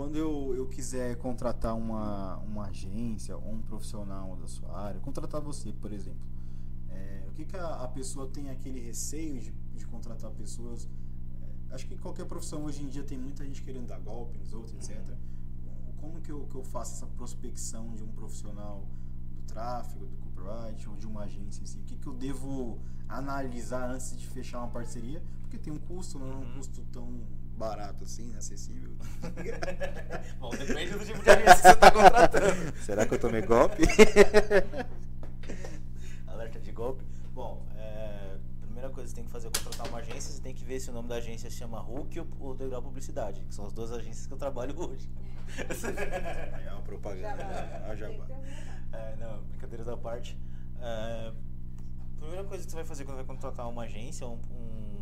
[0.07, 5.41] Quando eu, eu quiser contratar uma, uma agência ou um profissional da sua área, contratar
[5.41, 6.25] você, por exemplo,
[6.87, 10.87] é, o que, que a, a pessoa tem aquele receio de, de contratar pessoas?
[11.69, 14.53] É, acho que qualquer profissão hoje em dia tem muita gente querendo dar golpe nos
[14.53, 14.97] outros, etc.
[15.97, 18.87] Como que eu, que eu faço essa prospecção de um profissional
[19.35, 21.61] do tráfego, do copyright ou de uma agência?
[21.65, 21.81] Assim?
[21.81, 22.79] O que, que eu devo
[23.09, 25.21] analisar antes de fechar uma parceria?
[25.41, 26.55] Porque tem um custo, não é um Uhum.
[26.55, 27.27] custo tão
[27.57, 28.95] barato assim, acessível.
[30.39, 32.77] Bom, depende do tipo de agência que você tá contratando.
[32.85, 33.84] Será que eu tomei golpe?
[36.27, 37.03] Alerta de golpe.
[37.34, 40.53] Bom, é, primeira coisa que você tem que fazer é contratar uma agência, você tem
[40.53, 43.53] que ver se o nome da agência se chama Hulk ou, ou Degrau Publicidade, que
[43.53, 45.09] são as duas agências que eu trabalho hoje.
[45.57, 47.43] É uma propaganda.
[47.43, 47.88] né?
[47.89, 48.27] Que jabá.
[48.93, 50.38] É, não, brincadeiras à parte.
[50.79, 51.34] É,
[52.17, 54.97] primeira coisa que você vai fazer quando vai contratar uma agência, um, um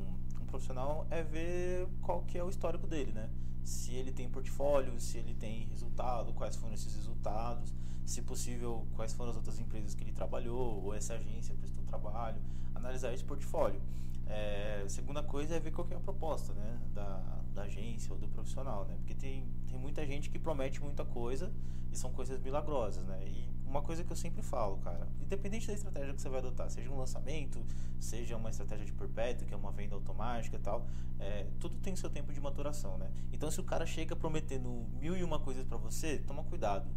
[0.56, 3.30] profissional, é ver qual que é o histórico dele, né?
[3.64, 7.73] Se ele tem portfólio, se ele tem resultado, quais foram esses resultados,
[8.06, 12.41] se possível, quais foram as outras empresas que ele trabalhou, ou essa agência prestou trabalho,
[12.73, 13.82] analisar esse portfólio.
[14.27, 16.80] É, segunda coisa é ver qual é a proposta, né?
[16.93, 18.95] Da, da agência ou do profissional, né?
[18.97, 21.52] Porque tem, tem muita gente que promete muita coisa
[21.91, 23.23] e são coisas milagrosas, né?
[23.27, 26.69] E uma coisa que eu sempre falo, cara, independente da estratégia que você vai adotar,
[26.69, 27.64] seja um lançamento,
[27.99, 30.88] seja uma estratégia de perpétuo, que é uma venda automática e tal,
[31.19, 33.11] é, tudo tem seu tempo de maturação, né?
[33.31, 34.69] Então, se o cara chega prometendo
[34.99, 36.89] mil e uma coisas pra você, toma cuidado,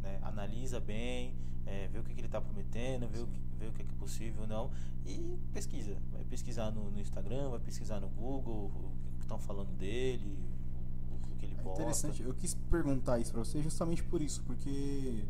[0.00, 0.18] né?
[0.22, 1.36] Analisa bem,
[1.66, 3.84] é, vê o que, que ele tá prometendo, vê o que, vê o que é
[3.98, 4.70] possível ou não
[5.06, 5.96] e pesquisa.
[6.12, 10.36] Vai pesquisar no, no Instagram, vai pesquisar no Google o que estão falando dele,
[11.10, 11.82] o, o que ele É posta.
[11.82, 15.24] interessante, eu quis perguntar isso pra você justamente por isso, porque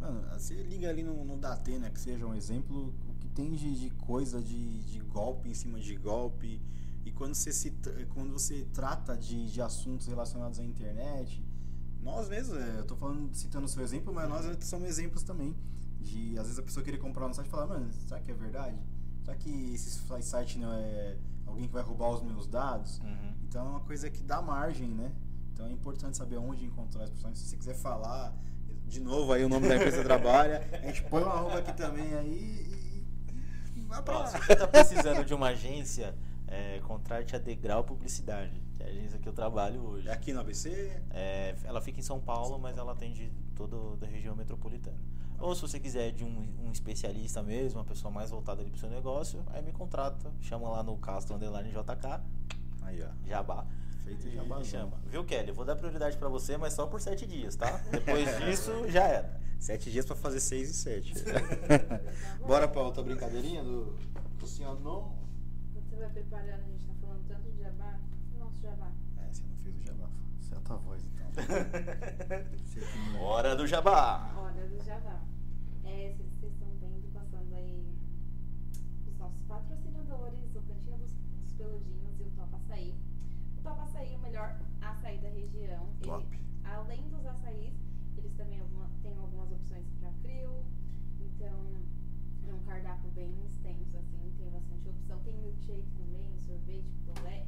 [0.00, 3.74] mano, você liga ali no, no Datena, que seja um exemplo, o que tem de,
[3.78, 6.60] de coisa de, de golpe em cima de golpe,
[7.04, 7.72] e quando você, se,
[8.14, 11.42] quando você trata de, de assuntos relacionados à internet,
[12.02, 15.54] nós mesmos, é, eu tô falando, citando o seu exemplo, mas nós somos exemplos também,
[16.02, 18.34] de às vezes a pessoa querer comprar no site e falar, mano, será que é
[18.34, 18.76] verdade?
[19.24, 21.16] Será que esse site não é
[21.52, 22.98] alguém que vai roubar os meus dados.
[22.98, 23.34] Uhum.
[23.44, 25.12] Então é uma coisa que dá margem, né?
[25.52, 27.38] Então é importante saber onde encontrar as pessoas.
[27.38, 28.34] Se você quiser falar,
[28.86, 32.14] de novo aí o nome da empresa trabalha, a gente põe uma arroba aqui também
[32.14, 33.04] aí
[33.76, 34.26] e, e vai pra lá.
[34.26, 36.14] se você tá precisando de uma agência,
[36.46, 40.08] é, contrate a Degrau Publicidade, que é a agência que eu trabalho hoje.
[40.08, 40.70] É aqui no ABC?
[41.10, 44.98] É, ela fica em São Paulo, mas ela atende toda a região metropolitana.
[45.42, 48.78] Ou se você quiser de um, um especialista mesmo, uma pessoa mais voltada ali pro
[48.78, 52.20] seu negócio, aí me contrata, chama lá no Castro Underline JK,
[52.82, 53.08] Aí, ó.
[53.26, 53.66] Jabá.
[54.04, 54.64] Feito e jabazão.
[54.64, 55.00] chama.
[55.06, 55.48] Viu, Kelly?
[55.48, 57.70] Eu vou dar prioridade pra você, mas só por sete dias, tá?
[57.90, 59.40] Depois disso, já era.
[59.58, 61.14] Sete dias pra fazer seis e sete.
[62.46, 63.96] Bora pra outra brincadeirinha do,
[64.38, 65.12] do senhor não?
[65.74, 67.98] Você vai preparando, a gente tá falando tanto de jabá.
[68.42, 68.90] Nosso jabá.
[69.18, 70.08] É, você não fez o jabá.
[70.40, 71.30] Certa voz, então.
[72.66, 74.32] Você que não- Hora do Jabá!
[74.36, 75.20] Hora do jabá.
[75.84, 77.86] É, vocês estão vendo, passando aí
[79.06, 82.94] os nossos patrocinadores, o Cantinho dos, dos Peludinhos e o Top Açaí.
[83.58, 85.86] O Top Açaí é o melhor açaí da região.
[86.00, 86.40] Ele- Top.
[86.64, 87.74] além dos açaís,
[88.18, 90.64] eles também alguma- têm algumas opções para frio.
[91.20, 91.58] Então,
[92.48, 95.18] é um cardápio bem extenso, assim, tem bastante opção.
[95.20, 97.46] Tem milkshake também, sorvete, picolé.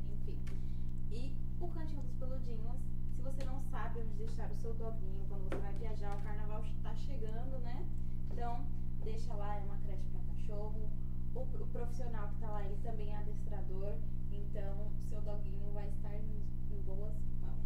[1.11, 2.77] E o Cantinho dos Peludinhos,
[3.15, 6.65] se você não sabe onde deixar o seu doguinho quando você vai viajar, o carnaval
[6.65, 7.87] está chegando, né?
[8.31, 8.67] Então,
[9.03, 10.91] deixa lá, é uma creche para cachorro.
[11.35, 13.99] O, o profissional que está lá, ele também é adestrador.
[14.31, 17.65] Então, o seu doguinho vai estar em, em boas mãos.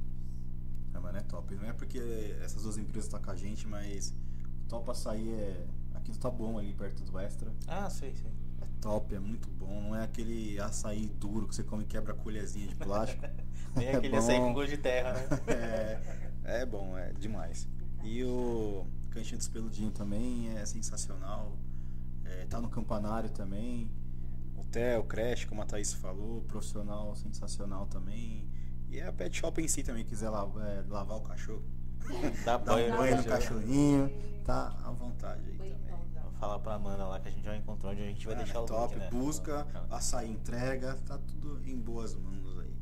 [0.95, 1.55] É, mano, é top.
[1.55, 1.99] Não é porque
[2.43, 4.15] essas duas empresas estão com a gente, mas
[4.65, 7.53] o Top Açaí é aqui do Taboão, ali perto do Extra.
[7.67, 8.38] Ah, sei, sei.
[8.81, 9.83] Top, é muito bom.
[9.83, 13.25] Não é aquele açaí duro que você come e quebra a colherzinha de plástico.
[13.77, 14.47] Nem É aquele açaí bom.
[14.49, 15.27] com gosto de terra, né?
[16.45, 17.69] É, é bom, é demais.
[18.03, 21.57] E o Cantinho dos Peludinho também é sensacional.
[22.25, 23.91] É, tá no campanário também.
[24.57, 28.49] Hotel, creche, como a Thaís falou, profissional sensacional também.
[28.91, 31.63] E é a pet shop em si também, quiser la- é, lavar o cachorro,
[32.45, 34.11] Dá dar banho um no banho no cachorrinho,
[34.45, 35.88] tá à vontade aí também.
[36.39, 38.59] Falar pra Amanda lá que a gente já encontrou onde a gente vai Ah, deixar
[38.59, 39.11] é o top, link, né?
[39.11, 39.97] busca, Ah.
[39.97, 42.73] açaí entrega, tá tudo em boas mãos aí.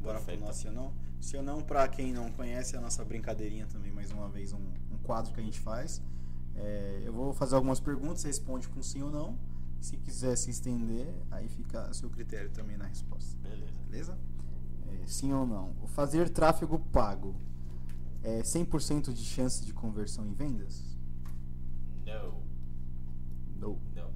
[0.00, 0.38] Bora Perfeito.
[0.38, 0.92] pro nosso Sionão?
[1.20, 4.58] Sionão, pra quem não conhece, é a nossa brincadeirinha também, mais uma vez, um,
[4.92, 6.02] um quadro que a gente faz.
[6.56, 9.38] É, eu vou fazer algumas perguntas, responde com sim ou não.
[9.80, 13.36] Se quiser se estender, aí fica a seu critério também na resposta.
[13.42, 13.72] Beleza.
[13.88, 14.18] Beleza?
[14.88, 15.74] É, sim ou não?
[15.88, 17.34] Fazer tráfego pago
[18.22, 20.98] é 100% de chance de conversão em vendas?
[22.04, 22.39] Não.
[23.60, 23.78] Não.
[23.94, 24.10] Não.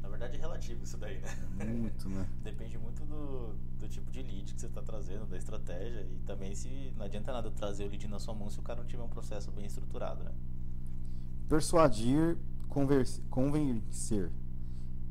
[0.00, 1.28] Na verdade é relativo isso daí, né?
[1.74, 2.26] Muito, né?
[2.44, 6.54] Depende muito do, do tipo de lead que você está trazendo, da estratégia e também
[6.54, 9.02] se não adianta nada trazer o lead na sua mão se o cara não tiver
[9.02, 10.30] um processo bem estruturado, né?
[11.48, 12.36] Persuadir,
[12.68, 14.30] converse, convencer.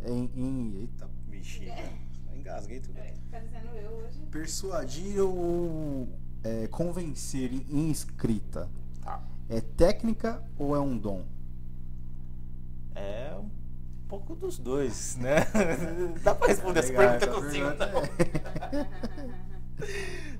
[0.06, 1.74] Em, em- eita, bexiga.
[2.36, 2.98] Engasguei tudo.
[2.98, 4.20] É, parecendo eu hoje.
[4.32, 6.10] Persuadir ou
[6.44, 8.70] é, convencer em- em escrita
[9.02, 9.24] Tá.
[9.48, 11.24] é técnica ou é um dom?
[12.96, 13.50] É um
[14.08, 15.46] pouco dos dois, né?
[16.24, 18.04] Dá pra responder essa Legal, pergunta essa pergunta não?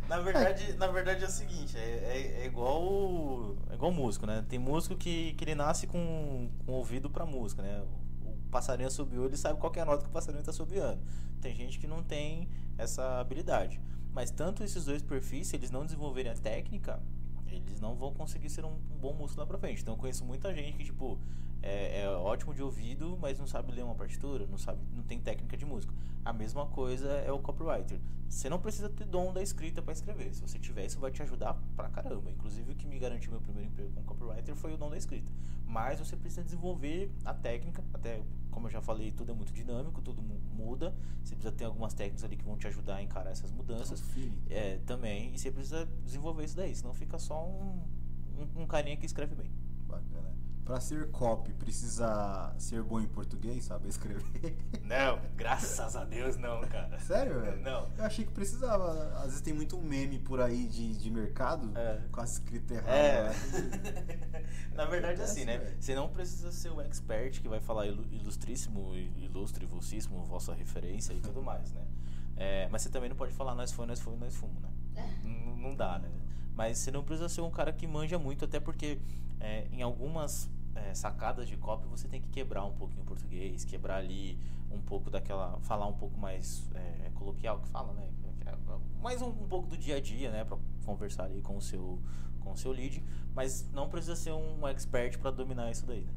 [0.08, 4.26] Na verdade, na verdade é o seguinte, é, é- é igual o- é igual músico,
[4.26, 4.46] né?
[4.48, 7.84] Tem músico que, que ele nasce com, com ouvido pra música, né?
[8.22, 11.02] O, passarinho assobiou, ele sabe qual é a nota que o passarinho tá assobiando.
[11.42, 12.48] Tem gente que não tem
[12.78, 13.82] essa habilidade.
[14.14, 17.02] Mas tanto esses dois perfis, se eles não desenvolverem a técnica,
[17.48, 19.82] eles não vão conseguir ser um, um bom músico lá pra frente.
[19.82, 21.18] Então eu conheço muita gente que, tipo,
[21.64, 25.20] é, é ótimo de ouvido, mas não sabe ler uma partitura, não sabe, não tem
[25.20, 25.94] técnica de música.
[26.24, 28.00] A mesma coisa é o copywriter.
[28.30, 30.34] Você não precisa ter dom da escrita para escrever.
[30.34, 32.32] Se você tiver, isso vai te ajudar pra caramba.
[32.32, 35.32] Inclusive, o que me garantiu meu primeiro emprego como copywriter foi o dom da escrita.
[35.66, 38.22] Mas você precisa desenvolver a técnica, até
[38.52, 40.96] como eu já falei, tudo é muito dinâmico, tudo mu- muda.
[41.24, 44.00] Você precisa ter algumas técnicas ali que vão te ajudar a encarar essas mudanças.
[44.02, 44.42] Feeling.
[44.50, 47.82] É, também, e você precisa desenvolver isso daí, senão fica só um,
[48.38, 49.52] um, um carinha que escreve bem.
[49.88, 50.33] Bacana.
[50.66, 54.56] Pra ser copy, precisa ser bom em português, saber escrever?
[54.84, 56.98] Não, graças a Deus não, cara.
[57.02, 57.62] Sério, velho?
[57.62, 57.90] Não.
[57.98, 59.10] Eu achei que precisava.
[59.18, 62.00] Às vezes tem muito meme por aí de, de mercado É.
[62.10, 62.94] com a escrita errada.
[62.98, 63.34] É.
[64.74, 65.58] Na verdade, é assim, né?
[65.58, 65.76] Velho.
[65.82, 71.12] Você não precisa ser o expert que vai falar ilu- ilustríssimo, ilustre, vocíssimo, vossa referência
[71.14, 71.82] e tudo mais, né?
[72.38, 74.70] É, mas você também não pode falar nós foi, nós foi, nós fumo, né?
[75.24, 76.10] Não, não dá, né?
[76.56, 79.00] Mas você não precisa ser um cara que manja muito, até porque
[79.40, 83.66] é, em algumas é, sacadas de copy você tem que quebrar um pouquinho o português,
[83.66, 84.38] quebrar ali
[84.72, 85.60] um pouco daquela.
[85.62, 88.10] falar um pouco mais é, coloquial que fala, né?
[89.02, 90.46] Mais um, um pouco do dia a dia, né?
[90.46, 92.02] Pra conversar ali com o seu,
[92.40, 93.04] com o seu lead,
[93.36, 96.14] mas não precisa ser um expert para dominar isso daí, né?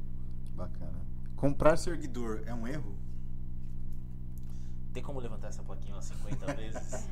[0.55, 1.05] Bacana.
[1.35, 2.97] Comprar seguidor é um erro?
[4.93, 7.09] Tem como levantar essa plaquinha umas 50 vezes?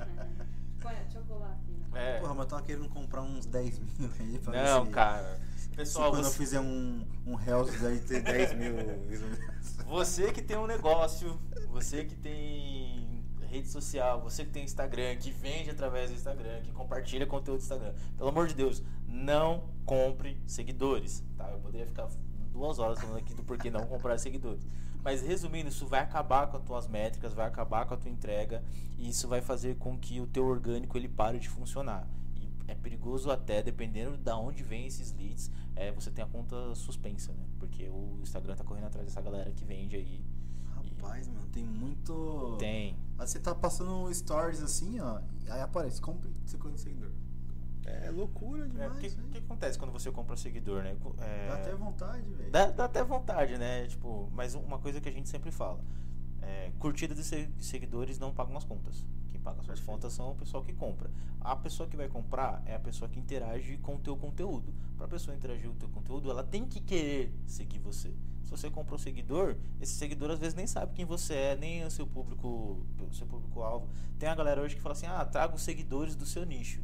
[0.86, 1.72] Põe o chocolate.
[1.92, 2.18] né?
[2.18, 2.20] É.
[2.20, 5.40] Porra, mas eu tava querendo comprar uns 10 mil aí pra ver Não, se- cara.
[5.58, 8.74] se Pessoal, quando eu você, fizer um, um Hells aí ter 10 mil
[9.88, 11.40] você que tem um negócio,
[11.70, 16.72] você que tem rede social, você que tem Instagram, que vende através do Instagram, que
[16.72, 17.94] compartilha conteúdo do Instagram.
[18.18, 21.50] Pelo amor de Deus, não compre seguidores, tá?
[21.52, 22.08] Eu poderia ficar
[22.52, 24.66] duas horas falando aqui do porquê não comprar seguidores.
[25.06, 28.64] Mas resumindo, isso vai acabar com as tuas métricas, vai acabar com a tua entrega
[28.98, 32.08] e isso vai fazer com que o teu orgânico ele pare de funcionar.
[32.36, 36.74] E é perigoso até, dependendo de onde vem esses leads, é, você tem a conta
[36.74, 37.46] suspensa, né?
[37.60, 40.26] Porque o Instagram tá correndo atrás dessa galera que vende aí.
[40.74, 42.58] Rapaz, mano, tem muito.
[42.58, 42.98] Tem.
[43.20, 45.22] Você tá passando stories assim, ó.
[45.48, 47.12] Aí aparece, compre 50 seguidor.
[47.86, 48.96] É loucura É, demais.
[48.96, 49.30] O que, isso aí.
[49.30, 50.96] que acontece quando você compra seguidor, né?
[51.20, 52.52] É, Dá até vontade, velho.
[52.52, 53.86] Dá, dá até vontade, né?
[53.88, 55.80] Tipo, mas uma coisa que a gente sempre fala:
[56.42, 59.06] é, curtida de se- seguidores não pagam as contas.
[59.32, 61.12] Quem paga as suas contas são o pessoal que compra.
[61.42, 64.74] A pessoa que vai comprar é a pessoa que interage com o teu conteúdo.
[64.98, 68.12] Para a pessoa interagir com o teu conteúdo, ela tem que querer seguir você.
[68.44, 71.84] Se você compra um seguidor, esse seguidor às vezes nem sabe quem você é, nem
[71.84, 73.90] o seu público, seu público-alvo.
[74.20, 76.82] Tem a galera hoje que fala assim: ah, traga os seguidores do seu nicho.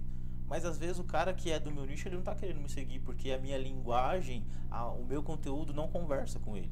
[0.52, 2.68] Mas às vezes o cara que é do meu nicho, ele não tá querendo me
[2.68, 6.70] seguir porque a minha linguagem, a- o meu conteúdo não conversa com ele.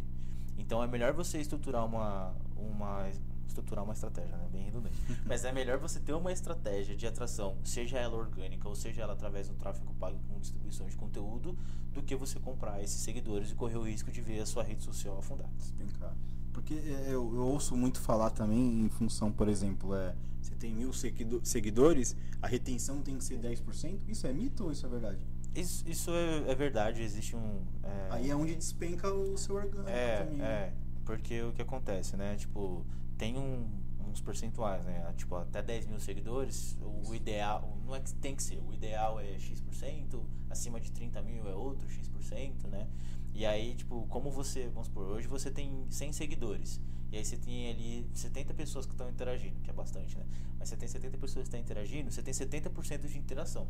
[0.57, 3.09] Então é melhor você estruturar uma uma
[3.49, 4.47] estruturar uma estratégia, né?
[4.51, 4.95] Bem redundante.
[5.25, 9.13] Mas é melhor você ter uma estratégia de atração, seja ela orgânica ou seja ela
[9.13, 11.57] através do tráfego pago com distribuição de conteúdo,
[11.93, 14.83] do que você comprar esses seguidores e correr o risco de ver a sua rede
[14.83, 15.49] social afundar.
[15.57, 16.15] Despencar.
[16.53, 20.73] Porque é, eu, eu ouço muito falar também em função, por exemplo, é, você tem
[20.73, 23.99] mil seguido- seguidores, a retenção tem que ser 10%.
[24.07, 25.19] Isso é mito ou isso é verdade?
[25.55, 27.61] Isso, isso é, é verdade, existe um.
[27.83, 30.37] é, Aí é onde despenca o seu orgânico É, também.
[30.37, 30.45] né?
[30.45, 30.73] é.
[31.05, 32.35] Porque o que acontece, né?
[32.35, 32.85] Tipo,
[33.19, 33.69] tem um-
[34.09, 35.13] uns percentuais, né?
[35.17, 37.77] Tipo, até 10 mil seguidores, o, o ideal.
[37.85, 41.55] Não é que tem que ser, o ideal é X%, acima de 30 mil é
[41.55, 42.87] outro X%, né?
[43.33, 46.81] E aí, tipo, como você, vamos supor, hoje você tem 100 seguidores.
[47.11, 50.25] E aí você tem ali 70 pessoas que estão interagindo, que é bastante, né?
[50.59, 53.67] Mas você tem 70 pessoas que estão interagindo, você tem 70% de interação.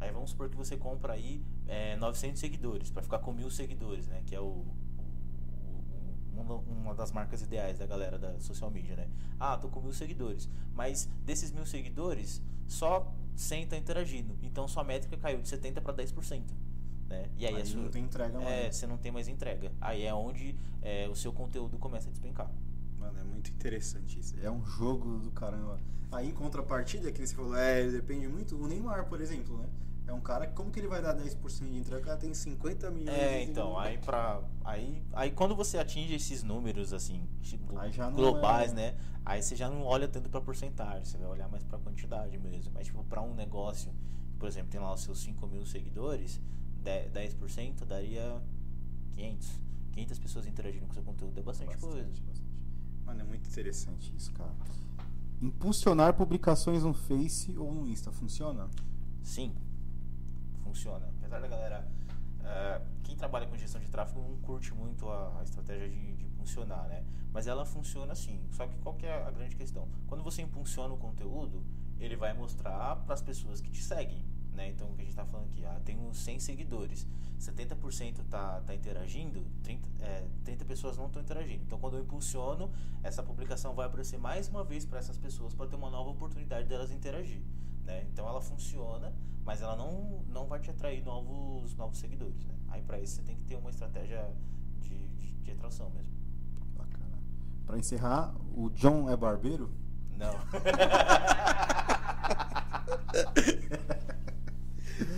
[0.00, 4.08] Aí vamos supor que você compra aí é, 900 seguidores, para ficar com mil seguidores,
[4.08, 4.22] né?
[4.26, 4.74] Que é o, o-
[6.34, 9.08] uma, uma das marcas ideais da galera da social media, né?
[9.38, 10.48] Ah, tô com mil seguidores.
[10.74, 14.36] Mas desses mil seguidores, só 100 tá interagindo.
[14.42, 16.42] Então sua métrica caiu de 70 para 10%.
[17.08, 17.28] Né?
[17.36, 18.48] E aí, Aí a sua- não tem entrega mais.
[18.48, 19.70] é, você não tem mais entrega.
[19.80, 22.50] Aí é onde é, o seu conteúdo começa a despencar.
[22.98, 24.34] Mano, é muito interessante isso.
[24.40, 25.78] É um jogo do caramba.
[26.10, 28.56] Aí em contrapartida, que você falou, é, depende muito.
[28.56, 29.66] O Neymar, por exemplo, né?
[30.12, 32.02] É um cara que como que ele vai dar 10% de entrega?
[32.02, 34.42] O cara tem 50 milhões É, de então, aí pra.
[34.62, 37.72] Aí, aí quando você atinge esses números, assim, tipo,
[38.14, 38.94] globais, é- né?
[39.24, 42.70] Aí você já não olha tanto pra porcentagem, você vai olhar mais pra quantidade mesmo.
[42.74, 43.90] Mas, tipo, pra um negócio,
[44.38, 46.38] por exemplo, tem lá os seus 5 mil seguidores,
[46.82, 48.38] de- 10% daria
[49.14, 49.60] 500.
[49.92, 51.96] 500 pessoas interagindo com seu conteúdo é bastante, coisa.
[52.02, 52.22] bastante.
[53.06, 54.52] Mano, é muito interessante isso, cara.
[55.40, 58.68] Impulsionar publicações no Face ou no Insta, funciona?
[59.22, 59.52] Sim,
[60.72, 61.06] funciona.
[61.18, 61.88] Apesar da galera.
[62.44, 66.32] eh, quem trabalha com gestão de tráfego não curte muito a, a estratégia de, de
[66.88, 67.04] né?
[67.32, 68.40] Mas ela funciona sim.
[68.50, 69.88] Só que qual que é a grande questão?
[70.08, 71.62] Quando você impulsiona o conteúdo,
[72.00, 74.24] ele vai mostrar para as pessoas que te seguem.
[74.52, 74.68] Né?
[74.68, 77.06] Então, o que a gente está falando aqui, ah, tem uns 100 seguidores,
[77.38, 81.62] 70% tá, tá interagindo, 30, é, 30 pessoas não estão interagindo.
[81.62, 82.70] Então, quando eu impulsiono,
[83.02, 86.68] essa publicação vai aparecer mais uma vez para essas pessoas para ter uma nova oportunidade
[86.68, 87.40] delas interagir.
[87.84, 88.06] Né?
[88.12, 89.12] Então, ela funciona,
[89.44, 92.44] mas ela não, não vai te atrair novos, novos seguidores.
[92.44, 92.54] Né?
[92.68, 94.28] Aí, para isso, você tem que ter uma estratégia
[94.80, 96.12] de, de, de atração mesmo.
[96.76, 97.18] Bacana.
[97.66, 99.70] Pra encerrar, o John é barbeiro?
[100.16, 100.34] Não.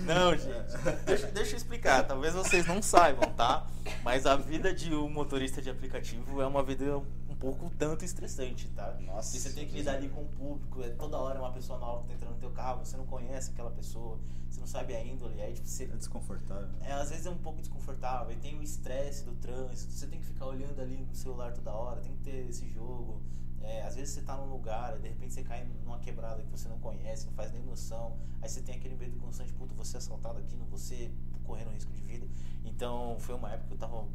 [0.04, 0.76] Não, gente.
[1.06, 2.04] Deixa, deixa eu explicar.
[2.06, 3.66] Talvez vocês não saibam, tá?
[4.02, 7.02] Mas a vida de um motorista de aplicativo é uma vida
[7.44, 8.96] pouco tanto estressante, tá?
[9.00, 9.36] Nossa.
[9.36, 10.82] E você tem que lidar ali com o público.
[10.82, 12.84] É toda hora uma pessoa nova que tá entrando no teu carro.
[12.84, 14.18] Você não conhece aquela pessoa.
[14.48, 15.40] Você não sabe a índole.
[15.42, 16.68] Aí, tipo, você É desconfortável.
[16.80, 20.20] é, às vezes é um pouco desconfortável, e tem o estresse do trânsito, você tem
[20.20, 23.20] que ficar olhando ali no celular toda hora, tem que ter esse jogo.
[23.60, 26.50] É, às vezes você tá num lugar, e de repente você cai numa quebrada que
[26.50, 29.96] você não conhece, não faz nem noção, aí você tem aquele medo constante, puta, você
[29.96, 31.10] assaltado aqui, não você
[31.44, 32.26] correndo risco de vida.
[32.64, 34.06] Então foi uma época que eu tava.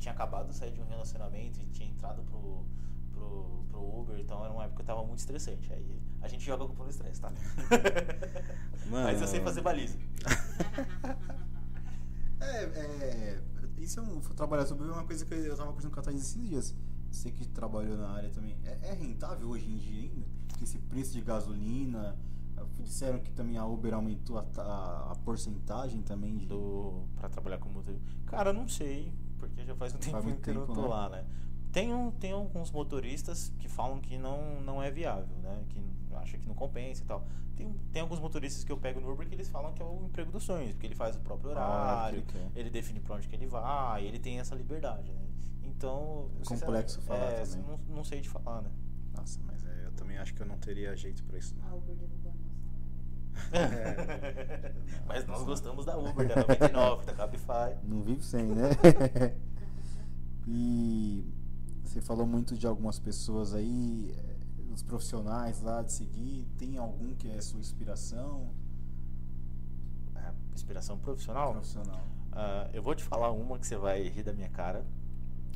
[0.00, 2.66] Tinha acabado de sair de um relacionamento e tinha entrado pro,
[3.12, 5.72] pro, pro Uber, então era uma época que eu tava muito estressante.
[5.72, 7.30] Aí a gente joga com o estresse, tá?
[8.90, 9.96] Mas eu sei fazer baliza.
[12.42, 13.42] É, é,
[13.76, 16.48] isso é um, trabalhar sobre uma coisa que eu tava conversando com a Thaís esses
[16.48, 16.74] dias.
[17.10, 20.26] você que trabalhou na área também, é, é rentável hoje em dia ainda?
[20.62, 22.16] Esse preço de gasolina,
[22.82, 26.46] disseram que também a Uber aumentou a, a, a porcentagem também de...
[26.46, 28.04] do para trabalhar como motorista.
[28.26, 30.88] Cara, não sei, porque já faz um tempo muito que eu não tempo, tô né?
[30.88, 31.24] lá, né?
[31.72, 35.64] Tem, um, tem alguns motoristas que falam que não, não é viável, né?
[35.68, 35.80] Que
[36.16, 37.24] acha que não compensa e tal.
[37.56, 40.04] Tem, tem alguns motoristas que eu pego no Uber que eles falam que é o
[40.04, 42.60] emprego dos sonhos, porque ele faz o próprio horário, Óbvio que é.
[42.60, 45.20] ele define pra onde que ele vai, ele tem essa liberdade, né?
[45.62, 47.64] Então, É complexo falar é, também.
[47.66, 48.70] Não, não sei de falar, né?
[49.14, 51.54] Nossa, mas é, eu também acho que eu não teria jeito pra isso.
[51.56, 51.68] não.
[51.70, 51.94] A Uber
[53.52, 54.72] É.
[55.06, 57.76] Mas nós gostamos da Uber, da 99, da Cabify.
[57.84, 58.70] Não vive sem, né?
[60.46, 61.24] e
[61.84, 64.36] você falou muito de algumas pessoas aí, eh,
[64.72, 66.46] os profissionais lá de seguir.
[66.58, 68.50] Tem algum que é sua inspiração
[70.16, 71.52] É, inspiração profissional?
[71.52, 72.00] profissional?
[72.32, 74.84] Ah, eu vou te falar uma que você vai rir da minha cara,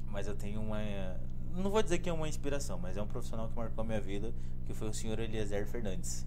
[0.08, 0.78] mas eu tenho uma.
[1.54, 4.00] Não vou dizer que é uma inspiração, mas é um profissional que marcou a minha
[4.00, 4.34] vida,
[4.66, 6.26] que foi o senhor Eliezer Fernandes.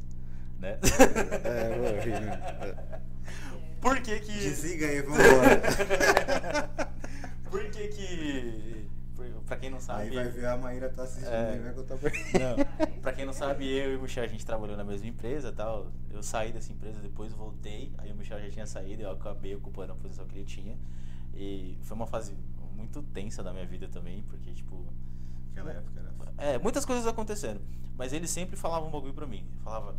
[0.60, 0.80] Né?
[1.44, 3.00] É, eu vou rir, né?
[3.82, 4.32] Por que que.
[4.32, 5.62] Desliga aí, vambora.
[7.50, 8.88] Por que que.
[9.46, 10.10] Pra quem não sabe.
[10.10, 11.56] aí vai ver a Maíra tá assistindo É.
[11.56, 14.46] e vai contar pra Não, pra quem não sabe, eu e o Michel, a gente
[14.46, 15.88] trabalhou na mesma empresa tal.
[16.12, 19.94] Eu saí dessa empresa, depois voltei, aí o Michel já tinha saído, eu acabei ocupando
[19.94, 20.78] a posição que ele tinha.
[21.34, 22.36] E foi uma fase
[22.76, 24.86] muito tensa da minha vida também, porque, tipo.
[25.52, 26.08] Aquela época era.
[26.52, 27.62] É, muitas coisas acontecendo.
[27.98, 29.48] Mas ele sempre falava um bagulho pra mim.
[29.64, 29.96] Falava,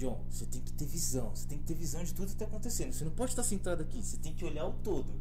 [0.00, 1.28] John, você tem que ter visão.
[1.36, 2.90] Você tem que ter visão de tudo que tá acontecendo.
[2.90, 4.02] Você não pode estar centrado aqui.
[4.02, 5.12] Você tem que olhar o todo.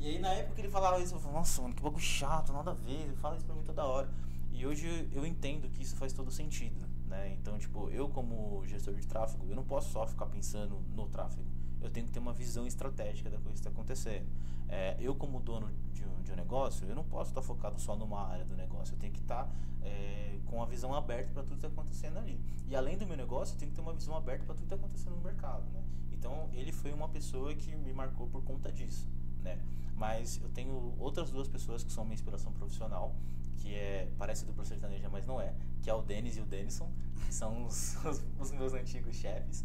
[0.00, 2.70] E aí, na época ele falava isso, eu falava, nossa, mano, que bagulho chato, nada
[2.70, 3.02] a ver.
[3.02, 4.08] Ele fala isso pra mim toda hora.
[4.50, 7.36] E hoje eu entendo que isso faz todo sentido, né?
[7.38, 11.44] Então, tipo, eu como gestor de tráfego, eu não posso só ficar pensando no tráfego.
[11.84, 14.26] Eu tenho que ter uma visão estratégica da coisa que está acontecendo.
[14.68, 17.94] É, eu como dono de um, de um negócio, eu não posso estar focado só
[17.94, 18.94] numa área do negócio.
[18.94, 19.48] Eu tenho que estar
[19.82, 22.40] é, com a visão aberta para tudo que está acontecendo ali.
[22.66, 24.74] E além do meu negócio, eu tenho que ter uma visão aberta para tudo que
[24.74, 25.84] está acontecendo no mercado, né?
[26.12, 29.06] Então, ele foi uma pessoa que me marcou por conta disso,
[29.42, 29.58] né?
[29.94, 33.14] Mas eu tenho outras duas pessoas que são minha inspiração profissional,
[33.58, 36.90] que é parece dupla sertaneja, mas não é, que é o Denis e o Denison,
[37.26, 39.64] que são os, os, os meus antigos chefes.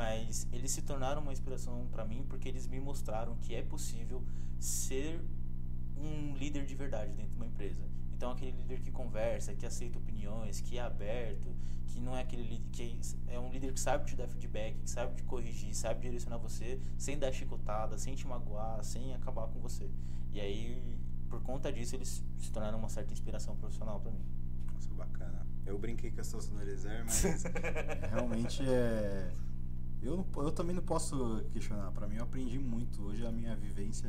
[0.00, 4.24] Mas eles se tornaram uma inspiração para mim porque eles me mostraram que é possível
[4.58, 5.20] ser
[5.94, 7.86] um líder de verdade dentro de uma empresa.
[8.16, 11.54] Então aquele líder que conversa, que aceita opiniões, que é aberto,
[11.86, 12.98] que não é aquele líder que
[13.28, 16.80] é um líder que sabe te dar feedback, que sabe te corrigir, sabe direcionar você,
[16.96, 19.90] sem dar chicotada, sem te magoar, sem acabar com você.
[20.32, 20.98] E aí,
[21.28, 24.24] por conta disso, eles se tornaram uma certa inspiração profissional para mim.
[24.72, 25.46] Nossa, bacana.
[25.66, 27.44] Eu brinquei com a sua sonorizar, mas.
[28.10, 29.30] Realmente é.
[30.02, 31.90] Eu, não- eu também não posso questionar.
[31.92, 33.02] Pra mim, eu aprendi muito.
[33.02, 34.08] Hoje, a minha vivência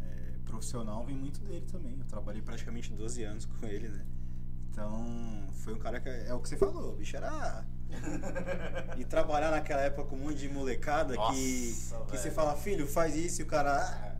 [0.00, 1.96] é, profissional vem muito dele também.
[1.98, 2.88] Eu trabalhei praticamente.
[2.90, 4.04] praticamente 12 anos com ele, né?
[4.70, 6.08] Então, foi um cara que.
[6.08, 7.64] É o que você falou, o bicho era.
[8.98, 11.74] E trabalhar naquela época com um monte de molecada Nossa, que,
[12.10, 13.76] que você fala, filho, faz isso e o cara.
[13.80, 14.16] ah,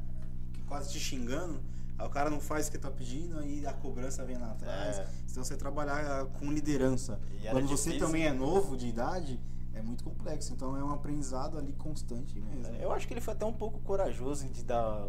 [0.52, 1.60] que quase te xingando.
[1.98, 4.98] Aí o cara não faz o que tá pedindo, aí a cobrança vem lá atrás.
[4.98, 5.08] É.
[5.30, 7.20] Então você trabalhar com liderança.
[7.42, 8.06] Era Quando você difícil.
[8.06, 9.38] também é novo de idade,
[9.80, 10.52] é muito complexo.
[10.52, 12.74] Então é um aprendizado ali constante mesmo.
[12.76, 15.06] Eu acho que ele foi até um pouco corajoso de dar.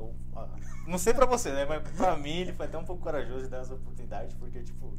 [0.87, 1.65] Não sei pra você, né?
[1.65, 4.97] Mas pra mim ele foi até um pouco corajoso de dar essa oportunidade, porque, tipo,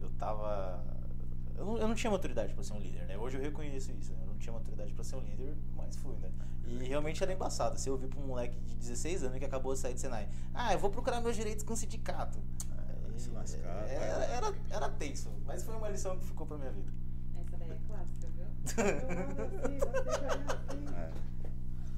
[0.00, 0.82] eu tava.
[1.56, 3.18] Eu não, eu não tinha maturidade pra ser um líder, né?
[3.18, 4.12] Hoje eu reconheço isso.
[4.12, 4.18] né?
[4.22, 6.30] Eu não tinha maturidade pra ser um líder, mas fui, né?
[6.64, 7.78] E realmente era embaçado.
[7.78, 10.72] Você ouvir pra um moleque de 16 anos que acabou de sair de Senai: Ah,
[10.72, 12.38] eu vou procurar meus direitos com o sindicato.
[13.08, 16.56] vai se lascar, É, era, era, era tenso, mas foi uma lição que ficou pra
[16.58, 16.92] minha vida.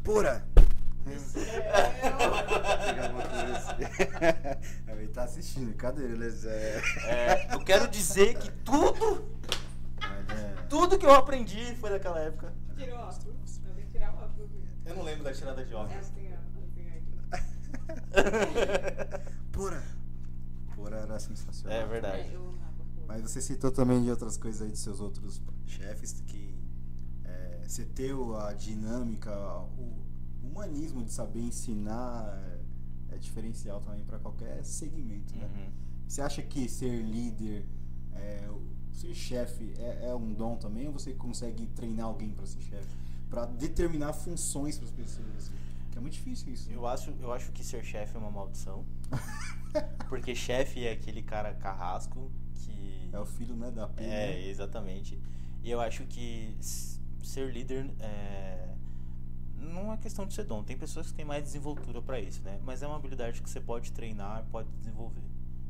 [0.02, 0.44] Pura!
[1.04, 3.74] Pegar uma coisa assim.
[4.88, 6.26] Ele tá assistindo, cadê ele?
[6.46, 6.80] É.
[7.06, 9.24] É, eu quero dizer que tudo,
[10.28, 12.52] é- tudo que eu aprendi foi daquela época.
[12.76, 13.60] Tira o óculos.
[13.76, 14.50] Eu tirar óculos.
[14.84, 15.96] Eu não lembro da tirada de É óculos.
[15.98, 16.30] assim.
[16.32, 17.12] Assim, aqui.
[19.52, 19.82] Pura!
[20.74, 21.78] Pura era sensacional.
[21.78, 22.34] É verdade.
[22.34, 22.38] É.
[23.06, 26.49] Mas você citou também de outras coisas aí dos seus outros chefes que é,
[27.70, 29.30] você ter a dinâmica,
[29.78, 30.04] o
[30.42, 32.26] humanismo de saber ensinar
[33.08, 35.44] é, é diferencial também para qualquer segmento, né?
[35.44, 35.72] Uhum.
[36.08, 37.64] Você acha que ser líder,
[38.12, 38.50] é,
[38.92, 42.88] ser chefe é, é um dom também ou você consegue treinar alguém para ser chefe?
[43.28, 45.28] Para determinar funções para as pessoas?
[45.36, 45.54] assim?
[45.92, 46.68] Que é muito difícil isso.
[46.68, 46.74] né?
[46.74, 48.84] Eu acho, eu acho que ser chefe é uma maldição.
[50.08, 53.10] Porque chefe é aquele cara carrasco que.
[53.12, 54.02] É o filho né, da P.
[54.02, 54.48] É, né?
[54.48, 55.20] exatamente.
[55.62, 56.56] E eu acho que
[57.26, 58.74] ser líder é,
[59.56, 60.62] não é questão de ser dom.
[60.62, 62.58] Tem pessoas que têm mais desenvoltura para isso, né?
[62.64, 65.22] Mas é uma habilidade que você pode treinar, pode desenvolver.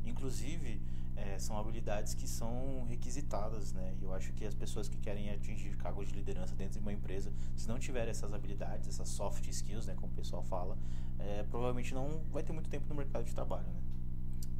[0.05, 0.81] Inclusive,
[1.15, 3.95] é, são habilidades que são requisitadas, né?
[3.99, 6.93] E eu acho que as pessoas que querem atingir cargos de liderança dentro de uma
[6.93, 10.77] empresa, se não tiverem essas habilidades, essas soft skills, né, como o pessoal fala,
[11.19, 13.81] é, provavelmente não vai ter muito tempo no mercado de trabalho, né?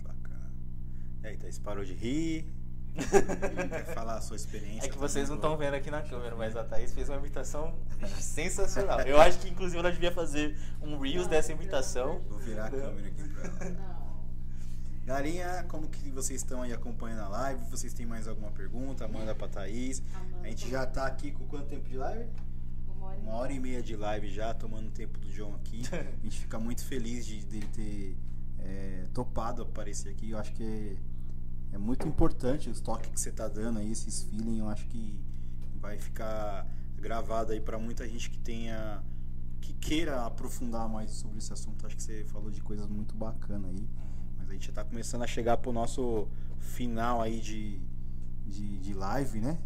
[0.03, 0.53] Bacana.
[1.23, 2.45] E aí, Thaís, parou de rir?
[2.93, 4.87] Quer falar a sua experiência?
[4.87, 7.73] É que vocês não estão vendo aqui na câmera, mas a Thaís fez uma imitação
[8.19, 9.01] sensacional.
[9.01, 12.21] Eu acho que inclusive ela devia fazer um Reels dessa imitação.
[12.29, 13.69] Vou virar a câmera aqui pra ela.
[13.71, 14.01] Não.
[15.05, 17.63] Galinha, como que vocês estão aí acompanhando a live?
[17.69, 19.07] Vocês têm mais alguma pergunta?
[19.07, 20.01] Manda pra Thaís.
[20.43, 22.29] A gente já tá aqui com quanto tempo de live?
[22.87, 25.55] Uma hora e Uma hora e meia de live já, tomando o tempo do John
[25.55, 25.81] aqui.
[25.91, 28.17] A gente fica muito feliz de dele ter
[28.59, 30.29] é, topado aparecer aqui.
[30.29, 30.97] Eu acho que
[31.71, 34.59] é, muito importante os toques que você tá dando aí, esses feeling.
[34.59, 35.19] Eu acho que
[35.79, 36.67] vai ficar
[36.97, 39.03] gravado aí pra muita gente que tenha
[39.59, 41.85] que queira aprofundar mais sobre esse assunto.
[41.85, 43.87] Acho que você falou de coisas muito bacanas aí.
[44.37, 46.27] Mas a gente já tá começando a chegar pro nosso
[46.59, 47.79] final aí de,
[48.45, 49.59] de, de live, né?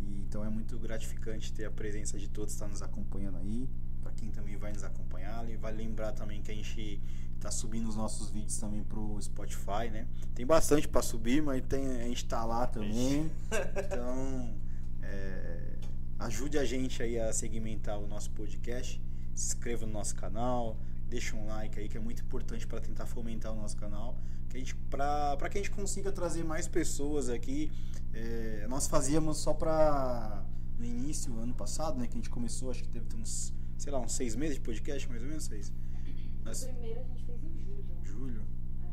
[0.00, 3.68] E, então é muito gratificante ter a presença de todos que estão nos acompanhando aí.
[4.16, 5.48] Quem também vai nos acompanhar.
[5.48, 7.00] E vai lembrar também que a gente
[7.40, 10.06] tá subindo os nossos vídeos também pro Spotify, né?
[10.34, 13.30] Tem bastante pra subir, mas tem, a gente tá lá também.
[13.76, 14.54] Então,
[15.02, 15.76] é,
[16.18, 19.00] ajude a gente aí a segmentar o nosso podcast.
[19.34, 20.78] Se inscreva no nosso canal,
[21.08, 24.16] deixa um like aí que é muito importante para tentar fomentar o nosso canal,
[24.48, 27.70] que a gente para que a gente consiga trazer mais pessoas aqui.
[28.12, 30.42] É, nós fazíamos só para
[30.78, 34.00] no início ano passado, né, que a gente começou, acho que teve uns, sei lá,
[34.00, 35.68] uns seis meses de podcast, mais ou menos seis.
[35.68, 37.84] O primeiro a gente fez em julho.
[38.02, 38.42] julho.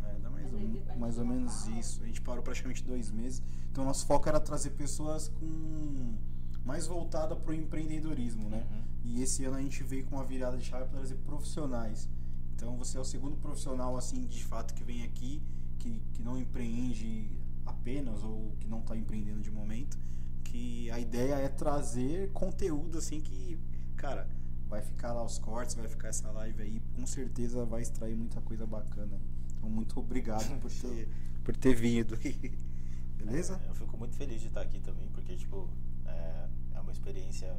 [0.03, 2.03] É, dá mais, ou, depois mais ou menos isso.
[2.03, 3.41] A gente parou praticamente dois meses.
[3.71, 6.17] Então, nosso foco era trazer pessoas com
[6.65, 8.65] mais voltada para o empreendedorismo, né?
[8.71, 8.83] Uhum.
[9.03, 12.09] E esse ano a gente veio com uma virada de chave para trazer profissionais.
[12.55, 15.41] Então, você é o segundo profissional, assim, de fato, que vem aqui,
[15.79, 17.29] que, que não empreende
[17.65, 19.97] apenas ou que não está empreendendo de momento.
[20.43, 23.59] Que a ideia é trazer conteúdo, assim, que,
[23.95, 24.29] cara,
[24.73, 28.41] vai ficar lá os cortes, vai ficar essa live aí, com certeza vai extrair muita
[28.41, 29.21] coisa bacana.
[29.55, 31.07] Então, muito obrigado por ter,
[31.43, 32.17] por ter vindo.
[33.15, 33.61] Beleza?
[33.63, 35.69] É, eu fico muito feliz de estar aqui também, porque, tipo,
[36.07, 37.55] é, é uma experiência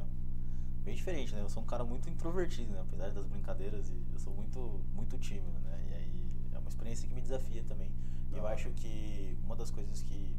[0.83, 1.41] bem diferente, né?
[1.41, 2.81] Eu sou um cara muito introvertido, né?
[2.81, 5.87] Apesar das brincadeiras, e eu sou muito, muito tímido, né?
[5.89, 7.91] E aí é uma experiência que me desafia também.
[8.29, 10.35] E eu acho que uma das coisas que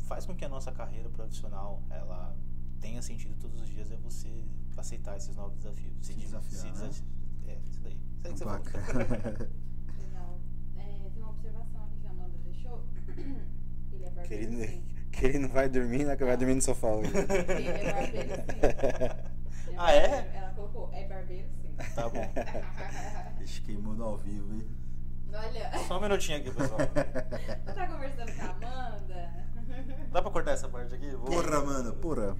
[0.00, 2.36] faz com que a nossa carreira profissional, ela
[2.80, 4.44] tenha sentido todos os dias é você
[4.80, 5.92] aceitar esses novos desafios.
[6.02, 6.70] Se de- desafiar, né?
[6.72, 7.04] desaf-
[7.46, 7.92] É, isso daí.
[7.94, 8.62] Isso aí que você falou.
[9.98, 10.40] Legal.
[10.76, 12.84] É, tem uma observação aqui que a Amanda deixou.
[13.92, 14.28] Ele é barbeiro.
[14.28, 14.84] que, ele, sim.
[15.12, 16.16] que ele não vai dormir, né?
[16.16, 17.10] Que vai dormir no sofá hoje.
[17.16, 18.42] Ele é barbeiro, sim.
[19.68, 20.08] Ele Ah, é?
[20.08, 20.36] barbeiro.
[20.36, 21.74] Ela colocou, é barbeiro, sim.
[21.94, 22.32] Tá bom.
[23.42, 24.66] Ixi, queimou no ao vivo, hein?
[25.32, 26.78] Olha, Só um minutinho aqui, pessoal.
[26.78, 29.44] você tá conversando com a Amanda?
[30.12, 31.10] Dá pra cortar essa parte aqui?
[31.10, 32.36] Vou- Porra, mano, porra.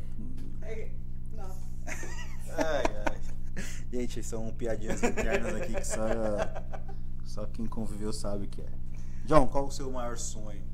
[1.32, 1.60] Nossa.
[2.56, 3.20] Ai, ai.
[3.92, 6.06] Gente, são piadinhas internas aqui que só,
[7.24, 8.72] só quem conviveu sabe que é.
[9.24, 10.64] John, qual o seu maior sonho?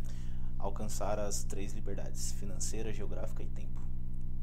[0.59, 3.81] Alcançar as três liberdades: financeira, geográfica e tempo.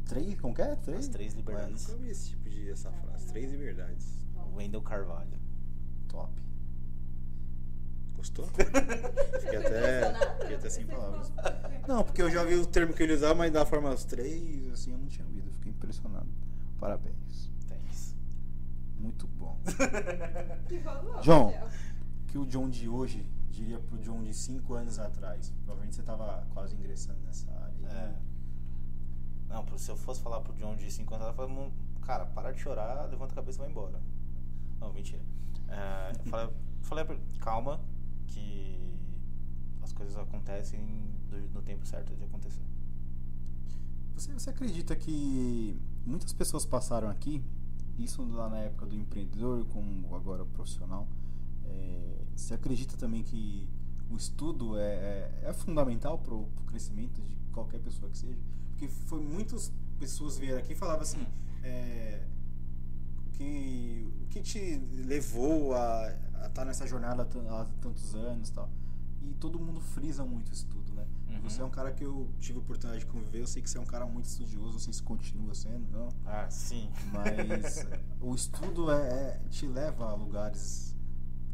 [0.06, 0.40] Três?
[0.40, 0.76] Como que é?
[0.76, 1.00] Três?
[1.00, 1.88] As três liberdades.
[1.88, 3.28] Ué, nunca vi esse tipo de essa frase.
[3.28, 4.26] Três liberdades.
[4.56, 5.40] Wendell Carvalho.
[6.08, 6.32] Top.
[8.16, 8.46] Gostou?
[9.42, 11.32] Fiquei até, fiquei até sem palavras.
[11.88, 14.72] Não, porque eu já vi o termo que ele usava, mas da forma os três,
[14.72, 15.52] assim, eu não tinha ouvido.
[15.52, 16.28] Fiquei impressionado.
[16.80, 17.52] Parabéns.
[17.68, 18.16] Thanks.
[19.00, 19.60] Muito bom.
[21.22, 21.54] John.
[22.28, 25.50] Que o John de hoje diria pro John de cinco anos atrás?
[25.64, 27.88] Provavelmente você tava quase ingressando nessa área.
[27.88, 28.16] É.
[29.50, 31.72] Não, se eu fosse falar pro John de 50 anos, eu falava, "Não,
[32.02, 34.02] cara, para de chorar, levanta a cabeça e vai embora.
[34.80, 35.22] Não, mentira.
[35.68, 37.82] É, eu falei, falei pra ele, calma,
[38.28, 38.78] que
[39.82, 40.80] as coisas acontecem
[41.54, 42.62] no tempo certo de acontecer.
[44.16, 47.44] Você, você acredita que muitas pessoas passaram aqui,
[47.98, 51.08] isso lá na época do empreendedor, como agora profissional,
[51.66, 53.68] é, você acredita também que
[54.10, 58.38] o estudo é, é, é fundamental para o crescimento de qualquer pessoa que seja?
[58.70, 61.26] Porque foi muitas pessoas vieram aqui e falavam assim,
[61.64, 62.24] é,
[63.34, 66.14] que, o que te levou a
[66.46, 68.70] estar nessa jornada há tan- há tantos anos e tal?
[69.22, 70.77] E todo mundo frisa muito estudo?
[71.30, 71.42] Uhum.
[71.42, 73.78] Você é um cara que eu tive a oportunidade de conviver, eu sei que você
[73.78, 76.10] é um cara muito estudioso, não sei se continua sendo, não.
[76.26, 76.90] Ah, sim.
[77.12, 77.86] Mas
[78.22, 80.96] o estudo é, é- te leva a lugares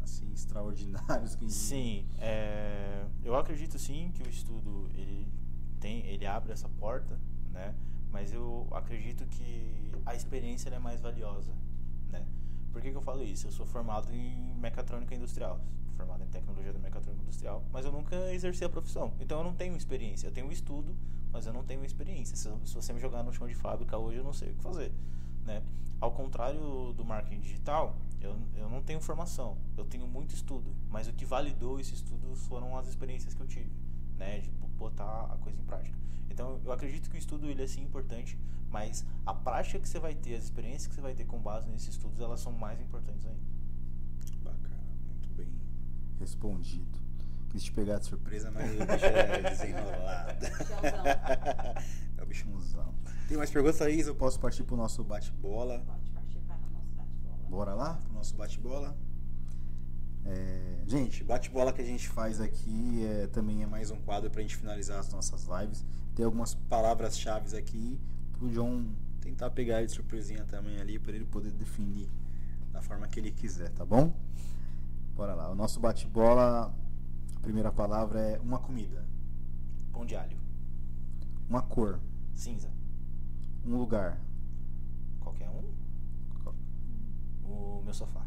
[0.01, 1.35] assim extraordinários.
[1.35, 5.27] Que Sim, é, eu acredito sim que o estudo ele
[5.79, 7.19] tem, ele abre essa porta,
[7.51, 7.73] né?
[8.11, 11.53] Mas eu acredito que a experiência é mais valiosa,
[12.09, 12.25] né?
[12.71, 13.47] Por que, que eu falo isso?
[13.47, 15.59] Eu sou formado em mecatrônica industrial,
[15.93, 19.13] formado em tecnologia da mecatrônica industrial, mas eu nunca exerci a profissão.
[19.19, 20.27] Então eu não tenho experiência.
[20.27, 20.95] Eu tenho estudo,
[21.31, 22.35] mas eu não tenho experiência.
[22.35, 24.61] Se, se você me jogar no chão de fábrica hoje, eu não sei o que
[24.61, 24.91] fazer.
[25.45, 25.61] Né?
[25.99, 31.07] Ao contrário do marketing digital, eu, eu não tenho formação, eu tenho muito estudo, mas
[31.07, 33.71] o que validou esse estudo foram as experiências que eu tive,
[34.17, 35.97] né, de botar a coisa em prática.
[36.29, 38.37] Então, eu acredito que o estudo ele é sim importante,
[38.69, 41.69] mas a prática que você vai ter, as experiências que você vai ter com base
[41.69, 43.52] nesses estudos, elas são mais importantes ainda.
[46.23, 46.97] Respondido.
[47.49, 50.45] Quis te pegar de surpresa, mas o bicho é desenrolado.
[52.17, 52.95] é o bichãozão.
[53.27, 54.07] Tem mais perguntas, Thaís?
[54.07, 55.83] Eu posso partir pro nosso bate-bola?
[55.85, 57.49] Pode partir para o nosso bate-bola.
[57.49, 58.97] Bora lá pro nosso bate-bola?
[60.23, 64.41] É, gente, bate-bola que a gente faz aqui é, também é mais um quadro pra
[64.41, 65.83] gente finalizar as nossas lives.
[66.15, 67.99] Tem algumas palavras-chave aqui
[68.31, 68.85] pro John
[69.19, 72.09] tentar pegar de surpresinha também ali para ele poder definir
[72.71, 74.13] da forma que ele quiser, tá bom?
[75.15, 75.49] Bora lá.
[75.51, 76.73] O nosso bate-bola,
[77.35, 79.05] a primeira palavra é uma comida,
[79.91, 80.37] Pão de alho,
[81.47, 81.99] uma cor,
[82.33, 82.71] cinza,
[83.65, 84.19] um lugar,
[85.19, 85.71] qualquer um.
[87.45, 88.25] O meu sofá.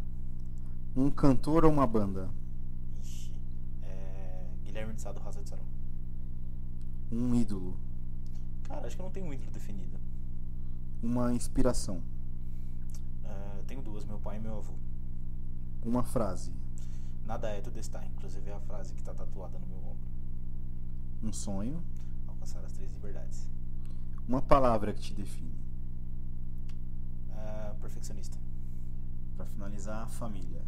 [0.95, 2.31] um cantor ou uma banda,
[3.03, 3.33] Ixi,
[3.83, 5.65] é, Guilherme de Sado, Rosa de Sarum.
[7.11, 7.77] um ídolo,
[8.63, 9.99] Cara, acho que eu não tenho um ídolo definido.
[11.03, 12.01] uma inspiração,
[13.59, 14.75] eu tenho duas, meu pai e meu avô.
[15.85, 16.53] uma frase,
[17.27, 18.05] Nada é, tudo está.
[18.07, 20.09] Inclusive é a frase que está tatuada no meu ombro.
[21.23, 21.83] um sonho,
[22.27, 23.49] Alcançar as três liberdades.
[24.29, 25.55] uma palavra que te define.
[27.33, 28.39] Ah, perfeccionista.
[29.37, 30.63] Pra finalizar, família.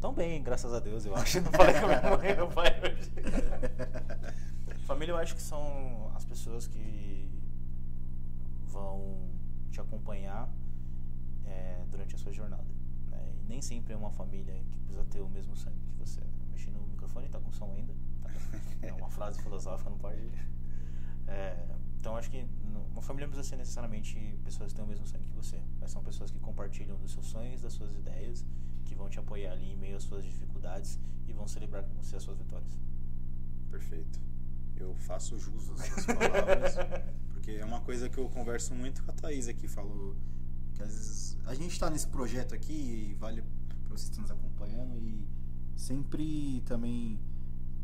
[0.00, 1.40] Tão bem, graças a Deus, eu acho.
[1.42, 3.10] Não falei com a minha mãe e meu pai hoje.
[4.86, 7.30] Família, eu acho que são as pessoas que
[8.64, 9.30] vão
[9.70, 10.48] te acompanhar
[11.44, 12.64] é, durante a sua jornada.
[13.50, 16.20] E nem sempre é uma família que precisa ter o mesmo sangue que você.
[16.52, 17.92] Mexi no microfone, tá com som ainda.
[18.22, 18.30] tá?
[18.80, 20.20] É uma frase filosófica, não pode.
[21.26, 21.66] É,
[21.98, 22.46] então, acho que
[22.92, 25.90] uma família não precisa ser necessariamente pessoas que têm o mesmo sangue que você, mas
[25.90, 28.46] são pessoas que compartilham dos seus sonhos, das suas ideias,
[28.84, 32.16] que vão te apoiar ali em meio às suas dificuldades e vão celebrar com você
[32.16, 32.80] as suas vitórias.
[33.68, 34.20] Perfeito.
[34.76, 36.76] Eu faço jus às suas palavras,
[37.32, 40.16] porque é uma coisa que eu converso muito com a Thaís aqui, falou
[40.80, 44.22] que às vezes a gente está nesse projeto aqui e vale para vocês que estão
[44.22, 45.28] nos acompanhando e
[45.76, 47.18] sempre também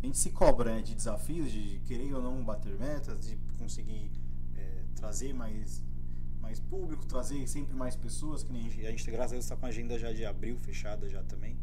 [0.02, 4.10] a gente se cobra né, de desafios, de querer ou não bater metas, de conseguir
[4.54, 5.82] é, trazer mais
[6.40, 9.44] mais público, trazer sempre mais pessoas, que nem a gente, a gente graças a Deus
[9.44, 11.58] está com a agenda já de abril fechada já também.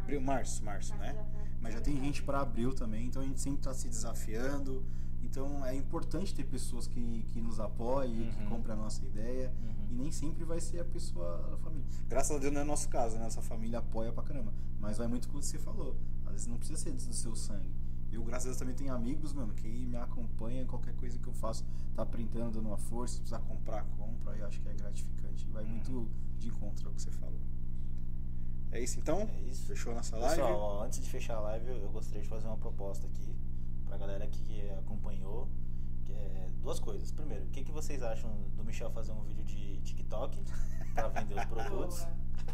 [0.00, 1.14] Abril, março, março, né?
[1.14, 3.88] já tá Mas já tem gente para abril também, então a gente sempre está se
[3.88, 4.84] desafiando.
[5.22, 8.50] Então é importante ter pessoas que, que nos apoiem, que Uhum.
[8.50, 9.50] comprem a nossa ideia.
[9.62, 9.75] Uhum.
[9.88, 11.86] E nem sempre vai ser a pessoa da família.
[12.08, 13.22] Graças a Deus não é nosso caso, né?
[13.24, 14.52] Nossa família apoia pra caramba.
[14.80, 15.96] Mas vai muito com o que você falou.
[16.26, 17.70] Às vezes não precisa ser do seu sangue.
[18.10, 21.26] Eu, graças a Deus, também tenho amigos, mano, que me acompanham em qualquer coisa que
[21.26, 21.64] eu faço.
[21.94, 23.14] Tá printando, dando uma força.
[23.14, 24.36] Se precisar comprar, compra.
[24.36, 25.46] E eu acho que é gratificante.
[25.48, 25.70] Vai Uhum.
[25.70, 26.08] muito
[26.38, 27.40] de encontro ao que você falou.
[28.72, 29.20] É isso então?
[29.20, 29.66] É isso.
[29.66, 30.36] Fechou nossa live?
[30.42, 33.34] Pessoal, ó, antes de fechar a live, eu eu gostaria de fazer uma proposta aqui
[33.86, 35.48] pra galera que acompanhou.
[36.18, 37.12] É duas coisas.
[37.12, 40.42] Primeiro, o que, que vocês acham do Michel fazer um vídeo de TikTok
[40.94, 42.06] pra vender os produtos?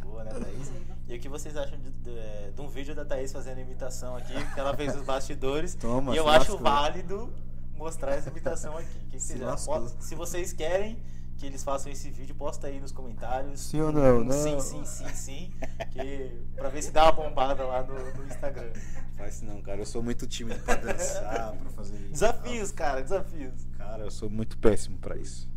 [0.03, 0.71] Boa, né, Thaís?
[1.09, 4.33] E o que vocês acham de, de- de um vídeo da Thaís fazendo imitação aqui,
[4.55, 5.75] que ela fez os bastidores?
[5.75, 6.59] Toma, e eu acho lascou.
[6.59, 7.33] válido
[7.77, 8.89] mostrar essa imitação aqui.
[9.11, 11.03] Que que Se vocês Se vocês querem
[11.43, 13.59] que eles façam esse vídeo, posta aí nos comentários.
[13.59, 14.33] Sim ou não, Um não.
[14.33, 15.53] Sim, sim, sim, sim.
[15.91, 18.71] Que, pra ver se dá uma bombada lá no, no Instagram.
[19.17, 19.81] Faz isso não, cara.
[19.81, 22.13] Eu sou muito tímido pra dançar, pra fazer isso.
[22.13, 23.67] Desafios, cara, desafios.
[23.77, 25.51] Cara, eu sou muito péssimo pra isso.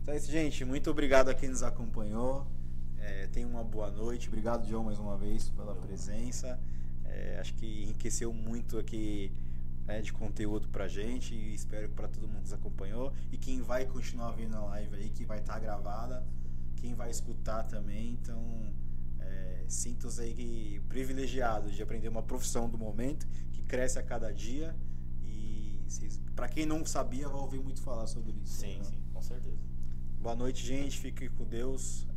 [0.00, 0.64] Então é isso, gente.
[0.64, 2.46] Muito obrigado a quem nos acompanhou.
[2.98, 4.28] É, tenha uma boa noite.
[4.28, 6.58] Obrigado, João, mais uma vez pela presença.
[7.04, 9.30] É, acho que enriqueceu muito aqui
[9.88, 11.34] né, de conteúdo pra gente.
[11.34, 13.12] E espero que pra todo mundo que nos acompanhou.
[13.32, 16.24] E quem vai continuar vendo a live aí, que vai estar gravada.
[16.76, 18.12] Quem vai escutar também.
[18.12, 18.72] Então,
[19.18, 24.32] é, sinto-se aí que privilegiado de aprender uma profissão do momento que cresce a cada
[24.32, 24.76] dia.
[25.24, 25.80] E
[26.36, 28.60] pra quem não sabia, vai ouvir muito falar sobre isso.
[28.60, 28.84] Sim, né?
[28.84, 29.66] sim, com certeza.
[30.20, 30.98] Boa noite, gente.
[30.98, 32.02] Fique com Deus.
[32.02, 32.12] E